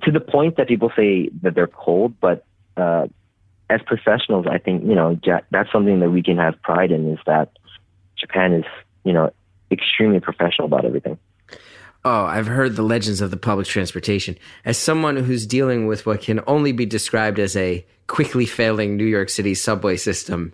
to 0.03 0.11
the 0.11 0.19
point 0.19 0.57
that 0.57 0.67
people 0.67 0.91
say 0.95 1.29
that 1.41 1.55
they're 1.55 1.65
cold. 1.65 2.13
But 2.19 2.45
uh, 2.77 3.07
as 3.69 3.81
professionals, 3.87 4.45
I 4.47 4.59
think 4.59 4.83
you 4.83 4.93
know 4.93 5.19
that's 5.49 5.71
something 5.71 5.99
that 6.01 6.11
we 6.11 6.21
can 6.21 6.37
have 6.37 6.61
pride 6.61 6.91
in 6.91 7.11
is 7.11 7.19
that 7.25 7.49
Japan 8.17 8.53
is 8.53 8.65
you 9.03 9.13
know 9.13 9.31
extremely 9.71 10.19
professional 10.19 10.67
about 10.67 10.85
everything. 10.85 11.17
Oh, 12.03 12.25
I've 12.25 12.47
heard 12.47 12.75
the 12.75 12.81
legends 12.81 13.21
of 13.21 13.29
the 13.29 13.37
public 13.37 13.67
transportation. 13.67 14.35
As 14.65 14.77
someone 14.77 15.17
who's 15.17 15.45
dealing 15.45 15.85
with 15.85 16.05
what 16.07 16.21
can 16.21 16.41
only 16.47 16.71
be 16.71 16.85
described 16.85 17.37
as 17.37 17.55
a 17.55 17.85
quickly 18.07 18.45
failing 18.47 18.97
New 18.97 19.05
York 19.05 19.29
City 19.29 19.53
subway 19.53 19.97
system, 19.97 20.51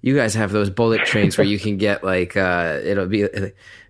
you 0.00 0.16
guys 0.16 0.32
have 0.34 0.52
those 0.52 0.70
bullet 0.70 1.04
trains 1.04 1.36
where 1.36 1.46
you 1.46 1.58
can 1.58 1.76
get 1.76 2.02
like 2.02 2.34
uh, 2.36 2.78
it'll 2.82 3.06
be 3.06 3.26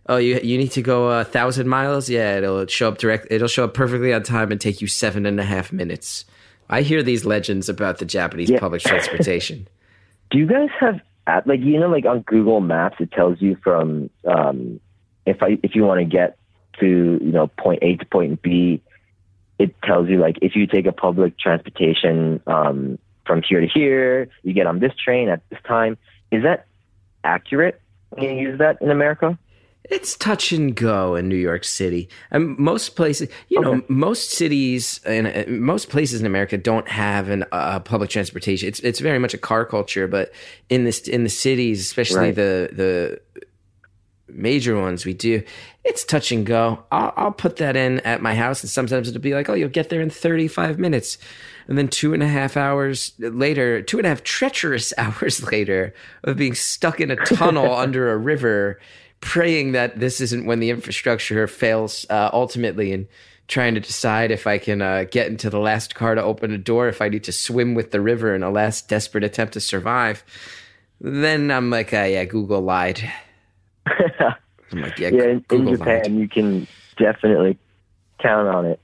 oh 0.07 0.16
you 0.16 0.41
you 0.43 0.59
need 0.59 0.72
to 0.72 0.82
go 0.82 1.09
a 1.20 1.24
thousand 1.24 1.68
miles 1.68 2.11
yeah 2.11 2.36
it'll 2.38 2.66
show 2.66 2.88
up 2.88 2.99
direct 2.99 3.28
it'll 3.30 3.47
show 3.47 3.64
up 3.64 3.74
perfectly 3.74 4.12
on 4.12 4.24
time 4.24 4.51
and 4.51 4.61
take 4.61 4.80
you 4.80 4.88
seven 4.88 5.24
and 5.26 5.38
a 5.38 5.45
half 5.45 5.72
minutes. 5.72 6.24
I 6.68 6.82
hear 6.82 7.03
these 7.05 7.24
legends 7.24 7.68
about 7.68 7.99
the 7.99 8.05
Japanese 8.05 8.51
Yeah. 8.51 8.59
public 8.61 8.82
transportation. 8.82 9.68
Do 10.32 10.38
you 10.38 10.47
guys 10.47 10.68
have 10.80 11.01
like 11.47 11.61
you 11.61 11.78
know 11.78 11.89
like 11.89 12.05
on 12.07 12.20
Google 12.20 12.61
Maps 12.61 12.97
it 13.01 13.12
tells 13.12 13.41
you 13.41 13.57
from 13.62 14.11
um, 14.26 14.81
if 15.26 15.43
I 15.43 15.59
if 15.62 15.74
you 15.74 15.85
want 15.85 16.01
to 16.01 16.05
get 16.05 16.39
to 16.81 16.87
you 16.87 17.33
know 17.33 17.47
point 17.47 17.81
A 17.83 17.97
to 17.97 18.05
point 18.07 18.43
B, 18.43 18.83
it 19.59 19.74
tells 19.83 20.09
you 20.09 20.18
like 20.18 20.39
if 20.43 20.57
you 20.57 20.66
take 20.66 20.87
a 20.87 20.93
public 20.93 21.39
transportation 21.39 22.41
um, 22.47 22.99
from 23.26 23.43
here 23.47 23.61
to 23.61 23.66
here, 23.66 24.28
you 24.43 24.53
get 24.53 24.66
on 24.66 24.81
this 24.81 24.93
train 25.03 25.28
at 25.28 25.43
this 25.51 25.59
time. 25.66 25.99
Is 26.31 26.43
that 26.43 26.66
accurate? 27.24 27.81
Can 28.16 28.37
you 28.37 28.49
use 28.49 28.59
that 28.59 28.81
in 28.81 28.91
America? 28.91 29.39
It's 29.85 30.16
touch 30.16 30.53
and 30.53 30.74
go 30.76 31.16
in 31.16 31.28
New 31.28 31.37
York 31.37 31.64
City. 31.64 32.09
And 32.31 32.57
most 32.59 32.91
places, 32.97 33.28
you 33.49 33.61
know, 33.61 33.83
most 33.89 34.31
cities 34.31 35.01
and 35.05 35.26
uh, 35.26 35.45
most 35.49 35.89
places 35.89 36.20
in 36.20 36.26
America 36.26 36.57
don't 36.59 36.89
have 36.89 37.28
an 37.28 37.45
uh, 37.51 37.81
public 37.81 38.11
transportation. 38.11 38.68
It's 38.68 38.81
it's 38.81 39.01
very 39.01 39.18
much 39.18 39.35
a 39.35 39.39
car 39.39 39.64
culture, 39.64 40.07
but 40.07 40.33
in 40.68 40.85
this 40.85 41.09
in 41.09 41.24
the 41.24 41.31
cities, 41.31 41.81
especially 41.81 42.26
Right. 42.26 42.35
the 42.35 42.68
the 42.72 43.20
major 44.28 44.81
ones, 44.81 45.05
we 45.05 45.12
do. 45.14 45.43
It's 45.85 46.05
touch 46.05 46.31
and 46.31 46.47
go. 46.47 46.85
I'll, 46.93 47.12
I'll 47.16 47.33
put 47.33 47.57
that 47.57 47.74
in 47.74 48.01
at 48.01 48.22
my 48.22 48.35
house, 48.35 48.62
and 48.62 48.70
sometimes 48.70 49.09
it'll 49.09 49.20
be 49.20 49.35
like, 49.35 49.49
oh, 49.49 49.55
you'll 49.55 49.68
get 49.70 49.89
there 49.89 50.01
in 50.01 50.11
thirty 50.11 50.47
five 50.47 50.78
minutes, 50.78 51.18
and 51.66 51.76
then 51.76 51.89
two 51.89 52.14
and 52.14 52.22
a 52.22 52.28
half 52.28 52.57
hours 52.57 53.12
later, 53.18 53.83
two 53.83 53.99
and 53.99 54.07
a 54.07 54.11
half 54.11 54.22
treacherous 54.22 54.93
hours 54.99 55.43
later 55.51 55.95
of 56.22 56.37
being 56.37 56.55
stuck 56.55 57.01
in 57.01 57.11
a 57.11 57.16
tunnel 57.16 57.74
under 57.85 58.12
a 58.12 58.16
river, 58.16 58.78
praying 59.21 59.73
that 59.73 59.99
this 59.99 60.21
isn't 60.21 60.47
when 60.47 60.61
the 60.61 60.71
infrastructure 60.71 61.47
fails 61.47 62.07
uh, 62.11 62.31
ultimately, 62.33 62.93
and 62.93 63.07
trying 63.49 63.75
to 63.75 63.81
decide 63.81 64.31
if 64.31 64.47
I 64.47 64.59
can 64.59 64.81
uh, 64.81 65.05
get 65.11 65.27
into 65.27 65.51
the 65.51 65.59
last 65.59 65.95
car 65.95 66.14
to 66.14 66.23
open 66.23 66.53
a 66.53 66.59
door, 66.59 66.89
if 66.89 67.03
I 67.03 67.09
need 67.09 67.25
to 67.25 67.33
swim 67.33 67.75
with 67.75 67.91
the 67.91 68.01
river 68.01 68.35
in 68.35 68.43
a 68.43 68.51
last 68.51 68.89
desperate 68.89 69.25
attempt 69.25 69.55
to 69.55 69.61
survive. 69.61 70.25
Then 71.01 71.51
I'm 71.51 71.71
like, 71.71 71.93
uh, 71.93 72.03
yeah, 72.03 72.25
Google 72.25 72.61
lied. 72.61 73.03
I'm 73.87 74.83
like, 74.83 74.99
yeah, 74.99 75.09
yeah, 75.09 75.25
in, 75.25 75.45
in 75.51 75.68
Japan, 75.68 76.03
lied. 76.03 76.12
you 76.12 76.29
can 76.29 76.66
definitely 76.97 77.59
count 78.21 78.49
on 78.49 78.66
it. 78.66 78.81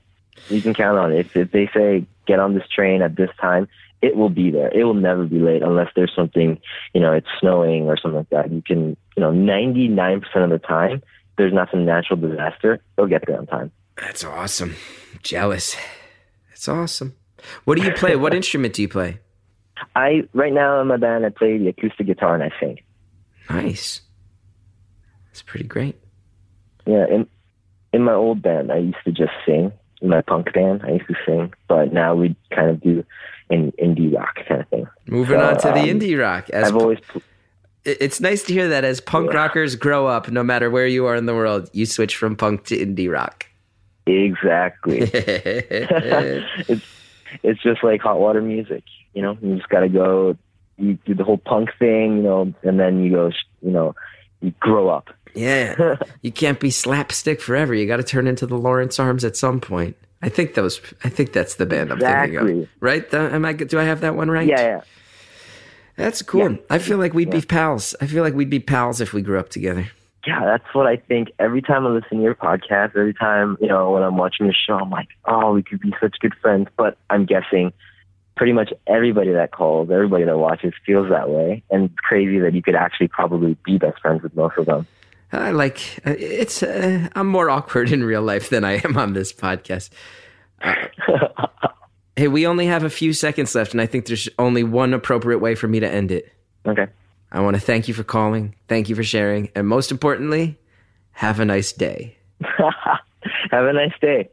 You 0.49 0.61
can 0.61 0.73
count 0.73 0.97
on 0.97 1.13
it. 1.13 1.19
If, 1.19 1.37
if 1.37 1.51
they 1.51 1.69
say 1.73 2.05
get 2.25 2.39
on 2.39 2.53
this 2.53 2.67
train 2.67 3.01
at 3.01 3.15
this 3.15 3.29
time, 3.39 3.67
it 4.01 4.15
will 4.15 4.29
be 4.29 4.51
there. 4.51 4.69
It 4.69 4.83
will 4.83 4.93
never 4.93 5.25
be 5.25 5.39
late 5.39 5.63
unless 5.63 5.87
there's 5.95 6.13
something, 6.15 6.59
you 6.93 7.01
know, 7.01 7.13
it's 7.13 7.27
snowing 7.39 7.87
or 7.87 7.97
something 7.97 8.19
like 8.19 8.29
that. 8.29 8.51
You 8.51 8.61
can, 8.61 8.97
you 9.15 9.21
know, 9.23 9.31
99% 9.31 10.23
of 10.35 10.49
the 10.49 10.59
time, 10.59 11.01
there's 11.37 11.53
not 11.53 11.69
some 11.71 11.85
natural 11.85 12.19
disaster, 12.19 12.79
they'll 12.95 13.07
get 13.07 13.23
there 13.27 13.37
on 13.37 13.47
time. 13.47 13.71
That's 13.95 14.23
awesome. 14.23 14.75
Jealous. 15.23 15.75
That's 16.49 16.67
awesome. 16.67 17.15
What 17.65 17.77
do 17.77 17.83
you 17.83 17.91
play? 17.93 18.15
what 18.15 18.33
instrument 18.35 18.73
do 18.73 18.81
you 18.81 18.87
play? 18.87 19.19
I, 19.95 20.27
right 20.33 20.53
now 20.53 20.81
in 20.81 20.87
my 20.87 20.97
band, 20.97 21.25
I 21.25 21.29
play 21.29 21.57
the 21.57 21.67
acoustic 21.67 22.07
guitar 22.07 22.35
and 22.35 22.43
I 22.43 22.51
sing. 22.59 22.79
Nice. 23.49 24.01
That's 25.27 25.41
pretty 25.41 25.65
great. 25.65 25.99
Yeah, 26.85 27.05
in, 27.07 27.27
in 27.93 28.03
my 28.03 28.13
old 28.13 28.41
band, 28.41 28.71
I 28.71 28.77
used 28.77 28.97
to 29.05 29.11
just 29.11 29.33
sing. 29.45 29.71
In 30.01 30.09
my 30.09 30.21
punk 30.21 30.53
band, 30.53 30.81
I 30.83 30.93
used 30.93 31.07
to 31.07 31.15
sing, 31.25 31.53
but 31.67 31.91
now 31.91 32.15
we 32.15 32.35
kind 32.53 32.69
of 32.69 32.81
do 32.81 33.03
an 33.49 33.71
indie 33.81 34.13
rock 34.15 34.35
kind 34.47 34.61
of 34.61 34.67
thing. 34.69 34.87
Moving 35.07 35.39
So, 35.39 35.45
on 35.45 35.55
to 35.61 35.67
the 35.69 35.91
um, 35.91 35.99
indie 35.99 36.19
rock. 36.19 36.49
As 36.49 36.67
I've 36.67 36.75
always 36.75 36.99
pl- 37.07 37.21
it's 37.85 38.19
nice 38.19 38.43
to 38.43 38.53
hear 38.53 38.67
that 38.69 38.83
as 38.83 38.99
punk 38.99 39.31
Yeah. 39.31 39.37
rockers 39.37 39.75
grow 39.75 40.07
up, 40.07 40.29
no 40.29 40.43
matter 40.43 40.69
where 40.69 40.87
you 40.87 41.05
are 41.05 41.15
in 41.15 41.25
the 41.25 41.33
world, 41.33 41.69
you 41.71 41.85
switch 41.85 42.17
from 42.17 42.35
punk 42.35 42.65
to 42.65 42.75
indie 42.77 43.09
rock. 43.11 43.45
exactly. 44.05 44.99
it's 45.13 46.85
it's 47.43 47.61
just 47.61 47.83
like 47.83 48.01
hot 48.01 48.19
water 48.19 48.41
music. 48.41 48.83
You 49.13 49.21
know, 49.21 49.37
you 49.41 49.55
just 49.57 49.69
got 49.69 49.81
to 49.81 49.89
go. 49.89 50.37
You 50.77 50.93
do 51.05 51.15
the 51.15 51.23
whole 51.23 51.37
punk 51.39 51.69
thing, 51.79 52.17
you 52.17 52.23
know, 52.23 52.53
and 52.63 52.79
then 52.79 53.03
you 53.03 53.11
go, 53.11 53.31
you 53.61 53.71
know, 53.71 53.95
you 54.41 54.53
grow 54.59 54.89
up. 54.89 55.09
yeah. 55.33 55.95
You 56.21 56.31
can't 56.31 56.59
be 56.59 56.69
slapstick 56.69 57.41
forever. 57.41 57.73
You 57.73 57.87
got 57.87 57.97
to 57.97 58.03
turn 58.03 58.27
into 58.27 58.45
the 58.45 58.57
Lawrence 58.57 58.99
Arms 58.99 59.23
at 59.25 59.35
some 59.37 59.59
point. 59.59 59.95
I 60.21 60.29
think 60.29 60.55
those. 60.55 60.81
I 61.03 61.09
think 61.09 61.33
that's 61.33 61.55
the 61.55 61.65
band 61.65 61.91
I'm 61.91 61.99
thinking 61.99 62.63
of. 62.63 62.69
Right? 62.79 63.09
The- 63.09 63.33
am 63.33 63.45
I? 63.45 63.53
Do 63.53 63.79
I 63.79 63.83
have 63.83 64.01
that 64.01 64.15
one 64.15 64.31
right? 64.31 64.47
Yeah, 64.47 64.61
yeah. 64.61 64.81
That's 65.95 66.21
cool. 66.21 66.51
Yeah. 66.51 66.57
I 66.69 66.77
feel 66.77 66.97
like 66.97 67.13
we'd 67.13 67.31
be 67.31 67.41
pals. 67.41 67.95
I 67.99 68.07
feel 68.07 68.23
like 68.23 68.35
we'd 68.35 68.49
be 68.49 68.59
pals 68.59 69.01
if 69.01 69.13
we 69.13 69.21
grew 69.21 69.39
up 69.39 69.49
together. 69.49 69.89
Yeah, 70.27 70.43
that's 70.43 70.65
what 70.73 70.85
I 70.85 70.97
think. 70.97 71.29
Every 71.39 71.61
time 71.61 71.87
I 71.87 71.89
listen 71.89 72.17
to 72.17 72.23
your 72.23 72.35
podcast, 72.35 72.89
every 72.89 73.13
time, 73.13 73.57
you 73.61 73.67
know, 73.67 73.91
when 73.91 74.03
I'm 74.03 74.17
watching 74.17 74.45
your 74.45 74.53
show, 74.53 74.75
I'm 74.75 74.89
like, 74.89 75.07
oh, 75.25 75.53
we 75.53 75.63
could 75.63 75.79
be 75.79 75.93
such 76.01 76.17
good 76.19 76.33
friends. 76.41 76.67
But 76.75 76.97
I'm 77.09 77.25
guessing 77.25 77.71
pretty 78.35 78.53
much 78.53 78.71
everybody 78.85 79.31
that 79.31 79.51
calls, 79.51 79.89
everybody 79.89 80.25
that 80.25 80.37
watches 80.37 80.73
feels 80.85 81.09
that 81.09 81.29
way. 81.29 81.63
And 81.71 81.85
it's 81.85 81.95
crazy 81.95 82.39
that 82.39 82.53
you 82.53 82.61
could 82.61 82.75
actually 82.75 83.07
probably 83.07 83.57
be 83.65 83.77
best 83.77 83.99
friends 84.01 84.21
with 84.21 84.35
most 84.35 84.57
of 84.57 84.65
them. 84.65 84.85
I 85.31 85.51
like 85.51 85.79
uh, 86.05 86.15
it's. 86.17 86.63
Uh, 86.63 87.09
I'm 87.15 87.27
more 87.27 87.49
awkward 87.49 87.91
in 87.91 88.03
real 88.03 88.21
life 88.21 88.49
than 88.49 88.63
I 88.63 88.81
am 88.83 88.97
on 88.97 89.13
this 89.13 89.33
podcast. 89.33 89.89
Uh, 90.61 90.73
hey, 92.15 92.27
we 92.27 92.47
only 92.47 92.65
have 92.67 92.83
a 92.83 92.89
few 92.89 93.13
seconds 93.13 93.53
left, 93.53 93.73
and 93.73 93.81
I 93.81 93.85
think 93.85 94.05
there's 94.05 94.29
only 94.39 94.63
one 94.63 94.93
appropriate 94.93 95.39
way 95.39 95.55
for 95.55 95.67
me 95.67 95.79
to 95.79 95.89
end 95.89 96.11
it. 96.11 96.31
okay. 96.65 96.87
I 97.29 97.41
want 97.41 97.55
to 97.55 97.59
thank 97.59 97.89
you 97.89 97.93
for 97.93 98.05
calling, 98.05 98.55
thank 98.69 98.87
you 98.87 98.95
for 98.95 99.03
sharing, 99.03 99.51
and 99.53 99.67
most 99.67 99.91
importantly, 99.91 100.57
have 101.11 101.41
a 101.41 101.45
nice 101.45 101.73
day. 101.73 102.15
Have 103.51 103.65
a 103.65 103.73
nice 103.73 103.93
day. 103.99 104.29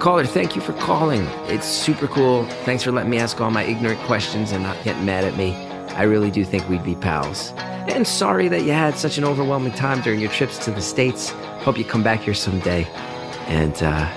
Caller, 0.00 0.24
thank 0.24 0.56
you 0.56 0.62
for 0.62 0.72
calling. 0.72 1.26
It's 1.48 1.66
super 1.66 2.08
cool. 2.08 2.46
Thanks 2.64 2.82
for 2.82 2.90
letting 2.90 3.10
me 3.10 3.18
ask 3.18 3.38
all 3.38 3.50
my 3.50 3.64
ignorant 3.64 4.00
questions 4.00 4.50
and 4.50 4.62
not 4.62 4.82
getting 4.82 5.04
mad 5.04 5.24
at 5.24 5.36
me. 5.36 5.52
I 5.94 6.04
really 6.04 6.30
do 6.30 6.42
think 6.42 6.66
we'd 6.70 6.82
be 6.82 6.94
pals. 6.94 7.52
And 7.86 8.08
sorry 8.08 8.48
that 8.48 8.62
you 8.62 8.72
had 8.72 8.96
such 8.96 9.18
an 9.18 9.24
overwhelming 9.24 9.72
time 9.72 10.00
during 10.00 10.18
your 10.18 10.30
trips 10.30 10.56
to 10.64 10.70
the 10.70 10.80
States. 10.80 11.28
Hope 11.64 11.76
you 11.76 11.84
come 11.84 12.02
back 12.02 12.20
here 12.20 12.32
someday 12.32 12.84
and 13.46 13.74
uh, 13.82 14.08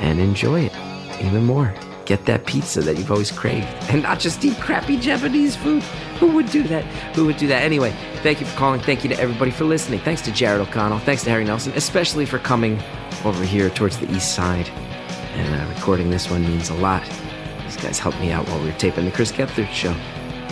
and 0.00 0.20
enjoy 0.20 0.60
it 0.60 0.72
even 1.20 1.44
more. 1.44 1.74
Get 2.04 2.26
that 2.26 2.46
pizza 2.46 2.80
that 2.80 2.96
you've 2.96 3.10
always 3.10 3.32
craved. 3.32 3.66
And 3.90 4.04
not 4.04 4.20
just 4.20 4.44
eat 4.44 4.58
crappy 4.58 4.96
Japanese 4.96 5.56
food. 5.56 5.82
Who 6.20 6.28
would 6.28 6.50
do 6.50 6.62
that? 6.64 6.84
Who 7.16 7.26
would 7.26 7.36
do 7.36 7.48
that? 7.48 7.64
Anyway, 7.64 7.92
thank 8.22 8.38
you 8.38 8.46
for 8.46 8.56
calling. 8.56 8.80
Thank 8.80 9.02
you 9.02 9.10
to 9.10 9.18
everybody 9.18 9.50
for 9.50 9.64
listening. 9.64 9.98
Thanks 9.98 10.22
to 10.22 10.30
Jared 10.30 10.60
O'Connell. 10.60 11.00
Thanks 11.00 11.24
to 11.24 11.30
Harry 11.30 11.44
Nelson, 11.44 11.72
especially 11.74 12.26
for 12.26 12.38
coming 12.38 12.80
over 13.24 13.42
here 13.42 13.70
towards 13.70 13.98
the 13.98 14.08
east 14.14 14.36
side 14.36 14.70
and 15.40 15.54
uh, 15.54 15.74
recording 15.74 16.10
this 16.10 16.30
one 16.30 16.42
means 16.42 16.68
a 16.70 16.74
lot. 16.74 17.02
These 17.64 17.76
guys 17.76 17.98
helped 17.98 18.20
me 18.20 18.30
out 18.30 18.46
while 18.48 18.60
we 18.60 18.66
were 18.66 18.78
taping 18.78 19.04
the 19.04 19.10
Chris 19.10 19.32
Gethard 19.32 19.70
show. 19.70 19.94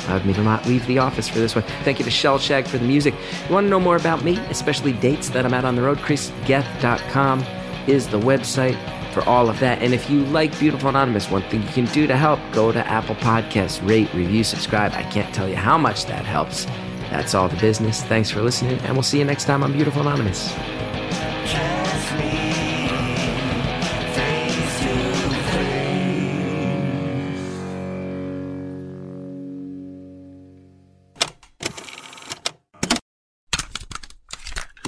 Allowed 0.06 0.24
me 0.24 0.32
to 0.34 0.42
not 0.42 0.64
leave 0.66 0.86
the 0.86 0.98
office 0.98 1.28
for 1.28 1.38
this 1.38 1.54
one. 1.54 1.64
Thank 1.84 1.98
you 1.98 2.04
to 2.04 2.10
Shellshag 2.10 2.66
for 2.66 2.78
the 2.78 2.86
music. 2.86 3.14
You 3.46 3.54
want 3.54 3.66
to 3.66 3.68
know 3.68 3.80
more 3.80 3.96
about 3.96 4.24
me, 4.24 4.38
especially 4.50 4.92
dates 4.92 5.28
that 5.30 5.44
I'm 5.44 5.52
out 5.52 5.64
on 5.64 5.76
the 5.76 5.82
road? 5.82 5.98
ChrisGeth.com 5.98 7.44
is 7.86 8.08
the 8.08 8.18
website 8.18 8.78
for 9.12 9.22
all 9.28 9.50
of 9.50 9.58
that. 9.60 9.82
And 9.82 9.92
if 9.92 10.08
you 10.08 10.24
like 10.26 10.58
Beautiful 10.58 10.88
Anonymous, 10.88 11.30
one 11.30 11.42
thing 11.42 11.62
you 11.62 11.68
can 11.68 11.86
do 11.86 12.06
to 12.06 12.16
help, 12.16 12.40
go 12.52 12.72
to 12.72 12.86
Apple 12.86 13.16
Podcasts, 13.16 13.86
rate, 13.86 14.12
review, 14.14 14.44
subscribe. 14.44 14.92
I 14.92 15.02
can't 15.02 15.34
tell 15.34 15.48
you 15.48 15.56
how 15.56 15.76
much 15.76 16.06
that 16.06 16.24
helps. 16.24 16.64
That's 17.10 17.34
all 17.34 17.48
the 17.48 17.56
business. 17.56 18.02
Thanks 18.02 18.30
for 18.30 18.40
listening, 18.42 18.78
and 18.80 18.94
we'll 18.94 19.02
see 19.02 19.18
you 19.18 19.24
next 19.24 19.44
time 19.44 19.62
on 19.62 19.72
Beautiful 19.72 20.02
Anonymous. 20.02 20.54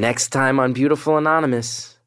Next 0.01 0.31
time 0.31 0.59
on 0.59 0.73
Beautiful 0.73 1.19
Anonymous. 1.19 1.99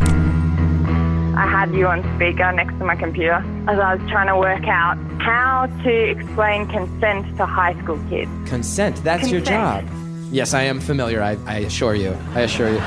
I 0.00 1.46
had 1.46 1.74
you 1.74 1.86
on 1.86 2.00
speaker 2.16 2.50
next 2.52 2.78
to 2.78 2.84
my 2.86 2.96
computer. 2.96 3.44
as 3.68 3.78
I 3.78 3.94
was 3.96 4.10
trying 4.10 4.28
to 4.28 4.38
work 4.38 4.64
out 4.66 4.96
how 5.20 5.66
to 5.82 5.90
explain 5.92 6.66
consent 6.68 7.36
to 7.36 7.44
high 7.44 7.78
school 7.82 8.00
kids. 8.08 8.30
Consent. 8.48 9.04
That's 9.04 9.30
your 9.30 9.42
job. 9.42 9.84
Yes, 10.30 10.54
I 10.54 10.62
am 10.62 10.80
familiar. 10.80 11.22
I, 11.22 11.36
I 11.44 11.58
assure 11.58 11.94
you. 11.94 12.16
I 12.34 12.40
assure 12.40 12.68
you. 12.70 12.78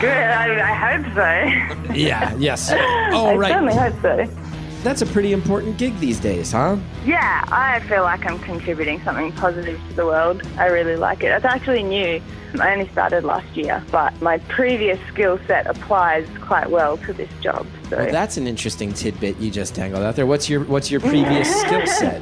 Good, 0.00 0.08
I, 0.10 0.70
I 0.70 0.74
hope 0.74 1.04
so. 1.14 1.92
Yeah. 1.92 2.34
Yes. 2.36 2.72
I 2.72 3.10
Oh, 3.12 3.38
certainly 3.38 3.74
hope 3.74 4.00
so. 4.00 4.41
That's 4.82 5.00
a 5.00 5.06
pretty 5.06 5.32
important 5.32 5.76
gig 5.78 5.96
these 6.00 6.18
days, 6.18 6.50
huh? 6.50 6.76
Yeah, 7.04 7.44
I 7.52 7.78
feel 7.88 8.02
like 8.02 8.26
I'm 8.26 8.40
contributing 8.40 9.00
something 9.04 9.30
positive 9.32 9.80
to 9.88 9.94
the 9.94 10.04
world. 10.04 10.42
I 10.58 10.66
really 10.66 10.96
like 10.96 11.22
it. 11.22 11.28
It's 11.28 11.44
actually 11.44 11.84
new. 11.84 12.20
I 12.60 12.72
only 12.72 12.88
started 12.88 13.22
last 13.22 13.56
year, 13.56 13.82
but 13.92 14.20
my 14.20 14.38
previous 14.38 14.98
skill 15.06 15.38
set 15.46 15.68
applies 15.68 16.26
quite 16.40 16.68
well 16.68 16.96
to 16.98 17.12
this 17.12 17.30
job. 17.40 17.64
So 17.90 17.96
Well, 17.96 18.10
that's 18.10 18.36
an 18.36 18.48
interesting 18.48 18.92
tidbit 18.92 19.38
you 19.38 19.52
just 19.52 19.74
dangled 19.74 20.02
out 20.02 20.16
there. 20.16 20.26
What's 20.26 20.48
your 20.50 20.64
What's 20.64 20.90
your 20.90 21.00
previous 21.00 21.48
skill 21.62 21.86
set? 21.86 22.20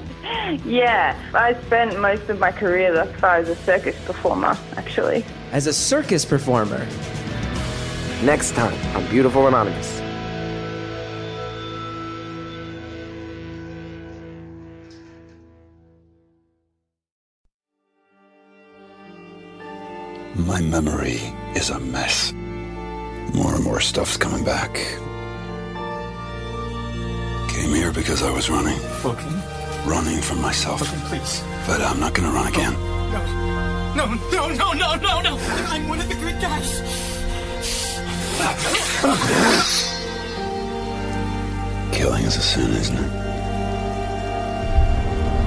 yeah, 0.66 1.19
I 1.35 1.55
spent 1.62 1.99
most 1.99 2.28
of 2.28 2.39
my 2.39 2.53
career 2.53 2.93
thus 2.93 3.11
far 3.20 3.37
as 3.37 3.49
a 3.49 3.57
circus 3.57 3.97
performer, 4.05 4.57
actually. 4.77 5.24
As 5.51 5.66
a 5.66 5.73
circus 5.73 6.27
performer. 6.27 6.87
Next 8.23 8.53
time 8.53 8.74
on 8.95 9.09
Beautiful 9.09 9.47
Anonymous. 9.49 10.01
My 20.51 20.60
memory 20.60 21.20
is 21.55 21.70
a 21.70 21.78
mess. 21.78 22.32
More 23.35 23.55
and 23.55 23.62
more 23.62 23.78
stuff's 23.78 24.16
coming 24.16 24.43
back. 24.43 24.74
Came 27.55 27.72
here 27.72 27.93
because 27.93 28.24
I 28.24 28.32
was 28.32 28.51
running. 28.51 28.77
Okay. 29.05 29.31
Running 29.86 30.20
from 30.20 30.43
myself. 30.43 30.82
Okay, 30.82 31.01
please. 31.06 31.44
But 31.68 31.81
I'm 31.81 32.01
not 32.01 32.14
gonna 32.14 32.32
run 32.32 32.48
again. 32.48 32.72
No, 33.94 34.06
no, 34.32 34.48
no, 34.48 34.72
no, 34.72 34.97
no, 34.97 35.20
no! 35.20 35.20
No! 35.22 35.39
I'm 35.68 35.89
one 35.89 36.01
of 36.01 36.09
the 36.09 36.16
good 36.16 36.40
guys. 36.40 36.82
Killing 41.93 42.24
is 42.24 42.36
a 42.36 42.43
sin, 42.43 42.72
isn't 42.72 42.97
it? 42.98 43.10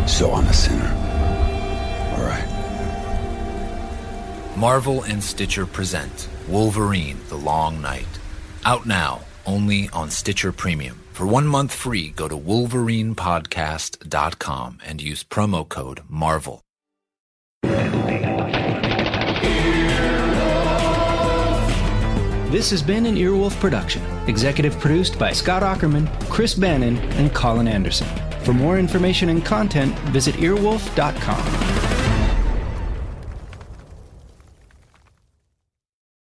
So 0.08 0.32
I'm 0.32 0.48
a 0.48 0.54
sinner. 0.54 0.94
All 2.16 2.24
right. 2.24 2.63
Marvel 4.56 5.02
and 5.04 5.24
Stitcher 5.24 5.66
present 5.66 6.30
Wolverine 6.48 7.18
The 7.30 7.38
Long 7.38 7.82
Night. 7.82 8.06
Out 8.66 8.86
now, 8.86 9.22
only 9.46 9.90
on 9.90 10.10
Stitcher 10.12 10.52
Premium. 10.52 11.00
For 11.12 11.26
one 11.26 11.48
month 11.48 11.74
free, 11.74 12.12
go 12.12 12.28
to 12.28 12.38
wolverinepodcast.com 12.38 14.78
and 14.86 15.02
use 15.02 15.24
promo 15.24 15.68
code 15.68 16.02
MARVEL. 16.08 16.62
This 22.52 22.70
has 22.70 22.84
been 22.84 23.08
an 23.08 23.16
Earwolf 23.16 23.60
production, 23.60 24.04
executive 24.28 24.80
produced 24.80 25.18
by 25.18 25.34
Scott 25.34 25.64
Aukerman, 25.64 26.08
Chris 26.30 26.54
Bannon, 26.54 26.98
and 27.14 27.34
Colin 27.34 27.68
Anderson. 27.68 28.08
For 28.44 28.54
more 28.54 28.78
information 28.78 29.30
and 29.30 29.44
content, 29.44 29.98
visit 30.10 30.36
earwolf.com. 30.36 32.03